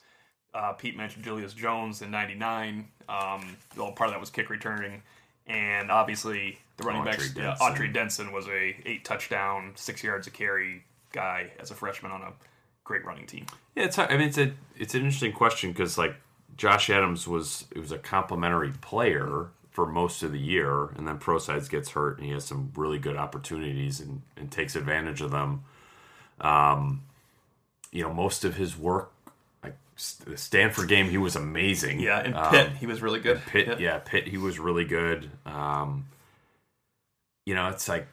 Uh, 0.54 0.74
Pete 0.74 0.96
mentioned 0.96 1.24
Julius 1.24 1.54
Jones 1.54 2.02
in 2.02 2.12
'99. 2.12 2.88
Um, 3.10 3.58
well, 3.76 3.92
part 3.92 4.10
of 4.10 4.14
that 4.14 4.20
was 4.20 4.30
kick 4.30 4.50
returning, 4.52 5.02
and 5.48 5.90
obviously 5.90 6.60
the 6.78 6.84
running 6.84 7.02
Autry 7.02 7.06
backs. 7.06 7.34
Yeah, 7.36 7.44
Denson. 7.44 7.68
Autry 7.68 7.94
Denson 7.94 8.32
was 8.32 8.48
a 8.48 8.76
eight 8.86 9.04
touchdown, 9.04 9.72
six 9.76 10.04
yards 10.04 10.28
a 10.28 10.32
carry 10.32 10.84
guy 11.12 11.52
as 11.60 11.72
a 11.72 11.74
freshman 11.74 12.12
on 12.12 12.22
a 12.22 12.34
great 12.84 13.04
running 13.04 13.26
team. 13.26 13.48
Yeah, 13.76 13.86
it's. 13.86 13.98
I 13.98 14.10
mean, 14.12 14.28
it's 14.28 14.38
a 14.38 14.54
it's 14.78 14.94
an 14.94 15.02
interesting 15.02 15.34
question 15.34 15.72
because 15.72 15.98
like 15.98 16.16
Josh 16.58 16.90
Adams 16.90 17.28
was 17.28 17.66
it 17.72 17.80
was 17.80 17.92
a 17.92 17.98
complimentary 17.98 18.72
player 18.82 19.48
for 19.72 19.86
most 19.88 20.22
of 20.24 20.32
the 20.32 20.40
year, 20.40 20.90
and 20.96 21.08
then 21.08 21.18
Prosise 21.18 21.68
gets 21.68 21.92
hurt, 21.92 22.18
and 22.18 22.26
he 22.28 22.32
has 22.34 22.46
some 22.46 22.72
really 22.76 23.00
good 23.00 23.18
opportunities 23.18 24.00
and 24.00 24.22
and 24.38 24.52
takes 24.52 24.76
advantage 24.76 25.22
of 25.22 25.32
them. 25.32 25.64
Um, 26.42 27.02
you 27.92 28.02
know, 28.04 28.14
most 28.14 28.44
of 28.44 28.56
his 28.56 28.78
work, 28.78 29.12
like 29.64 29.76
the 30.26 30.38
Stanford 30.38 30.88
game, 30.90 31.10
he 31.10 31.18
was 31.18 31.36
amazing. 31.36 32.00
Yeah, 32.00 32.20
and 32.20 32.36
Um, 32.36 32.52
Pitt, 32.52 32.72
he 32.78 32.86
was 32.88 33.02
really 33.02 33.20
good. 33.20 33.42
Pitt, 33.46 33.80
yeah. 33.80 34.00
Pitt, 34.00 34.28
he 34.28 34.38
was 34.38 34.60
really 34.60 34.86
good. 34.86 35.30
Um, 35.46 36.06
you 37.46 37.56
know, 37.56 37.70
it's 37.70 37.88
like 37.88 38.08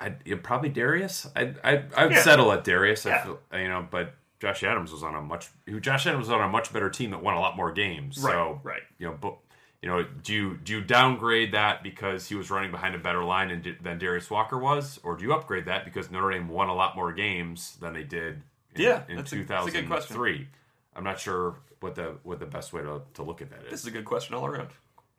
I'd 0.00 0.42
probably 0.42 0.68
Darius. 0.68 1.26
I'd 1.36 1.58
I'd, 1.64 1.92
I'd 1.94 2.10
Yeah. 2.12 2.22
settle 2.22 2.52
at 2.52 2.64
Darius. 2.64 3.06
I 3.06 3.18
feel, 3.22 3.38
you 3.52 3.68
know, 3.68 3.86
but 3.90 4.14
Josh 4.40 4.62
Adams 4.62 4.92
was 4.92 5.02
on 5.02 5.14
a 5.14 5.22
much 5.22 5.48
Josh 5.80 6.06
Adams 6.06 6.28
was 6.28 6.30
on 6.30 6.42
a 6.42 6.48
much 6.48 6.72
better 6.72 6.90
team 6.90 7.10
that 7.10 7.22
won 7.22 7.34
a 7.34 7.40
lot 7.40 7.56
more 7.56 7.72
games. 7.72 8.20
so 8.20 8.60
right. 8.62 8.82
you 8.98 9.06
know, 9.06 9.16
but 9.20 9.36
you 9.82 9.88
know, 9.88 10.04
do 10.22 10.32
you 10.32 10.56
do 10.62 10.74
you 10.74 10.80
downgrade 10.82 11.52
that 11.52 11.82
because 11.82 12.26
he 12.26 12.34
was 12.34 12.50
running 12.50 12.70
behind 12.70 12.94
a 12.94 12.98
better 12.98 13.24
line 13.24 13.50
and, 13.50 13.76
than 13.82 13.98
Darius 13.98 14.30
Walker 14.30 14.58
was, 14.58 14.98
or 15.02 15.16
do 15.16 15.24
you 15.24 15.32
upgrade 15.32 15.66
that 15.66 15.84
because 15.84 16.10
Notre 16.10 16.32
Dame 16.32 16.48
won 16.48 16.68
a 16.68 16.74
lot 16.74 16.96
more 16.96 17.12
games 17.12 17.76
than 17.80 17.92
they 17.94 18.02
did? 18.02 18.42
In, 18.74 18.82
Yeah, 18.82 19.02
in 19.08 19.16
that's 19.16 19.32
a- 19.32 19.36
two 19.36 19.44
that's 19.44 19.50
a 19.50 19.64
thousand 19.66 19.80
good 19.82 19.86
question. 19.88 20.16
three. 20.16 20.48
I'm 20.94 21.04
not 21.04 21.20
sure 21.20 21.56
what 21.80 21.94
the 21.94 22.16
what 22.22 22.40
the 22.40 22.46
best 22.46 22.72
way 22.72 22.82
to, 22.82 23.02
to 23.14 23.22
look 23.22 23.42
at 23.42 23.50
that 23.50 23.64
is. 23.64 23.70
This 23.70 23.80
is. 23.80 23.80
is 23.80 23.86
a 23.86 23.90
good 23.92 24.04
question 24.04 24.34
all 24.34 24.46
around. 24.46 24.68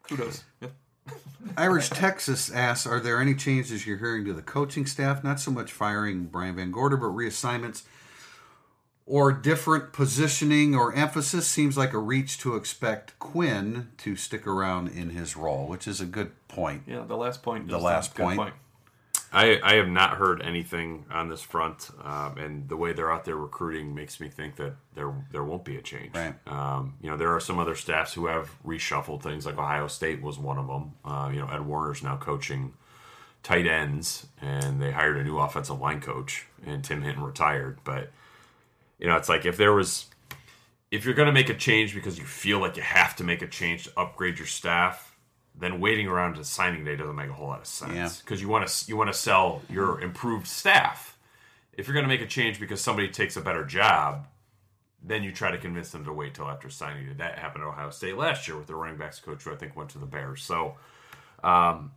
Kudos. 0.04 0.44
Yeah. 0.62 0.70
Irish 1.56 1.88
Texas 1.90 2.52
asks, 2.52 2.86
are 2.86 3.00
there 3.00 3.22
any 3.22 3.34
changes 3.34 3.88
you're 3.88 3.98
hearing 3.98 4.26
to 4.26 4.34
the 4.34 4.42
coaching 4.42 4.86
staff? 4.86 5.24
Not 5.24 5.40
so 5.40 5.52
much 5.52 5.72
firing 5.72 6.26
Brian 6.26 6.58
Van 6.58 6.70
Gorder, 6.70 6.98
but 6.98 7.08
reassignments 7.08 7.84
or 9.08 9.32
different 9.32 9.94
positioning 9.94 10.76
or 10.76 10.94
emphasis. 10.94 11.48
Seems 11.48 11.78
like 11.78 11.94
a 11.94 11.98
reach 11.98 12.38
to 12.40 12.56
expect 12.56 13.18
Quinn 13.18 13.88
to 14.00 14.16
stick 14.16 14.46
around 14.46 14.90
in 14.90 15.12
his 15.12 15.36
role, 15.36 15.68
which 15.68 15.88
is 15.88 16.02
a 16.02 16.06
good 16.06 16.32
point. 16.48 16.84
Yeah, 16.86 17.06
the 17.08 17.18
last 17.18 17.42
point. 17.42 17.68
The 17.70 17.80
last 17.80 18.14
a 18.14 18.18
good 18.18 18.36
point. 18.36 18.54
I, 19.32 19.60
I 19.62 19.74
have 19.76 19.90
not 19.90 20.18
heard 20.18 20.42
anything 20.42 21.06
on 21.12 21.28
this 21.28 21.42
front, 21.42 21.90
um, 22.02 22.38
and 22.38 22.70
the 22.70 22.78
way 22.78 22.94
they're 22.94 23.12
out 23.12 23.26
there 23.26 23.36
recruiting 23.36 23.94
makes 23.94 24.22
me 24.22 24.30
think 24.30 24.56
that 24.56 24.76
there 24.96 25.14
there 25.32 25.44
won't 25.44 25.66
be 25.66 25.76
a 25.76 25.82
change. 25.82 26.16
Right. 26.16 26.36
Um, 26.48 26.96
you 27.02 27.10
know, 27.10 27.18
there 27.18 27.34
are 27.36 27.40
some 27.42 27.60
other 27.60 27.76
staffs 27.76 28.14
who 28.14 28.28
have 28.28 28.52
reshuffled 28.66 29.22
things, 29.22 29.46
like 29.46 29.58
Ohio 29.58 29.88
State 29.88 30.22
was 30.22 30.40
one 30.40 30.58
of 30.58 30.68
them. 30.68 30.94
Uh, 31.04 31.30
you 31.34 31.40
know, 31.40 31.48
Ed 31.48 31.68
Warinner's 31.68 32.04
now 32.04 32.16
coaching 32.16 32.74
tight 33.44 33.68
ends, 33.68 34.28
and 34.42 34.82
they 34.82 34.92
hired 34.92 35.18
a 35.18 35.24
new 35.24 35.38
offensive 35.38 35.80
line 35.80 36.00
coach, 36.00 36.46
and 36.66 36.84
Tim 36.84 37.02
Hinton 37.02 37.24
retired. 37.24 37.80
But 37.84 38.12
you 39.00 39.08
know, 39.08 39.16
it's 39.16 39.30
like 39.30 39.46
if 39.46 39.58
there 39.58 39.74
was, 39.74 40.06
if 40.92 41.06
you're 41.06 41.14
going 41.14 41.28
to 41.28 41.34
make 41.34 41.50
a 41.50 41.54
change 41.56 41.94
because 41.94 42.18
you 42.18 42.26
feel 42.26 42.60
like 42.60 42.78
you 42.78 42.84
have 42.84 43.16
to 43.18 43.24
make 43.24 43.42
a 43.42 43.48
change 43.48 43.86
to 43.86 43.92
upgrade 44.00 44.38
your 44.38 44.48
staff, 44.48 45.16
then 45.60 45.80
waiting 45.80 46.08
around 46.08 46.36
to 46.36 46.44
signing 46.44 46.86
day 46.86 46.96
doesn't 46.96 47.16
make 47.16 47.30
a 47.30 47.34
whole 47.34 47.48
lot 47.48 47.60
of 47.60 47.68
sense 47.68 47.94
Yeah. 47.94 48.10
because 48.24 48.42
you 48.42 48.48
want 48.48 48.68
to 48.68 48.86
you 48.88 48.96
want 48.96 49.12
to 49.12 49.18
sell 49.18 49.62
your 49.70 50.00
improved 50.02 50.48
staff. 50.48 51.18
If 51.74 51.88
you're 51.88 51.94
going 51.94 52.06
to 52.06 52.10
make 52.10 52.22
a 52.22 52.28
change 52.28 52.60
because 52.60 52.80
somebody 52.82 53.08
takes 53.10 53.38
a 53.38 53.42
better 53.42 53.64
job, 53.66 54.28
then 55.04 55.24
you 55.24 55.32
try 55.32 55.52
to 55.52 55.58
convince 55.58 55.92
them 55.92 56.06
to 56.06 56.14
wait 56.14 56.34
till 56.34 56.48
after 56.48 56.70
signing 56.70 57.06
day. 57.06 57.14
That 57.18 57.38
happened 57.40 57.64
at 57.64 57.68
Ohio 57.68 57.90
State 57.92 58.18
last 58.18 58.48
year 58.48 58.58
with 58.58 58.68
their 58.68 58.76
running 58.78 58.98
backs 58.98 59.20
coach, 59.20 59.44
who 59.44 59.52
I 59.52 59.56
think 59.56 59.76
went 59.76 59.90
to 59.92 60.00
the 60.00 60.06
Bears. 60.08 60.42
So, 60.44 60.76
um, 61.44 61.92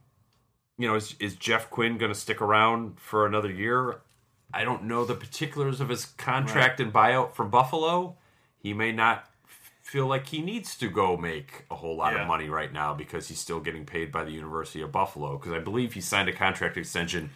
you 0.79 0.87
know, 0.87 0.95
is, 0.97 1.15
is 1.19 1.35
Jeff 1.35 1.71
Quinn 1.71 1.97
going 1.99 2.13
to 2.13 2.19
stick 2.19 2.41
around 2.43 2.99
for 3.01 3.27
another 3.27 3.51
year? 3.51 4.01
I 4.53 4.65
don't 4.65 4.85
know 4.85 5.05
the 5.05 5.15
particulars 5.15 5.81
of 5.81 5.89
his 5.89 6.05
contract 6.07 6.81
and 6.81 6.93
buyout 6.93 7.35
from 7.35 7.51
Buffalo. 7.51 8.17
He 8.59 8.73
may 8.75 8.93
not 8.93 9.27
feel 9.83 10.07
like 10.07 10.27
he 10.29 10.41
needs 10.43 10.77
to 10.79 10.89
go 10.89 11.17
make 11.17 11.65
a 11.71 11.75
whole 11.77 11.97
lot 11.97 12.13
Yeah. 12.15 12.23
of 12.23 12.29
money 12.29 12.49
right 12.49 12.73
now 12.73 12.95
because 12.95 13.29
he's 13.29 13.41
still 13.41 13.61
getting 13.61 13.85
paid 13.85 14.13
by 14.13 14.25
the 14.25 14.31
University 14.31 14.81
of 14.83 14.93
Buffalo. 14.93 15.37
Because 15.39 15.53
I 15.53 15.59
believe 15.59 15.95
he 15.95 16.01
signed 16.01 16.29
a 16.29 16.33
contract 16.33 16.77
extension 16.77 17.31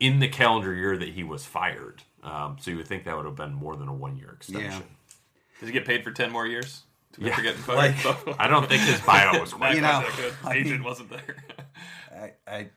in 0.00 0.18
the 0.18 0.28
calendar 0.28 0.74
year 0.74 0.96
that 0.96 1.10
he 1.10 1.22
was 1.22 1.44
fired. 1.44 2.02
Um, 2.22 2.56
so 2.60 2.70
you 2.70 2.76
would 2.78 2.88
think 2.88 3.04
that 3.04 3.16
would 3.16 3.26
have 3.26 3.36
been 3.36 3.54
more 3.54 3.76
than 3.76 3.88
a 3.88 3.94
one 3.94 4.16
year 4.16 4.30
extension. 4.32 4.82
Does 5.60 5.68
he 5.68 5.72
get 5.72 5.84
paid 5.84 6.02
for 6.04 6.10
ten 6.10 6.30
more 6.30 6.46
years? 6.46 6.82
To 7.14 7.22
Yeah. 7.22 7.34
for 7.36 7.42
getting 7.42 7.60
fired? 7.60 7.94
I 8.38 8.46
don't 8.48 8.68
think 8.68 8.82
his 8.82 9.00
buyout 9.00 9.40
was 9.40 9.52
quite 9.52 9.74
You 9.74 9.80
That 9.82 10.00
know, 10.02 10.06
wasn't 10.08 10.16
good. 10.16 10.34
I 10.44 10.54
mean- 10.62 10.82
wasn't 10.82 11.10
there. 11.10 11.36
I, 12.12 12.32
I 12.50 12.68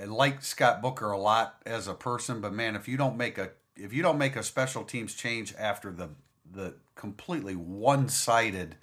I 0.00 0.04
like 0.04 0.42
Scott 0.42 0.80
Booker 0.82 1.10
a 1.10 1.18
lot 1.18 1.60
as 1.66 1.86
a 1.88 1.94
person, 1.94 2.40
but 2.40 2.52
man, 2.52 2.76
if 2.76 2.88
you 2.88 2.96
don't 2.96 3.16
make 3.16 3.38
a 3.38 3.50
if 3.76 3.92
you 3.92 4.02
don't 4.02 4.18
make 4.18 4.36
a 4.36 4.42
special 4.42 4.84
teams 4.84 5.14
change 5.14 5.54
after 5.58 5.90
the 5.92 6.10
the 6.50 6.74
completely 6.94 7.54
one 7.56 8.08
sided 8.08 8.76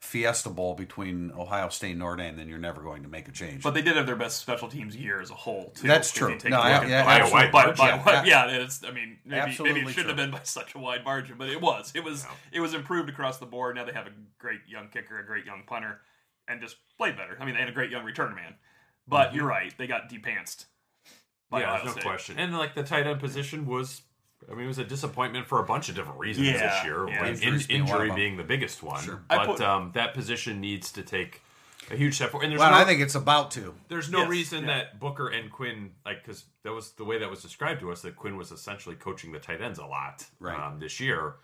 Fiesta 0.00 0.50
Bowl 0.50 0.74
between 0.74 1.32
Ohio 1.32 1.70
State 1.70 1.92
and 1.92 2.00
Notre 2.00 2.16
Dame, 2.16 2.36
then 2.36 2.48
you're 2.48 2.58
never 2.58 2.82
going 2.82 3.02
to 3.04 3.08
make 3.08 3.26
a 3.26 3.32
change. 3.32 3.62
But 3.62 3.72
they 3.72 3.80
did 3.80 3.96
have 3.96 4.04
their 4.06 4.16
best 4.16 4.38
special 4.40 4.68
teams 4.68 4.94
year 4.94 5.20
as 5.20 5.30
a 5.30 5.34
whole. 5.34 5.70
Too, 5.74 5.88
That's 5.88 6.12
true. 6.12 6.36
No, 6.44 6.58
a 6.58 6.60
I- 6.60 6.78
look 6.80 6.88
yeah, 6.90 7.02
the- 7.02 7.04
By 7.06 7.18
a 7.18 7.30
wide 7.32 7.52
By, 7.52 7.64
margin. 7.74 8.04
by, 8.04 8.12
Yeah. 8.12 8.24
yeah, 8.46 8.62
it's. 8.62 8.84
I 8.84 8.90
mean, 8.90 9.18
maybe, 9.24 9.56
maybe 9.62 9.80
it 9.80 9.88
shouldn't 9.88 9.94
true. 9.94 10.06
have 10.08 10.16
been 10.16 10.30
by 10.30 10.40
such 10.42 10.74
a 10.74 10.78
wide 10.78 11.04
margin, 11.04 11.36
but 11.38 11.48
it 11.48 11.60
was. 11.60 11.90
It 11.94 12.04
was. 12.04 12.26
It 12.52 12.60
was 12.60 12.74
improved 12.74 13.08
across 13.08 13.38
the 13.38 13.46
board. 13.46 13.76
Now 13.76 13.84
they 13.86 13.92
have 13.92 14.06
a 14.06 14.12
great 14.38 14.60
young 14.68 14.88
kicker, 14.88 15.18
a 15.18 15.24
great 15.26 15.46
young 15.46 15.62
punter, 15.66 16.00
and 16.48 16.60
just 16.60 16.76
played 16.98 17.16
better. 17.16 17.38
I 17.40 17.44
mean, 17.46 17.54
they 17.54 17.60
had 17.60 17.70
a 17.70 17.72
great 17.72 17.90
young 17.90 18.04
return 18.04 18.34
man. 18.34 18.56
But 19.06 19.34
you're 19.34 19.46
right, 19.46 19.72
they 19.76 19.86
got 19.86 20.08
depantsed. 20.08 20.66
by 21.50 21.60
yeah, 21.60 21.66
Ohio 21.66 21.76
there's 21.76 21.86
no 21.86 21.92
State. 22.00 22.04
question. 22.04 22.38
And 22.38 22.56
like 22.56 22.74
the 22.74 22.82
tight 22.82 23.06
end 23.06 23.20
position 23.20 23.66
was, 23.66 24.02
I 24.50 24.54
mean, 24.54 24.64
it 24.64 24.68
was 24.68 24.78
a 24.78 24.84
disappointment 24.84 25.46
for 25.46 25.60
a 25.60 25.64
bunch 25.64 25.88
of 25.88 25.94
different 25.94 26.18
reasons 26.18 26.46
Yeah, 26.48 26.58
this 26.74 26.84
year. 26.84 27.08
yeah. 27.08 27.22
like 27.22 27.42
in, 27.42 27.58
being 27.68 27.84
one 27.86 28.00
of 28.00 28.02
injury 28.06 28.10
being 28.14 28.36
the 28.36 28.44
biggest 28.44 28.82
one. 28.82 29.22
I 29.30 29.36
But 29.38 29.46
put- 29.46 29.60
um, 29.60 29.90
that 29.94 30.14
position 30.14 30.60
needs 30.60 30.90
to 30.92 31.02
take 31.02 31.42
a 31.90 31.96
huge 31.96 32.14
step 32.14 32.30
forward. 32.30 32.44
And 32.44 32.52
there's 32.52 32.60
well, 32.60 32.70
no, 32.70 32.76
I 32.78 32.84
think 32.84 33.02
it's 33.02 33.14
about 33.14 33.50
to. 33.52 33.74
there's 33.88 34.10
no 34.10 34.20
Yes, 34.20 34.28
reason 34.30 34.60
yeah. 34.64 34.66
that 34.78 35.00
Booker 35.00 35.28
and 35.28 35.50
Quinn, 35.52 35.92
like, 36.06 36.24
because 36.24 36.44
that 36.62 36.72
was 36.72 36.92
the 36.92 37.04
way 37.04 37.18
that 37.18 37.28
was 37.28 37.42
described 37.42 37.80
to 37.80 37.92
us, 37.92 38.00
that 38.02 38.16
Quinn 38.16 38.36
was 38.38 38.50
essentially 38.52 38.96
coaching 38.96 39.32
the 39.32 39.38
tight 39.38 39.60
ends 39.60 39.78
a 39.78 39.84
lot 39.86 40.24
Right. 40.40 40.58
um, 40.58 40.78
this 40.80 40.98
year. 40.98 41.34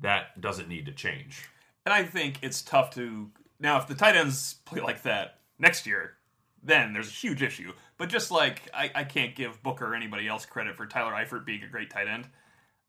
That 0.00 0.40
doesn't 0.40 0.68
need 0.68 0.86
to 0.86 0.92
change. 0.92 1.42
And 1.84 1.92
I 1.92 2.04
think 2.04 2.38
it's 2.42 2.62
tough 2.62 2.90
to 2.94 3.30
now 3.60 3.78
if 3.78 3.86
the 3.88 3.94
tight 3.94 4.16
ends 4.16 4.54
play 4.64 4.80
like 4.80 5.02
that 5.02 5.40
next 5.58 5.86
year, 5.86 6.16
then 6.64 6.92
there's 6.92 7.08
a 7.08 7.12
huge 7.12 7.42
issue. 7.42 7.72
But 7.98 8.08
just 8.08 8.30
like 8.30 8.62
I, 8.74 8.90
I 8.94 9.04
can't 9.04 9.34
give 9.34 9.62
Booker 9.62 9.92
or 9.92 9.94
anybody 9.94 10.26
else 10.26 10.46
credit 10.46 10.76
for 10.76 10.86
Tyler 10.86 11.12
Eifert 11.12 11.44
being 11.44 11.62
a 11.62 11.68
great 11.68 11.90
tight 11.90 12.08
end. 12.08 12.26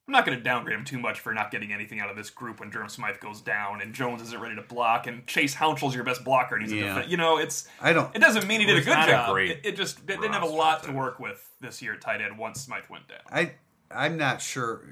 I'm 0.07 0.11
not 0.11 0.23
going 0.23 0.37
to 0.37 0.43
downgrade 0.43 0.77
him 0.77 0.85
too 0.85 0.99
much 0.99 1.19
for 1.19 1.33
not 1.33 1.49
getting 1.49 1.73
anything 1.73 1.99
out 1.99 2.11
of 2.11 2.15
this 2.15 2.29
group 2.29 2.59
when 2.59 2.69
Durham 2.69 2.89
Smythe 2.89 3.19
goes 3.19 3.41
down 3.41 3.81
and 3.81 3.91
Jones 3.91 4.21
isn't 4.21 4.39
ready 4.39 4.55
to 4.55 4.61
block 4.61 5.07
and 5.07 5.25
Chase 5.25 5.55
Hounshell's 5.55 5.95
your 5.95 6.03
best 6.03 6.23
blocker 6.23 6.55
and 6.55 6.63
he's 6.63 6.73
Yeah. 6.73 7.01
a. 7.03 7.07
You 7.07 7.17
know, 7.17 7.37
it's 7.39 7.67
I 7.81 7.91
don't. 7.91 8.15
it 8.15 8.19
doesn't 8.19 8.45
mean 8.47 8.59
he 8.59 8.67
did 8.67 8.77
a 8.77 8.81
good 8.81 8.97
a 8.97 9.05
job. 9.07 9.33
great 9.33 9.49
it, 9.51 9.61
it 9.63 9.75
just 9.75 10.05
they 10.05 10.15
didn't 10.15 10.33
have 10.33 10.43
a 10.43 10.47
lot 10.47 10.83
to 10.83 10.91
work 10.91 11.19
with 11.19 11.43
this 11.59 11.81
year 11.81 11.93
at 11.95 12.01
tight 12.01 12.21
end 12.21 12.37
once 12.37 12.61
Smythe 12.61 12.83
went 12.89 13.07
down. 13.07 13.19
I 13.31 13.53
I'm 13.89 14.15
not 14.17 14.41
sure. 14.43 14.83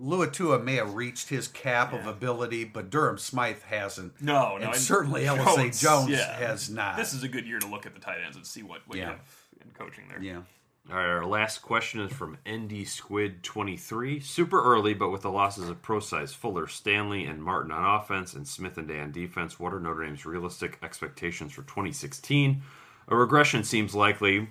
Luatua 0.00 0.62
may 0.62 0.76
have 0.76 0.94
reached 0.94 1.28
his 1.28 1.48
cap 1.48 1.92
of 1.92 2.06
ability, 2.06 2.64
but 2.64 2.90
Durham 2.90 3.18
Smythe 3.18 3.62
hasn't. 3.62 4.20
No, 4.22 4.50
no, 4.50 4.54
and 4.56 4.64
and 4.66 4.74
certainly 4.76 5.24
Alizé 5.24 5.80
Jones 5.80 6.10
yeah. 6.10 6.36
has 6.36 6.70
not. 6.70 6.96
This 6.96 7.12
is 7.12 7.22
a 7.22 7.28
good 7.28 7.46
year 7.46 7.58
to 7.58 7.66
look 7.66 7.84
at 7.86 7.94
the 7.94 8.00
tight 8.00 8.18
ends 8.24 8.36
and 8.36 8.46
see 8.46 8.62
what, 8.62 8.86
what 8.86 8.96
Yeah. 8.98 9.04
you 9.04 9.10
have 9.10 9.20
in 9.64 9.70
coaching 9.72 10.04
there. 10.08 10.22
yeah. 10.22 10.42
All 10.90 10.96
right, 10.96 11.04
our 11.06 11.26
last 11.26 11.58
question 11.58 12.00
is 12.00 12.10
from 12.12 12.38
ND 12.48 12.86
Squid 12.88 13.42
23. 13.42 14.20
Super 14.20 14.62
early, 14.62 14.94
but 14.94 15.10
with 15.10 15.20
the 15.20 15.30
losses 15.30 15.68
of 15.68 15.82
Procise 15.82 16.32
Fuller, 16.32 16.66
Stanley, 16.66 17.26
and 17.26 17.42
Martin 17.42 17.70
on 17.72 18.00
offense, 18.00 18.32
and 18.32 18.48
Smith 18.48 18.78
and 18.78 18.88
Day 18.88 18.98
on 19.00 19.12
defense, 19.12 19.60
what 19.60 19.74
are 19.74 19.80
Notre 19.80 20.06
Dame's 20.06 20.24
realistic 20.24 20.78
expectations 20.82 21.52
for 21.52 21.60
2016? 21.62 22.62
A 23.08 23.16
regression 23.16 23.64
seems 23.64 23.94
likely, 23.94 24.48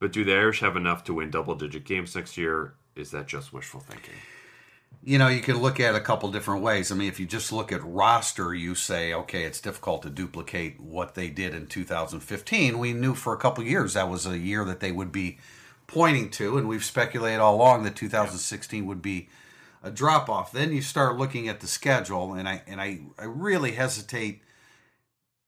but 0.00 0.12
do 0.12 0.22
the 0.22 0.34
Irish 0.34 0.60
have 0.60 0.76
enough 0.76 1.02
to 1.04 1.14
win 1.14 1.30
double 1.30 1.54
digit 1.54 1.84
games 1.84 2.14
next 2.14 2.36
year? 2.36 2.74
Is 2.94 3.10
that 3.12 3.26
just 3.26 3.50
wishful 3.50 3.80
thinking? 3.80 4.14
You 5.02 5.16
know, 5.16 5.28
you 5.28 5.40
can 5.40 5.58
look 5.58 5.80
at 5.80 5.94
a 5.94 6.00
couple 6.00 6.30
different 6.30 6.62
ways. 6.62 6.92
I 6.92 6.94
mean, 6.94 7.08
if 7.08 7.18
you 7.18 7.26
just 7.26 7.50
look 7.50 7.72
at 7.72 7.82
roster, 7.82 8.52
you 8.52 8.74
say, 8.74 9.14
okay, 9.14 9.44
it's 9.44 9.60
difficult 9.60 10.02
to 10.02 10.10
duplicate 10.10 10.80
what 10.80 11.14
they 11.14 11.30
did 11.30 11.54
in 11.54 11.66
2015. 11.66 12.78
We 12.78 12.92
knew 12.92 13.14
for 13.14 13.32
a 13.32 13.38
couple 13.38 13.64
years 13.64 13.94
that 13.94 14.10
was 14.10 14.26
a 14.26 14.38
year 14.38 14.64
that 14.64 14.80
they 14.80 14.92
would 14.92 15.12
be 15.12 15.38
pointing 15.86 16.28
to, 16.30 16.58
and 16.58 16.68
we've 16.68 16.84
speculated 16.84 17.40
all 17.40 17.56
along 17.56 17.84
that 17.84 17.96
2016 17.96 18.86
would 18.86 19.00
be 19.00 19.28
a 19.82 19.90
drop 19.90 20.28
off. 20.28 20.52
Then 20.52 20.72
you 20.72 20.82
start 20.82 21.16
looking 21.16 21.48
at 21.48 21.60
the 21.60 21.66
schedule, 21.66 22.34
and 22.34 22.48
I 22.48 22.62
and 22.66 22.80
I, 22.80 23.00
I 23.18 23.24
really 23.24 23.72
hesitate 23.72 24.42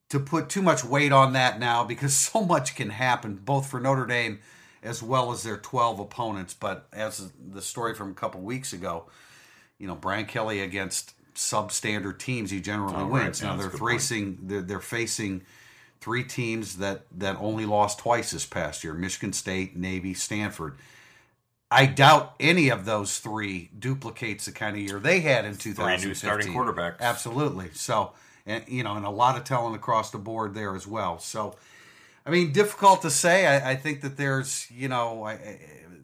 to 0.08 0.18
put 0.18 0.48
too 0.48 0.62
much 0.62 0.84
weight 0.84 1.12
on 1.12 1.32
that 1.34 1.60
now 1.60 1.84
because 1.84 2.14
so 2.32 2.42
much 2.42 2.74
can 2.74 2.90
happen 2.90 3.36
both 3.36 3.70
for 3.70 3.80
Notre 3.80 4.06
Dame 4.06 4.40
as 4.82 5.02
well 5.02 5.30
as 5.30 5.42
their 5.42 5.58
12 5.58 6.00
opponents. 6.00 6.54
But 6.54 6.88
as 6.92 7.32
the 7.38 7.62
story 7.62 7.94
from 7.94 8.10
a 8.10 8.14
couple 8.14 8.40
weeks 8.40 8.72
ago, 8.72 9.06
you 9.80 9.88
know, 9.88 9.96
Brian 9.96 10.26
Kelly 10.26 10.60
against 10.60 11.14
substandard 11.34 12.18
teams, 12.18 12.50
he 12.50 12.60
generally 12.60 12.94
Oh, 12.96 13.04
right. 13.04 13.24
wins. 13.24 13.40
Yeah, 13.40 13.48
now 13.50 13.56
they're 13.56 13.70
facing 13.70 14.38
they're, 14.42 14.60
they're 14.60 14.80
facing 14.80 15.42
three 16.00 16.22
teams 16.22 16.76
that 16.78 17.06
that 17.18 17.36
only 17.40 17.66
lost 17.66 17.98
twice 17.98 18.30
this 18.30 18.46
past 18.46 18.84
year: 18.84 18.92
Michigan 18.94 19.32
State, 19.32 19.76
Navy, 19.76 20.14
Stanford. 20.14 20.76
I 21.72 21.86
doubt 21.86 22.34
any 22.40 22.68
of 22.68 22.84
those 22.84 23.20
three 23.20 23.70
duplicates 23.78 24.46
the 24.46 24.52
kind 24.52 24.76
of 24.76 24.82
year 24.82 24.98
they 24.98 25.20
had 25.20 25.44
in 25.44 25.56
2015. 25.56 26.08
new 26.08 26.14
starting 26.14 26.52
quarterbacks. 26.52 26.98
Absolutely. 27.00 27.70
So, 27.74 28.12
and 28.44 28.64
you 28.66 28.82
know, 28.82 28.96
and 28.96 29.06
a 29.06 29.10
lot 29.10 29.36
of 29.36 29.44
talent 29.44 29.76
across 29.76 30.10
the 30.10 30.18
board 30.18 30.54
there 30.54 30.74
as 30.74 30.86
well. 30.86 31.20
So, 31.20 31.54
I 32.26 32.30
mean, 32.30 32.52
difficult 32.52 33.02
to 33.02 33.10
say. 33.10 33.46
I, 33.46 33.70
I 33.70 33.76
think 33.76 34.00
that 34.00 34.16
there's, 34.16 34.68
you 34.70 34.88
know, 34.88 35.22
I, 35.24 35.60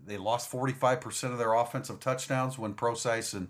they 0.06 0.16
lost 0.16 0.50
45% 0.50 1.32
of 1.32 1.38
their 1.38 1.54
offensive 1.54 2.00
touchdowns 2.00 2.58
when 2.58 2.74
Procise 2.74 3.34
and, 3.34 3.48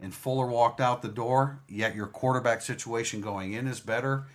and 0.00 0.14
Fuller 0.14 0.46
walked 0.46 0.80
out 0.80 1.02
the 1.02 1.08
door. 1.08 1.60
Yet 1.68 1.94
your 1.94 2.06
quarterback 2.06 2.60
situation 2.62 3.20
going 3.20 3.54
in 3.54 3.66
is 3.66 3.80
better. 3.80 4.26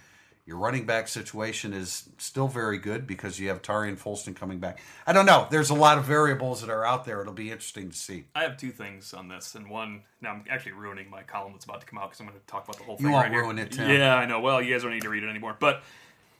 Your 0.49 0.57
running 0.57 0.88
back 0.88 1.07
situation 1.07 1.74
is 1.74 2.09
still 2.17 2.47
very 2.47 2.80
good 2.80 3.05
because 3.05 3.39
you 3.39 3.49
have 3.49 3.61
Tarean 3.61 3.95
Folston 3.97 4.36
coming 4.36 4.57
back. 4.57 4.80
I 5.05 5.13
don't 5.13 5.28
know. 5.28 5.47
There's 5.51 5.70
a 5.70 5.76
lot 5.76 5.99
of 5.99 6.05
variables 6.05 6.61
that 6.61 6.72
are 6.72 6.84
out 6.84 7.05
there. 7.05 7.22
It'll 7.22 7.34
be 7.34 7.51
interesting 7.51 7.91
to 7.91 7.95
see. 7.95 8.26
I 8.34 8.41
have 8.41 8.57
two 8.57 8.72
things 8.72 9.13
on 9.13 9.28
this, 9.28 9.53
and 9.53 9.70
one 9.70 10.01
now 10.22 10.32
I'm 10.32 10.45
actually 10.49 10.72
ruining 10.72 11.07
my 11.07 11.22
column 11.22 11.51
that's 11.53 11.65
about 11.65 11.82
to 11.82 11.86
come 11.86 11.99
out 11.99 12.09
because 12.09 12.20
I'm 12.22 12.26
going 12.26 12.39
to 12.39 12.45
talk 12.47 12.63
about 12.63 12.78
the 12.78 12.84
whole 12.84 12.97
thing. 12.97 13.05
You 13.05 13.11
won't 13.11 13.32
right 13.32 13.57
here. 13.57 13.63
it, 13.63 13.72
Tim. 13.72 13.91
Yeah, 13.91 14.15
I 14.15 14.26
know. 14.26 14.39
Well, 14.39 14.59
you 14.59 14.74
guys 14.74 14.82
don't 14.82 14.91
need 14.91 15.03
to 15.03 15.09
read 15.09 15.24
it 15.24 15.30
anymore. 15.30 15.55
But 15.59 15.84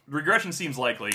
regression 0.08 0.50
seems 0.50 0.76
likely. 0.76 1.12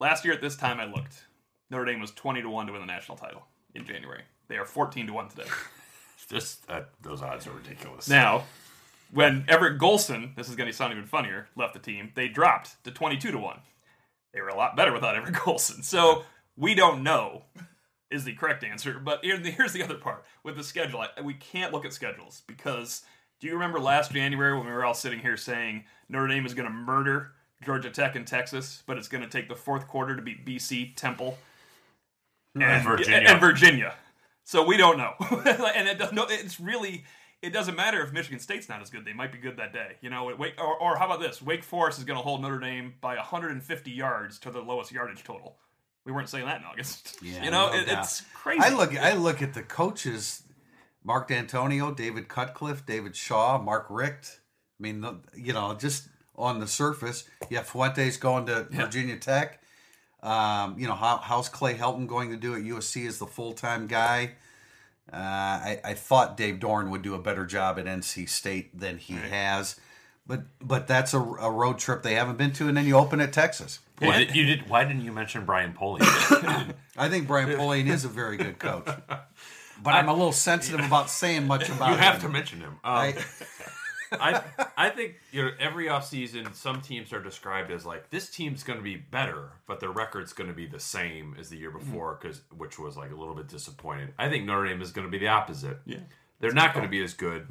Last 0.00 0.24
year 0.24 0.34
at 0.34 0.40
this 0.40 0.56
time, 0.56 0.80
I 0.80 0.86
looked. 0.86 1.26
Notre 1.70 1.84
Dame 1.84 2.00
was 2.00 2.10
20 2.12 2.42
to 2.42 2.50
one 2.50 2.66
to 2.66 2.72
win 2.72 2.80
the 2.80 2.86
national 2.86 3.16
title 3.16 3.46
in 3.74 3.84
January. 3.84 4.22
They 4.48 4.56
are 4.56 4.64
14 4.64 5.06
to 5.06 5.12
one 5.12 5.28
today. 5.28 5.48
Just 6.28 6.68
uh, 6.70 6.82
those 7.02 7.22
odds 7.22 7.46
are 7.46 7.52
ridiculous. 7.52 8.08
Now, 8.08 8.44
when 9.12 9.44
Everett 9.48 9.80
Golson, 9.80 10.36
this 10.36 10.48
is 10.48 10.56
going 10.56 10.68
to 10.68 10.72
sound 10.72 10.92
even 10.92 11.06
funnier, 11.06 11.48
left 11.56 11.74
the 11.74 11.80
team, 11.80 12.12
they 12.14 12.28
dropped 12.28 12.82
to 12.84 12.90
22 12.90 13.32
to 13.32 13.38
1. 13.38 13.60
They 14.32 14.40
were 14.40 14.48
a 14.48 14.56
lot 14.56 14.76
better 14.76 14.92
without 14.92 15.16
Everett 15.16 15.34
Golson. 15.34 15.82
So 15.82 16.24
we 16.56 16.74
don't 16.74 17.02
know 17.02 17.44
is 18.10 18.24
the 18.24 18.34
correct 18.34 18.64
answer. 18.64 19.00
But 19.02 19.24
here, 19.24 19.38
here's 19.38 19.72
the 19.72 19.82
other 19.82 19.96
part 19.96 20.24
with 20.42 20.56
the 20.56 20.64
schedule. 20.64 21.00
I, 21.00 21.20
we 21.20 21.34
can't 21.34 21.72
look 21.72 21.84
at 21.84 21.92
schedules 21.92 22.42
because 22.46 23.02
do 23.40 23.46
you 23.46 23.54
remember 23.54 23.80
last 23.80 24.12
January 24.12 24.56
when 24.56 24.66
we 24.66 24.72
were 24.72 24.84
all 24.84 24.94
sitting 24.94 25.20
here 25.20 25.36
saying 25.36 25.84
Notre 26.08 26.28
Dame 26.28 26.46
is 26.46 26.54
going 26.54 26.68
to 26.68 26.74
murder 26.74 27.32
Georgia 27.64 27.90
Tech 27.90 28.16
and 28.16 28.26
Texas, 28.26 28.82
but 28.86 28.96
it's 28.96 29.08
going 29.08 29.22
to 29.22 29.30
take 29.30 29.48
the 29.48 29.54
fourth 29.54 29.86
quarter 29.86 30.16
to 30.16 30.22
beat 30.22 30.46
BC, 30.46 30.96
Temple, 30.96 31.38
and 32.54 32.84
Virginia. 32.84 33.28
and 33.28 33.40
Virginia. 33.40 33.94
So 34.44 34.64
we 34.64 34.76
don't 34.76 34.98
know, 34.98 35.14
and 35.20 35.88
it 35.88 35.98
does, 35.98 36.12
no, 36.12 36.26
it's 36.28 36.58
really 36.58 37.04
it 37.42 37.52
doesn't 37.52 37.76
matter 37.76 38.02
if 38.02 38.12
Michigan 38.12 38.38
State's 38.38 38.68
not 38.68 38.82
as 38.82 38.90
good; 38.90 39.04
they 39.04 39.12
might 39.12 39.32
be 39.32 39.38
good 39.38 39.56
that 39.56 39.72
day. 39.72 39.96
You 40.00 40.10
know, 40.10 40.30
or, 40.30 40.82
or 40.82 40.96
how 40.96 41.06
about 41.06 41.20
this? 41.20 41.40
Wake 41.40 41.62
Forest 41.62 41.98
is 41.98 42.04
going 42.04 42.18
to 42.18 42.22
hold 42.22 42.42
Notre 42.42 42.58
Dame 42.58 42.94
by 43.00 43.16
150 43.16 43.90
yards 43.90 44.38
to 44.40 44.50
the 44.50 44.60
lowest 44.60 44.92
yardage 44.92 45.24
total. 45.24 45.56
We 46.04 46.12
weren't 46.12 46.28
saying 46.28 46.46
that 46.46 46.60
in 46.60 46.66
August. 46.66 47.18
Yeah, 47.22 47.44
you 47.44 47.50
know, 47.50 47.68
no 47.70 47.78
it, 47.78 47.84
it's 47.86 48.22
crazy. 48.34 48.60
I 48.62 48.70
look 48.70 48.96
I 48.96 49.14
look 49.14 49.42
at 49.42 49.54
the 49.54 49.62
coaches, 49.62 50.42
Mark 51.04 51.28
Dantonio, 51.28 51.94
David 51.94 52.28
Cutcliffe, 52.28 52.84
David 52.84 53.14
Shaw, 53.16 53.58
Mark 53.58 53.86
Richt. 53.88 54.40
I 54.78 54.82
mean, 54.82 55.04
you 55.34 55.52
know, 55.52 55.74
just 55.74 56.08
on 56.36 56.58
the 56.60 56.66
surface, 56.66 57.24
yeah, 57.50 57.62
Fuente's 57.62 58.16
going 58.16 58.46
to 58.46 58.66
Virginia 58.70 59.16
Tech. 59.16 59.62
Um, 60.22 60.76
you 60.78 60.86
know, 60.86 60.94
how, 60.94 61.18
how's 61.18 61.48
Clay 61.48 61.74
Helton 61.74 62.06
going 62.06 62.30
to 62.30 62.36
do 62.36 62.54
at 62.54 62.62
USC 62.62 63.06
as 63.06 63.18
the 63.18 63.26
full 63.26 63.52
time 63.52 63.86
guy? 63.86 64.32
Uh, 65.12 65.16
I, 65.16 65.80
I 65.84 65.94
thought 65.94 66.36
Dave 66.36 66.56
Doeren 66.56 66.90
would 66.90 67.02
do 67.02 67.14
a 67.14 67.18
better 67.18 67.44
job 67.44 67.78
at 67.78 67.86
NC 67.86 68.28
State 68.28 68.78
than 68.78 68.98
he 68.98 69.14
has, 69.14 69.74
but 70.24 70.42
but 70.60 70.86
that's 70.86 71.14
a, 71.14 71.18
a 71.18 71.50
road 71.50 71.78
trip 71.78 72.04
they 72.04 72.14
haven't 72.14 72.38
been 72.38 72.52
to, 72.52 72.68
and 72.68 72.76
then 72.76 72.86
you 72.86 72.96
open 72.96 73.20
at 73.20 73.32
Texas. 73.32 73.80
You 74.00 74.12
did, 74.12 74.36
you 74.36 74.46
did. 74.46 74.68
Why 74.70 74.84
didn't 74.84 75.02
you 75.02 75.12
mention 75.12 75.44
Brian 75.44 75.72
Polian? 75.72 76.74
I 76.96 77.08
think 77.08 77.26
Brian 77.26 77.48
Polian 77.48 77.88
is 77.88 78.04
a 78.04 78.08
very 78.08 78.36
good 78.36 78.60
coach, 78.60 78.86
but 79.82 79.94
I'm 79.94 80.08
a 80.08 80.12
little 80.12 80.32
sensitive 80.32 80.84
about 80.86 81.10
saying 81.10 81.48
much 81.48 81.68
about 81.68 81.90
you 81.90 81.96
have 81.96 82.16
him. 82.16 82.20
to 82.22 82.28
mention 82.28 82.60
him. 82.60 82.72
Um, 82.72 82.78
I, 82.84 83.14
I 84.20 84.42
I 84.76 84.90
think 84.90 85.16
you 85.32 85.42
know 85.44 85.50
every 85.58 85.86
offseason 85.86 86.54
some 86.54 86.80
teams 86.80 87.12
are 87.12 87.22
described 87.22 87.70
as 87.70 87.86
like 87.86 88.10
this 88.10 88.30
team's 88.30 88.62
going 88.62 88.78
to 88.78 88.82
be 88.82 88.96
better, 88.96 89.50
but 89.66 89.80
their 89.80 89.90
record's 89.90 90.32
going 90.32 90.48
to 90.48 90.54
be 90.54 90.66
the 90.66 90.80
same 90.80 91.36
as 91.38 91.48
the 91.48 91.56
year 91.56 91.70
before 91.70 92.18
because 92.20 92.42
which 92.56 92.78
was 92.78 92.96
like 92.96 93.12
a 93.12 93.16
little 93.16 93.34
bit 93.34 93.48
disappointing. 93.48 94.08
I 94.18 94.28
think 94.28 94.44
Notre 94.46 94.66
Dame 94.66 94.82
is 94.82 94.90
going 94.92 95.06
to 95.06 95.10
be 95.10 95.18
the 95.18 95.28
opposite. 95.28 95.78
Yeah. 95.86 95.98
They're 96.40 96.52
not 96.52 96.72
going 96.74 96.84
to 96.84 96.90
be 96.90 97.02
as 97.04 97.12
good, 97.14 97.46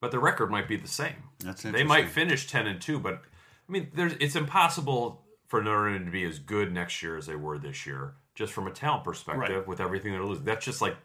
but 0.00 0.10
their 0.10 0.20
record 0.20 0.50
might 0.50 0.68
be 0.68 0.76
the 0.76 0.88
same. 0.88 1.14
That's 1.38 1.62
they 1.62 1.84
might 1.84 2.08
finish 2.08 2.46
ten 2.46 2.66
and 2.66 2.80
two, 2.80 2.98
but 2.98 3.22
I 3.68 3.72
mean, 3.72 3.88
there's 3.94 4.14
it's 4.20 4.36
impossible 4.36 5.22
for 5.46 5.62
Notre 5.62 5.92
Dame 5.92 6.04
to 6.06 6.10
be 6.10 6.24
as 6.24 6.38
good 6.40 6.72
next 6.72 7.02
year 7.02 7.16
as 7.16 7.26
they 7.26 7.36
were 7.36 7.56
this 7.58 7.86
year, 7.86 8.14
just 8.34 8.52
from 8.52 8.66
a 8.66 8.70
talent 8.72 9.04
perspective 9.04 9.56
Right. 9.58 9.68
with 9.68 9.80
everything 9.80 10.12
they're 10.12 10.24
losing. 10.24 10.44
That's 10.44 10.64
just 10.64 10.82
like 10.82 10.96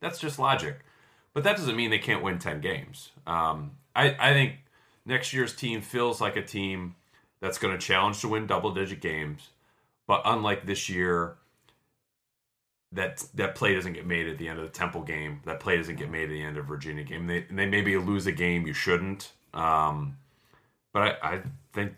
that's 0.00 0.18
just 0.18 0.38
logic. 0.38 0.80
But 1.32 1.44
that 1.44 1.56
doesn't 1.56 1.76
mean 1.76 1.90
they 1.90 1.98
can't 1.98 2.24
win 2.24 2.38
10 2.40 2.60
games. 2.60 3.10
Um, 3.24 3.72
I, 4.00 4.30
I 4.30 4.32
think 4.32 4.54
next 5.04 5.32
year's 5.32 5.54
team 5.54 5.82
feels 5.82 6.20
like 6.20 6.36
a 6.36 6.42
team 6.42 6.94
that's 7.40 7.58
going 7.58 7.76
to 7.76 7.78
challenge 7.78 8.20
to 8.20 8.28
win 8.28 8.46
double 8.46 8.72
digit 8.72 9.00
games. 9.00 9.50
But 10.06 10.22
unlike 10.24 10.66
this 10.66 10.88
year, 10.88 11.36
that 12.92 13.24
that 13.34 13.54
play 13.54 13.74
doesn't 13.74 13.92
get 13.92 14.06
made 14.06 14.26
at 14.26 14.38
the 14.38 14.48
end 14.48 14.58
of 14.58 14.64
the 14.64 14.70
Temple 14.70 15.02
game. 15.02 15.40
That 15.44 15.60
play 15.60 15.76
doesn't 15.76 15.96
get 15.96 16.10
made 16.10 16.24
at 16.24 16.30
the 16.30 16.42
end 16.42 16.56
of 16.56 16.66
Virginia 16.66 17.04
game. 17.04 17.26
They, 17.26 17.42
they 17.42 17.66
maybe 17.66 17.96
lose 17.96 18.26
a 18.26 18.32
game 18.32 18.66
you 18.66 18.72
shouldn't. 18.72 19.32
Um, 19.54 20.16
but 20.92 21.18
I, 21.22 21.34
I 21.34 21.42
think 21.72 21.92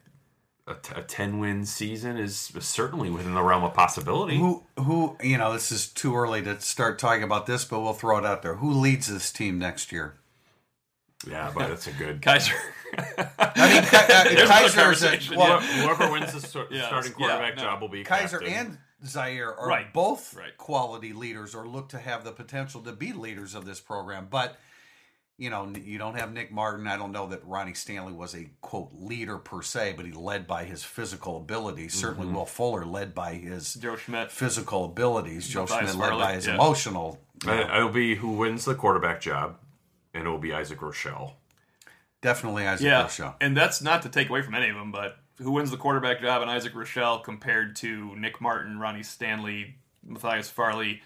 a, 0.66 0.74
t- 0.74 0.92
a 0.94 1.02
10 1.02 1.38
win 1.38 1.64
season 1.64 2.18
is 2.18 2.52
certainly 2.60 3.08
within 3.10 3.34
the 3.34 3.42
realm 3.42 3.64
of 3.64 3.72
possibility. 3.74 4.36
who 4.36 4.64
who 4.78 5.16
you 5.22 5.38
know 5.38 5.52
this 5.52 5.72
is 5.72 5.88
too 5.88 6.14
early 6.14 6.42
to 6.42 6.60
start 6.60 6.98
talking 6.98 7.22
about 7.22 7.46
this, 7.46 7.64
but 7.64 7.80
we'll 7.80 7.94
throw 7.94 8.18
it 8.18 8.26
out 8.26 8.42
there. 8.42 8.56
Who 8.56 8.70
leads 8.72 9.06
this 9.06 9.32
team 9.32 9.58
next 9.58 9.92
year? 9.92 10.16
Yeah, 11.28 11.50
but 11.54 11.68
that's 11.68 11.86
a 11.86 11.92
good. 11.92 12.20
Kizer. 12.20 12.52
I 13.38 13.72
mean, 13.72 13.82
Ki- 13.84 13.96
uh, 13.96 14.24
There's 14.74 15.04
another 15.04 15.34
a, 15.34 15.36
well, 15.38 15.60
Whoever 15.60 16.12
wins 16.12 16.32
the 16.32 16.40
sto- 16.40 16.66
Yeah, 16.70 16.86
starting 16.86 17.12
yeah, 17.18 17.26
quarterback 17.28 17.56
no. 17.56 17.62
job 17.62 17.80
will 17.80 17.88
be 17.88 18.04
Kizer 18.04 18.40
captain. 18.40 18.52
and 18.52 18.78
Zaire 19.06 19.54
are 19.54 19.66
Right, 19.68 19.92
both 19.92 20.34
right. 20.34 20.56
quality 20.58 21.12
leaders 21.12 21.54
or 21.54 21.66
look 21.66 21.88
to 21.90 21.98
have 21.98 22.24
the 22.24 22.32
potential 22.32 22.80
to 22.82 22.92
be 22.92 23.12
leaders 23.12 23.54
of 23.54 23.64
this 23.64 23.80
program. 23.80 24.26
But 24.30 24.58
you 25.38 25.48
know, 25.50 25.72
you 25.82 25.98
don't 25.98 26.14
have 26.16 26.32
Nick 26.32 26.52
Martin. 26.52 26.86
I 26.86 26.96
don't 26.96 27.10
know 27.10 27.26
that 27.28 27.44
Ronnie 27.44 27.74
Stanley 27.74 28.12
was 28.12 28.34
a 28.36 28.48
quote 28.60 28.90
leader 28.92 29.38
per 29.38 29.62
se, 29.62 29.94
but 29.96 30.04
he 30.04 30.12
led 30.12 30.46
by 30.46 30.64
his 30.64 30.84
physical 30.84 31.38
abilities. 31.38 31.94
Certainly, 31.94 32.26
Mm-hmm. 32.28 32.36
Will 32.36 32.46
Fuller 32.46 32.84
led 32.84 33.14
by 33.14 33.34
his 33.34 33.74
Joe 33.74 33.96
Schmidt. 33.96 34.30
physical 34.30 34.84
abilities. 34.84 35.48
Joe 35.48 35.62
Matthias 35.62 35.92
Schmidt 35.92 36.00
led 36.00 36.08
Farley, 36.10 36.22
by 36.24 36.34
his 36.34 36.46
yeah. 36.46 36.54
emotional. 36.54 37.18
Uh, 37.46 37.66
It'll 37.76 37.88
be 37.88 38.14
who 38.14 38.32
wins 38.32 38.66
the 38.66 38.74
quarterback 38.76 39.20
job, 39.22 39.56
and 40.14 40.26
it 40.26 40.30
will 40.30 40.38
be 40.38 40.52
Isaac 40.52 40.78
Rochell. 40.80 41.32
Definitely 42.20 42.66
Isaac 42.66 42.84
Yeah, 42.86 43.04
Rochell. 43.04 43.34
and 43.40 43.56
that's 43.56 43.82
not 43.82 44.02
to 44.02 44.08
take 44.08 44.28
away 44.28 44.42
from 44.42 44.54
any 44.54 44.68
of 44.68 44.76
them, 44.76 44.92
but 44.92 45.18
who 45.38 45.50
wins 45.52 45.70
the 45.70 45.76
quarterback 45.76 46.20
job 46.20 46.42
in 46.42 46.48
Isaac 46.48 46.72
Rochell 46.74 47.22
compared 47.24 47.74
to 47.76 48.14
Nick 48.16 48.40
Martin, 48.40 48.78
Ronnie 48.78 49.02
Stanley, 49.02 49.76
Matthias 50.04 50.48
Farley, 50.50 51.02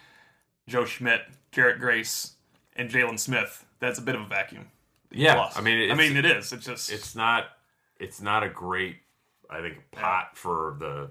Joe 0.69 0.85
Schmidt, 0.85 1.23
Jarrett 1.53 1.79
Grace, 1.79 2.33
and 2.75 2.91
Jaylon 2.91 3.19
Smith? 3.19 3.65
That's 3.81 3.99
a 3.99 4.03
bit 4.03 4.15
of 4.15 4.21
a 4.23 4.27
vacuum. 4.27 4.67
Yeah, 5.11 5.37
Lost. 5.37 5.57
I 5.57 5.63
mean, 5.63 5.91
I 5.91 5.95
mean, 5.95 6.17
it 6.17 6.27
is. 6.27 6.53
It's 6.53 6.67
just 6.67 6.91
It's 6.93 7.15
not. 7.15 7.45
It's 7.99 8.21
not 8.21 8.43
a 8.43 8.49
great, 8.51 8.97
I 9.49 9.61
think, 9.63 9.79
pot 9.93 10.37
for 10.37 10.77
the 10.79 11.11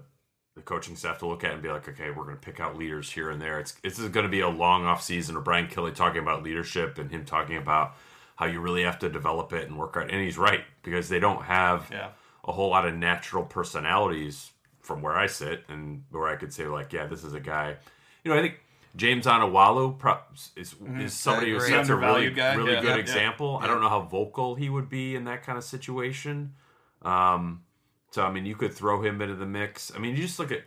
the 0.56 0.62
coaching 0.62 0.96
staff 0.96 1.18
to 1.18 1.26
look 1.26 1.44
at 1.44 1.52
and 1.52 1.62
be 1.62 1.68
like, 1.68 1.86
okay, 1.88 2.10
we're 2.10 2.24
going 2.24 2.34
to 2.34 2.40
pick 2.40 2.58
out 2.58 2.76
leaders 2.76 3.12
here 3.12 3.30
and 3.30 3.40
there. 3.40 3.60
It's 3.60 3.72
this 3.82 3.98
is 3.98 4.08
going 4.08 4.24
to 4.24 4.30
be 4.30 4.40
a 4.40 4.48
long 4.48 4.84
off 4.86 5.02
season 5.02 5.36
of 5.36 5.44
Brian 5.44 5.68
Kelly 5.68 5.92
talking 5.92 6.20
about 6.22 6.42
leadership 6.42 6.98
and 6.98 7.10
him 7.10 7.24
talking 7.24 7.56
about 7.58 7.94
how 8.36 8.46
you 8.46 8.58
really 8.60 8.82
have 8.82 8.98
to 9.00 9.08
develop 9.08 9.52
it 9.52 9.68
and 9.68 9.78
work 9.78 9.96
out. 9.96 10.10
And 10.10 10.20
he's 10.22 10.38
right 10.38 10.64
because 10.82 11.08
they 11.08 11.20
don't 11.20 11.42
have 11.44 11.88
Yeah. 11.92 12.08
a 12.44 12.52
whole 12.52 12.70
lot 12.70 12.86
of 12.86 12.94
natural 12.94 13.44
personalities 13.44 14.50
from 14.80 15.02
where 15.02 15.14
I 15.14 15.26
sit 15.26 15.64
and 15.68 16.04
where 16.10 16.26
I 16.28 16.36
could 16.36 16.52
say 16.52 16.66
like, 16.66 16.92
yeah, 16.92 17.06
this 17.06 17.22
is 17.22 17.34
a 17.34 17.40
guy. 17.40 17.76
You 18.24 18.30
know, 18.32 18.38
I 18.38 18.40
think 18.42 18.58
James 18.96 19.26
Onwualu 19.26 19.98
pro- 19.98 20.18
is 20.56 20.74
is 20.98 21.12
somebody 21.12 21.50
who 21.50 21.56
agree. 21.58 21.68
sets 21.68 21.90
a 21.90 21.96
really 21.96 22.30
guy. 22.30 22.54
really 22.54 22.72
Yeah, 22.72 22.80
good 22.80 22.88
yeah. 22.96 22.96
example. 22.96 23.58
I 23.62 23.66
don't 23.66 23.82
know 23.82 23.90
how 23.90 24.00
vocal 24.00 24.54
he 24.54 24.70
would 24.70 24.88
be 24.88 25.14
in 25.16 25.24
that 25.24 25.42
kind 25.42 25.58
of 25.58 25.64
situation. 25.64 26.54
Um, 27.02 27.62
so 28.10 28.22
I 28.24 28.30
mean, 28.32 28.46
you 28.46 28.54
could 28.56 28.72
throw 28.72 29.02
him 29.02 29.20
into 29.20 29.34
the 29.34 29.46
mix. 29.46 29.92
I 29.94 29.98
mean, 29.98 30.16
you 30.16 30.22
just 30.22 30.38
look 30.38 30.52
at. 30.52 30.62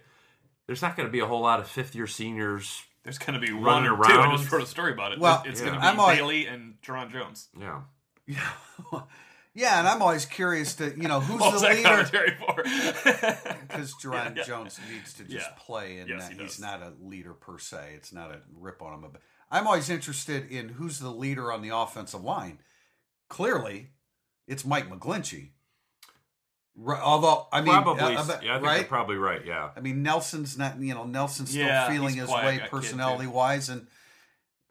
There's 0.67 0.81
not 0.83 0.95
going 0.95 1.07
to 1.07 1.11
be 1.11 1.19
a 1.19 1.25
whole 1.25 1.41
lot 1.41 1.59
of 1.59 1.67
fifth 1.67 1.95
year 1.95 2.05
seniors. 2.05 2.83
there's 3.03 3.17
going 3.17 3.39
to 3.39 3.45
be 3.45 3.51
one 3.51 3.63
Running 3.85 3.89
or 3.91 4.03
two. 4.03 4.13
I 4.19 4.35
just 4.37 4.51
wrote 4.51 4.61
a 4.61 4.67
story 4.67 4.91
about 4.91 5.13
it. 5.13 5.19
Well, 5.19 5.41
it's 5.45 5.59
yeah. 5.61 5.65
going 5.67 5.79
to 5.79 5.81
be 5.81 5.87
I'm 5.87 5.99
always- 5.99 6.17
Bailey 6.19 6.45
and 6.45 6.75
Jarron 6.83 7.11
Jones. 7.11 7.47
Yeah, 7.59 7.81
Yeah, 8.27 8.49
Yeah, 9.55 9.79
and 9.79 9.87
I'm 9.87 10.01
always 10.03 10.25
curious 10.27 10.75
to 10.75 10.95
you 10.95 11.07
know 11.07 11.19
who's 11.19 11.41
What 11.41 11.53
was 11.53 11.61
the 11.63 11.69
that 11.69 12.13
leader 12.13 12.35
for? 12.37 12.63
because 13.67 13.93
Jarron 13.95 14.35
yeah. 14.37 14.43
Jones 14.43 14.79
needs 14.91 15.13
to 15.15 15.23
just 15.23 15.47
Yeah. 15.47 15.53
play, 15.57 15.97
and 15.97 16.07
Yes, 16.09 16.29
he 16.29 16.35
he's 16.37 16.59
not 16.59 16.81
a 16.83 16.93
leader 17.01 17.33
per 17.33 17.57
se. 17.57 17.93
It's 17.95 18.13
not 18.13 18.29
a 18.31 18.41
rip 18.55 18.81
on 18.83 18.93
him. 18.93 19.01
But 19.11 19.21
I'm 19.49 19.65
always 19.65 19.89
interested 19.89 20.51
in 20.51 20.69
who's 20.69 20.99
the 20.99 21.09
leader 21.09 21.51
on 21.51 21.63
the 21.63 21.75
offensive 21.75 22.23
line. 22.23 22.59
Clearly, 23.27 23.89
it's 24.47 24.63
Mike 24.65 24.87
McGlinchey. 24.89 25.49
Right, 26.75 27.01
although 27.01 27.47
I 27.51 27.61
mean, 27.61 27.73
probably. 27.73 28.15
uh, 28.15 28.23
uh, 28.23 28.39
yeah, 28.41 28.51
I 28.51 28.55
think 28.55 28.65
right? 28.67 28.75
you're 28.77 28.83
probably 28.87 29.17
right. 29.17 29.45
Yeah, 29.45 29.69
I 29.75 29.81
mean, 29.81 30.01
Nelson's 30.01 30.57
not. 30.57 30.79
You 30.79 30.93
know, 30.93 31.03
Nelson's 31.05 31.49
still 31.49 31.65
Yeah, 31.65 31.89
feeling 31.89 32.15
his 32.15 32.29
way 32.29 32.57
that 32.57 32.61
kid, 32.63 32.71
personality-wise, 32.71 33.67
and 33.69 33.87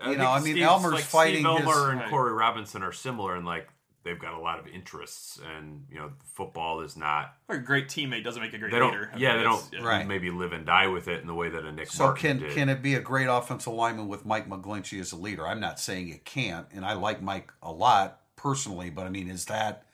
I 0.00 0.12
You 0.12 0.16
know, 0.16 0.30
I 0.30 0.36
mean, 0.40 0.54
Steve's- 0.54 0.66
Elmer's 0.68 0.92
like 0.94 1.04
fighting 1.04 1.44
Steve 1.44 1.58
his- 1.58 1.66
Elmer 1.68 1.90
and 1.90 2.10
Corey 2.10 2.32
Robinson 2.32 2.82
are 2.82 2.92
similar 2.92 3.36
in 3.36 3.44
like 3.44 3.68
they've 4.04 4.18
got 4.18 4.32
a 4.32 4.38
lot 4.38 4.58
of 4.58 4.66
interests, 4.68 5.38
and 5.54 5.84
you 5.90 5.98
know, 5.98 6.12
football 6.34 6.80
is 6.80 6.96
not. 6.96 7.34
Or 7.48 7.56
a 7.56 7.62
great 7.62 7.88
teammate 7.88 8.24
doesn't 8.24 8.40
make 8.40 8.54
a 8.54 8.58
great 8.58 8.70
They 8.72 8.78
don't. 8.78 8.92
leader. 8.92 9.10
I 9.12 9.18
yeah, 9.18 9.30
mean, 9.30 9.38
they 9.38 9.44
don't 9.44 9.64
yeah. 9.72 9.82
Right. 9.82 10.06
maybe 10.06 10.30
live 10.30 10.52
and 10.54 10.64
die 10.64 10.86
with 10.86 11.08
it 11.08 11.20
in 11.20 11.26
the 11.26 11.34
way 11.34 11.50
that 11.50 11.64
a 11.64 11.72
Nick 11.72 11.88
so 11.90 12.04
Martin 12.04 12.38
can 12.38 12.48
did. 12.48 12.54
can 12.56 12.68
it 12.70 12.80
be 12.80 12.94
a 12.94 13.00
great 13.00 13.26
offensive 13.26 13.72
lineman 13.74 14.08
with 14.08 14.24
Mike 14.24 14.48
McGlinchey 14.48 14.98
as 14.98 15.12
a 15.12 15.16
leader? 15.16 15.46
I'm 15.46 15.60
not 15.60 15.78
saying 15.78 16.08
it 16.08 16.24
can't, 16.24 16.66
and 16.72 16.86
I 16.86 16.94
like 16.94 17.20
Mike 17.20 17.52
a 17.62 17.70
lot 17.72 18.20
personally, 18.36 18.88
but 18.88 19.04
I 19.04 19.10
mean, 19.10 19.28
is 19.28 19.44
that 19.46 19.84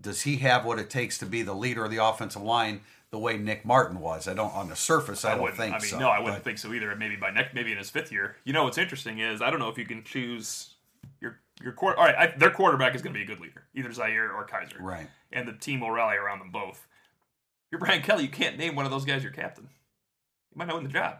does 0.00 0.22
he 0.22 0.36
have 0.36 0.64
what 0.64 0.78
it 0.78 0.90
takes 0.90 1.18
to 1.18 1.26
be 1.26 1.42
the 1.42 1.54
leader 1.54 1.84
of 1.84 1.90
the 1.90 2.02
offensive 2.04 2.42
line 2.42 2.80
the 3.10 3.18
way 3.18 3.36
Nick 3.36 3.64
Martin 3.64 3.98
was? 4.00 4.28
I 4.28 4.34
don't 4.34 4.54
on 4.54 4.68
the 4.68 4.76
surface. 4.76 5.24
I, 5.24 5.32
don't 5.32 5.42
wouldn't- 5.42 5.58
think 5.58 5.74
I 5.74 5.78
mean, 5.78 5.88
so. 5.88 5.98
no, 5.98 6.08
I 6.08 6.18
wouldn't 6.18 6.36
but- 6.36 6.44
think 6.44 6.58
so 6.58 6.72
either. 6.72 6.94
Maybe 6.96 7.16
by 7.16 7.30
next, 7.30 7.54
maybe 7.54 7.72
in 7.72 7.78
his 7.78 7.90
fifth 7.90 8.12
year. 8.12 8.36
You 8.44 8.52
know 8.52 8.64
what's 8.64 8.78
interesting 8.78 9.18
is 9.18 9.42
I 9.42 9.50
don't 9.50 9.58
know 9.60 9.68
if 9.68 9.78
you 9.78 9.84
can 9.86 10.04
choose 10.04 10.74
your 11.20 11.40
your 11.62 11.72
quarter. 11.72 11.98
All 11.98 12.04
right, 12.04 12.14
I, 12.16 12.26
their 12.36 12.50
quarterback 12.50 12.94
is 12.94 13.02
going 13.02 13.12
to 13.12 13.18
be 13.18 13.24
a 13.24 13.26
good 13.26 13.40
leader, 13.40 13.64
either 13.74 13.92
Zaire 13.92 14.30
or 14.32 14.46
Kizer, 14.46 14.80
Right. 14.80 15.08
And 15.32 15.46
the 15.48 15.52
team 15.52 15.80
will 15.80 15.90
rally 15.90 16.16
around 16.16 16.38
them 16.38 16.50
both. 16.50 16.86
You're 17.70 17.80
Brian 17.80 18.00
Kelly. 18.02 18.22
You 18.22 18.30
can't 18.30 18.56
name 18.56 18.74
one 18.76 18.84
of 18.86 18.90
those 18.90 19.04
guys 19.04 19.22
your 19.22 19.32
captain. 19.32 19.64
You 20.52 20.58
might 20.58 20.68
not 20.68 20.76
win 20.76 20.84
the 20.84 20.90
job. 20.90 21.18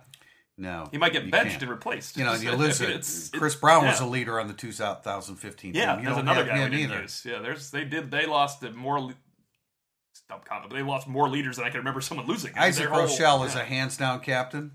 No, 0.61 0.89
He 0.91 0.99
might 0.99 1.13
get 1.13 1.31
benched 1.31 1.51
can't. 1.53 1.63
and 1.63 1.71
replaced. 1.71 2.17
You 2.17 2.25
know, 2.25 2.35
you 2.35 2.51
lose 2.53 2.81
it. 2.81 2.91
it's- 2.91 3.31
Chris 3.33 3.55
it- 3.55 3.61
Brown 3.61 3.87
was 3.87 4.01
yeah. 4.01 4.07
a 4.07 4.09
leader 4.09 4.41
on 4.41 4.49
the 4.49 4.55
2015 4.55 5.73
Yeah, 5.75 5.93
team. 5.95 6.01
You 6.01 6.07
there's 6.07 6.19
another 6.19 6.45
guy 6.45 6.55
we 6.55 6.61
him 6.61 6.71
didn't 6.73 6.91
either. 6.91 7.03
use. 7.03 7.25
Yeah, 7.25 7.39
there's 7.39 7.71
they 7.71 7.85
did 7.85 8.11
they 8.11 8.27
lost 8.27 8.61
the 8.61 8.73
more. 8.73 9.01
le- 9.01 9.15
Stop 10.13 10.45
comment, 10.45 10.69
but 10.71 10.77
they 10.77 10.83
lost 10.83 11.07
more 11.07 11.29
leaders 11.29 11.57
than 11.57 11.65
I 11.65 11.71
can 11.71 11.79
remember 11.79 12.01
someone 12.01 12.27
losing. 12.27 12.51
I 12.55 12.59
mean, 12.61 12.63
Isaac 12.65 12.89
whole- 12.89 13.07
Rochell 13.07 13.47
is 13.47 13.55
yeah. 13.55 13.61
a 13.61 13.65
hands 13.65 13.97
down 13.97 14.19
captain. 14.21 14.73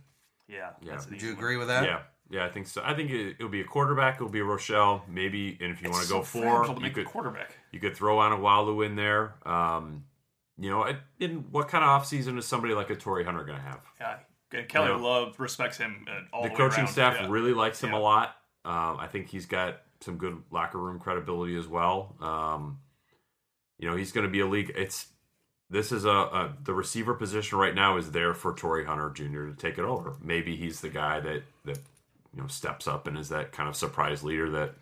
Yeah, 0.47 0.69
yeah. 0.81 0.93
Would 0.93 1.15
easy 1.17 1.25
you 1.27 1.33
one. 1.33 1.37
agree 1.39 1.57
with 1.57 1.67
that? 1.67 1.83
Yeah, 1.83 1.99
yeah, 2.29 2.45
I 2.45 2.49
think 2.49 2.67
so. 2.67 2.81
I 2.83 2.93
think 2.95 3.11
it, 3.11 3.35
it'll 3.37 3.49
be 3.49 3.59
a 3.61 3.65
quarterback. 3.65 4.15
It'll 4.15 4.29
be 4.29 4.39
a 4.39 4.43
Rochell, 4.45 5.01
maybe. 5.09 5.57
And 5.61 5.69
if 5.71 5.81
you 5.81 5.89
It's 5.89 5.97
want 5.97 6.03
to 6.03 6.07
so 6.09 6.17
go 6.19 6.23
four, 6.23 6.73
to 6.75 6.81
you 6.81 6.91
could 6.91 7.05
quarterback. 7.05 7.55
you 7.73 7.79
could 7.81 7.95
throw 7.95 8.17
Onwualu 8.17 8.85
in 8.85 8.95
there. 8.95 9.35
Um, 9.45 10.05
you 10.57 10.69
know, 10.69 10.83
it- 10.85 10.97
in 11.19 11.45
what 11.51 11.67
kind 11.67 11.83
of 11.83 11.89
offseason 12.01 12.37
is 12.37 12.45
somebody 12.45 12.73
like 12.73 12.89
a 12.89 12.95
Torii 12.95 13.25
Hunter 13.25 13.43
going 13.43 13.57
to 13.57 13.63
have? 13.63 13.81
Yeah, 13.99 14.17
and 14.53 14.67
Kelly 14.69 14.89
Yeah. 14.89 14.95
love 14.95 15.39
respects 15.39 15.77
him 15.77 16.05
uh, 16.09 16.21
all 16.35 16.43
the 16.43 16.49
the, 16.49 16.55
coaching 16.55 16.87
staff 16.87 17.17
Yeah. 17.19 17.27
really 17.29 17.53
likes 17.53 17.81
him 17.83 17.91
Yeah. 17.91 17.97
a 17.97 17.99
lot. 17.99 18.37
Um, 18.65 18.97
I 18.99 19.07
think 19.07 19.29
he's 19.29 19.45
got 19.45 19.81
some 20.01 20.17
good 20.17 20.41
locker 20.51 20.77
room 20.77 20.99
credibility 20.99 21.57
as 21.57 21.67
well. 21.67 22.15
Um, 22.21 22.79
you 23.79 23.89
know, 23.89 23.95
he's 23.95 24.11
going 24.11 24.25
to 24.25 24.31
be 24.31 24.39
a 24.39 24.47
league. 24.47 24.71
It's 24.75 25.07
this 25.69 25.91
is 25.91 26.05
a, 26.05 26.09
a 26.09 26.53
the 26.63 26.73
receiver 26.73 27.13
position 27.13 27.57
right 27.57 27.73
now 27.73 27.97
is 27.97 28.11
there 28.11 28.33
for 28.33 28.53
Torii 28.53 28.85
Hunter 28.85 29.09
Jr. 29.09 29.47
to 29.47 29.55
take 29.57 29.77
it 29.77 29.83
over. 29.85 30.15
Maybe 30.21 30.55
he's 30.55 30.81
the 30.81 30.89
guy 30.89 31.19
that 31.19 31.43
that 31.65 31.79
you 32.35 32.41
know 32.41 32.47
steps 32.47 32.87
up 32.87 33.07
and 33.07 33.17
is 33.17 33.29
that 33.29 33.51
kind 33.51 33.67
of 33.67 33.75
surprise 33.75 34.23
leader 34.23 34.49
that 34.51 34.75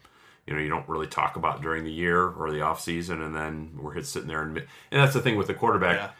you 0.45 0.53
know 0.53 0.59
you 0.59 0.69
don't 0.69 0.87
really 0.89 1.07
talk 1.07 1.35
about 1.37 1.61
during 1.61 1.83
the 1.85 1.91
year 1.91 2.27
or 2.27 2.51
the 2.51 2.61
off 2.61 2.81
season, 2.81 3.21
and 3.21 3.33
then 3.35 3.77
we're 3.79 3.93
hit 3.93 4.05
sitting 4.05 4.27
there 4.27 4.41
and 4.41 4.57
and 4.57 4.65
that's 5.01 5.13
the 5.13 5.21
thing 5.21 5.37
with 5.37 5.47
the 5.47 5.53
quarterback. 5.53 6.13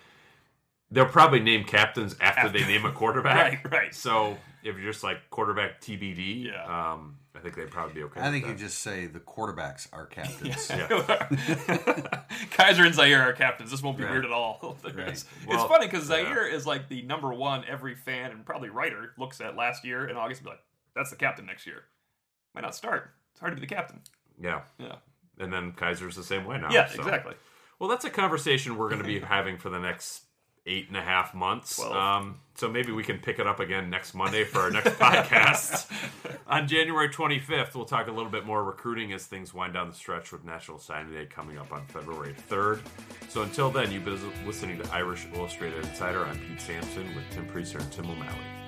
Yeah. 0.92 1.04
They'll 1.04 1.12
probably 1.12 1.39
name 1.39 1.64
captains 1.64 2.16
after, 2.20 2.50
they 2.50 2.66
name 2.66 2.86
a 2.86 2.92
quarterback. 2.92 3.64
Right, 3.66 3.72
right. 3.72 3.96
So 3.96 4.38
if 4.64 4.78
you're 4.78 4.92
just 4.92 5.04
like 5.04 5.30
quarterback 5.30 5.80
TBD, 5.82 6.46
Yeah. 6.46 6.92
um, 6.94 7.18
I 7.34 7.39
think 7.39 7.56
they'd 7.56 7.72
probably 7.72 7.94
be 7.96 8.04
okay. 8.04 8.20
I 8.20 8.26
with 8.26 8.34
think 8.34 8.46
that. 8.46 8.52
you 8.52 8.58
just 8.58 8.80
say 8.80 9.08
the 9.08 9.20
quarterbacks 9.22 9.88
are 9.94 10.06
captains. 10.06 10.68
Kizer 12.52 12.86
and 12.86 12.94
Zaire 12.96 13.22
are 13.22 13.34
captains. 13.34 13.72
This 13.72 13.82
won't 13.82 13.98
be 13.98 14.04
Right. 14.04 14.12
weird 14.12 14.26
at 14.26 14.32
all. 14.32 14.78
Right. 14.84 15.08
it's 15.08 15.26
Well, 15.48 15.68
funny 15.68 15.88
because 15.88 16.10
yeah. 16.10 16.18
Zaire 16.26 16.46
is 16.48 16.68
like 16.68 16.89
the 16.89 17.02
number 17.04 17.34
one 17.34 17.64
every 17.68 17.96
fan 17.96 18.32
and 18.32 18.46
probably 18.46 18.70
writer 18.70 19.14
looks 19.18 19.39
at 19.42 19.56
last 19.56 19.86
year 19.86 20.08
in 20.08 20.18
August 20.18 20.42
and 20.42 20.46
be 20.46 20.50
like, 20.52 20.64
that's 20.96 21.10
the 21.10 21.16
captain 21.16 21.46
next 21.46 21.66
year. 21.66 21.84
Might 22.54 22.62
not 22.62 22.76
start. 22.76 23.12
It's 23.32 23.39
hard 23.39 23.52
to 23.54 23.56
be 23.56 23.66
the 23.66 23.74
captain. 23.74 24.02
yeah. 24.39 24.62
Yeah. 24.78 24.96
And 25.39 25.52
then 25.52 25.72
Kizer's 25.72 26.16
the 26.18 26.24
same 26.24 26.46
way 26.46 26.60
now. 26.60 26.70
Yeah, 26.72 26.88
so. 26.88 27.00
exactly. 27.02 27.34
Well, 27.80 27.89
that's 27.89 28.06
a 28.06 28.10
conversation 28.12 28.78
we're 28.78 28.89
going 28.89 29.02
to 29.02 29.08
be 29.08 29.20
having 29.22 29.58
for 29.58 29.70
the 29.70 29.80
next 29.80 30.24
eight 30.66 30.88
and 30.88 30.97
a 30.97 31.01
half 31.01 31.34
months. 31.34 31.82
Um, 31.84 32.39
so 32.55 32.70
maybe 32.70 32.91
we 32.91 33.03
can 33.03 33.18
pick 33.18 33.39
it 33.39 33.47
up 33.47 33.59
again 33.59 33.89
next 33.89 34.14
Monday 34.14 34.43
for 34.43 34.59
our 34.59 34.72
next 34.72 34.89
podcast. 34.99 35.89
On 36.47 36.68
January 36.68 37.09
25th, 37.09 37.74
we'll 37.74 37.86
talk 37.86 38.07
a 38.07 38.12
little 38.12 38.30
bit 38.32 38.45
more 38.45 38.64
recruiting 38.64 39.14
as 39.14 39.26
things 39.26 39.53
wind 39.53 39.74
down 39.74 39.89
the 39.89 39.95
stretch 39.95 40.32
with 40.32 40.43
National 40.43 40.78
Signing 40.78 41.12
Day 41.12 41.26
coming 41.26 41.57
up 41.57 41.72
on 41.72 41.86
February 41.88 42.36
3rd. 42.49 42.82
So 43.30 43.41
until 43.41 43.72
then, 43.72 43.91
you've 43.91 44.05
been 44.05 44.20
listening 44.45 44.78
to 44.80 44.93
Irish 44.93 45.26
Illustrated 45.34 45.84
Insider. 45.86 46.26
I'm 46.26 46.38
Pete 46.39 46.62
Sampson 46.62 47.07
with 47.16 47.24
Tim 47.32 47.47
Prister 47.47 47.80
and 47.80 47.91
Tim 47.91 48.09
O'Malley. 48.12 48.61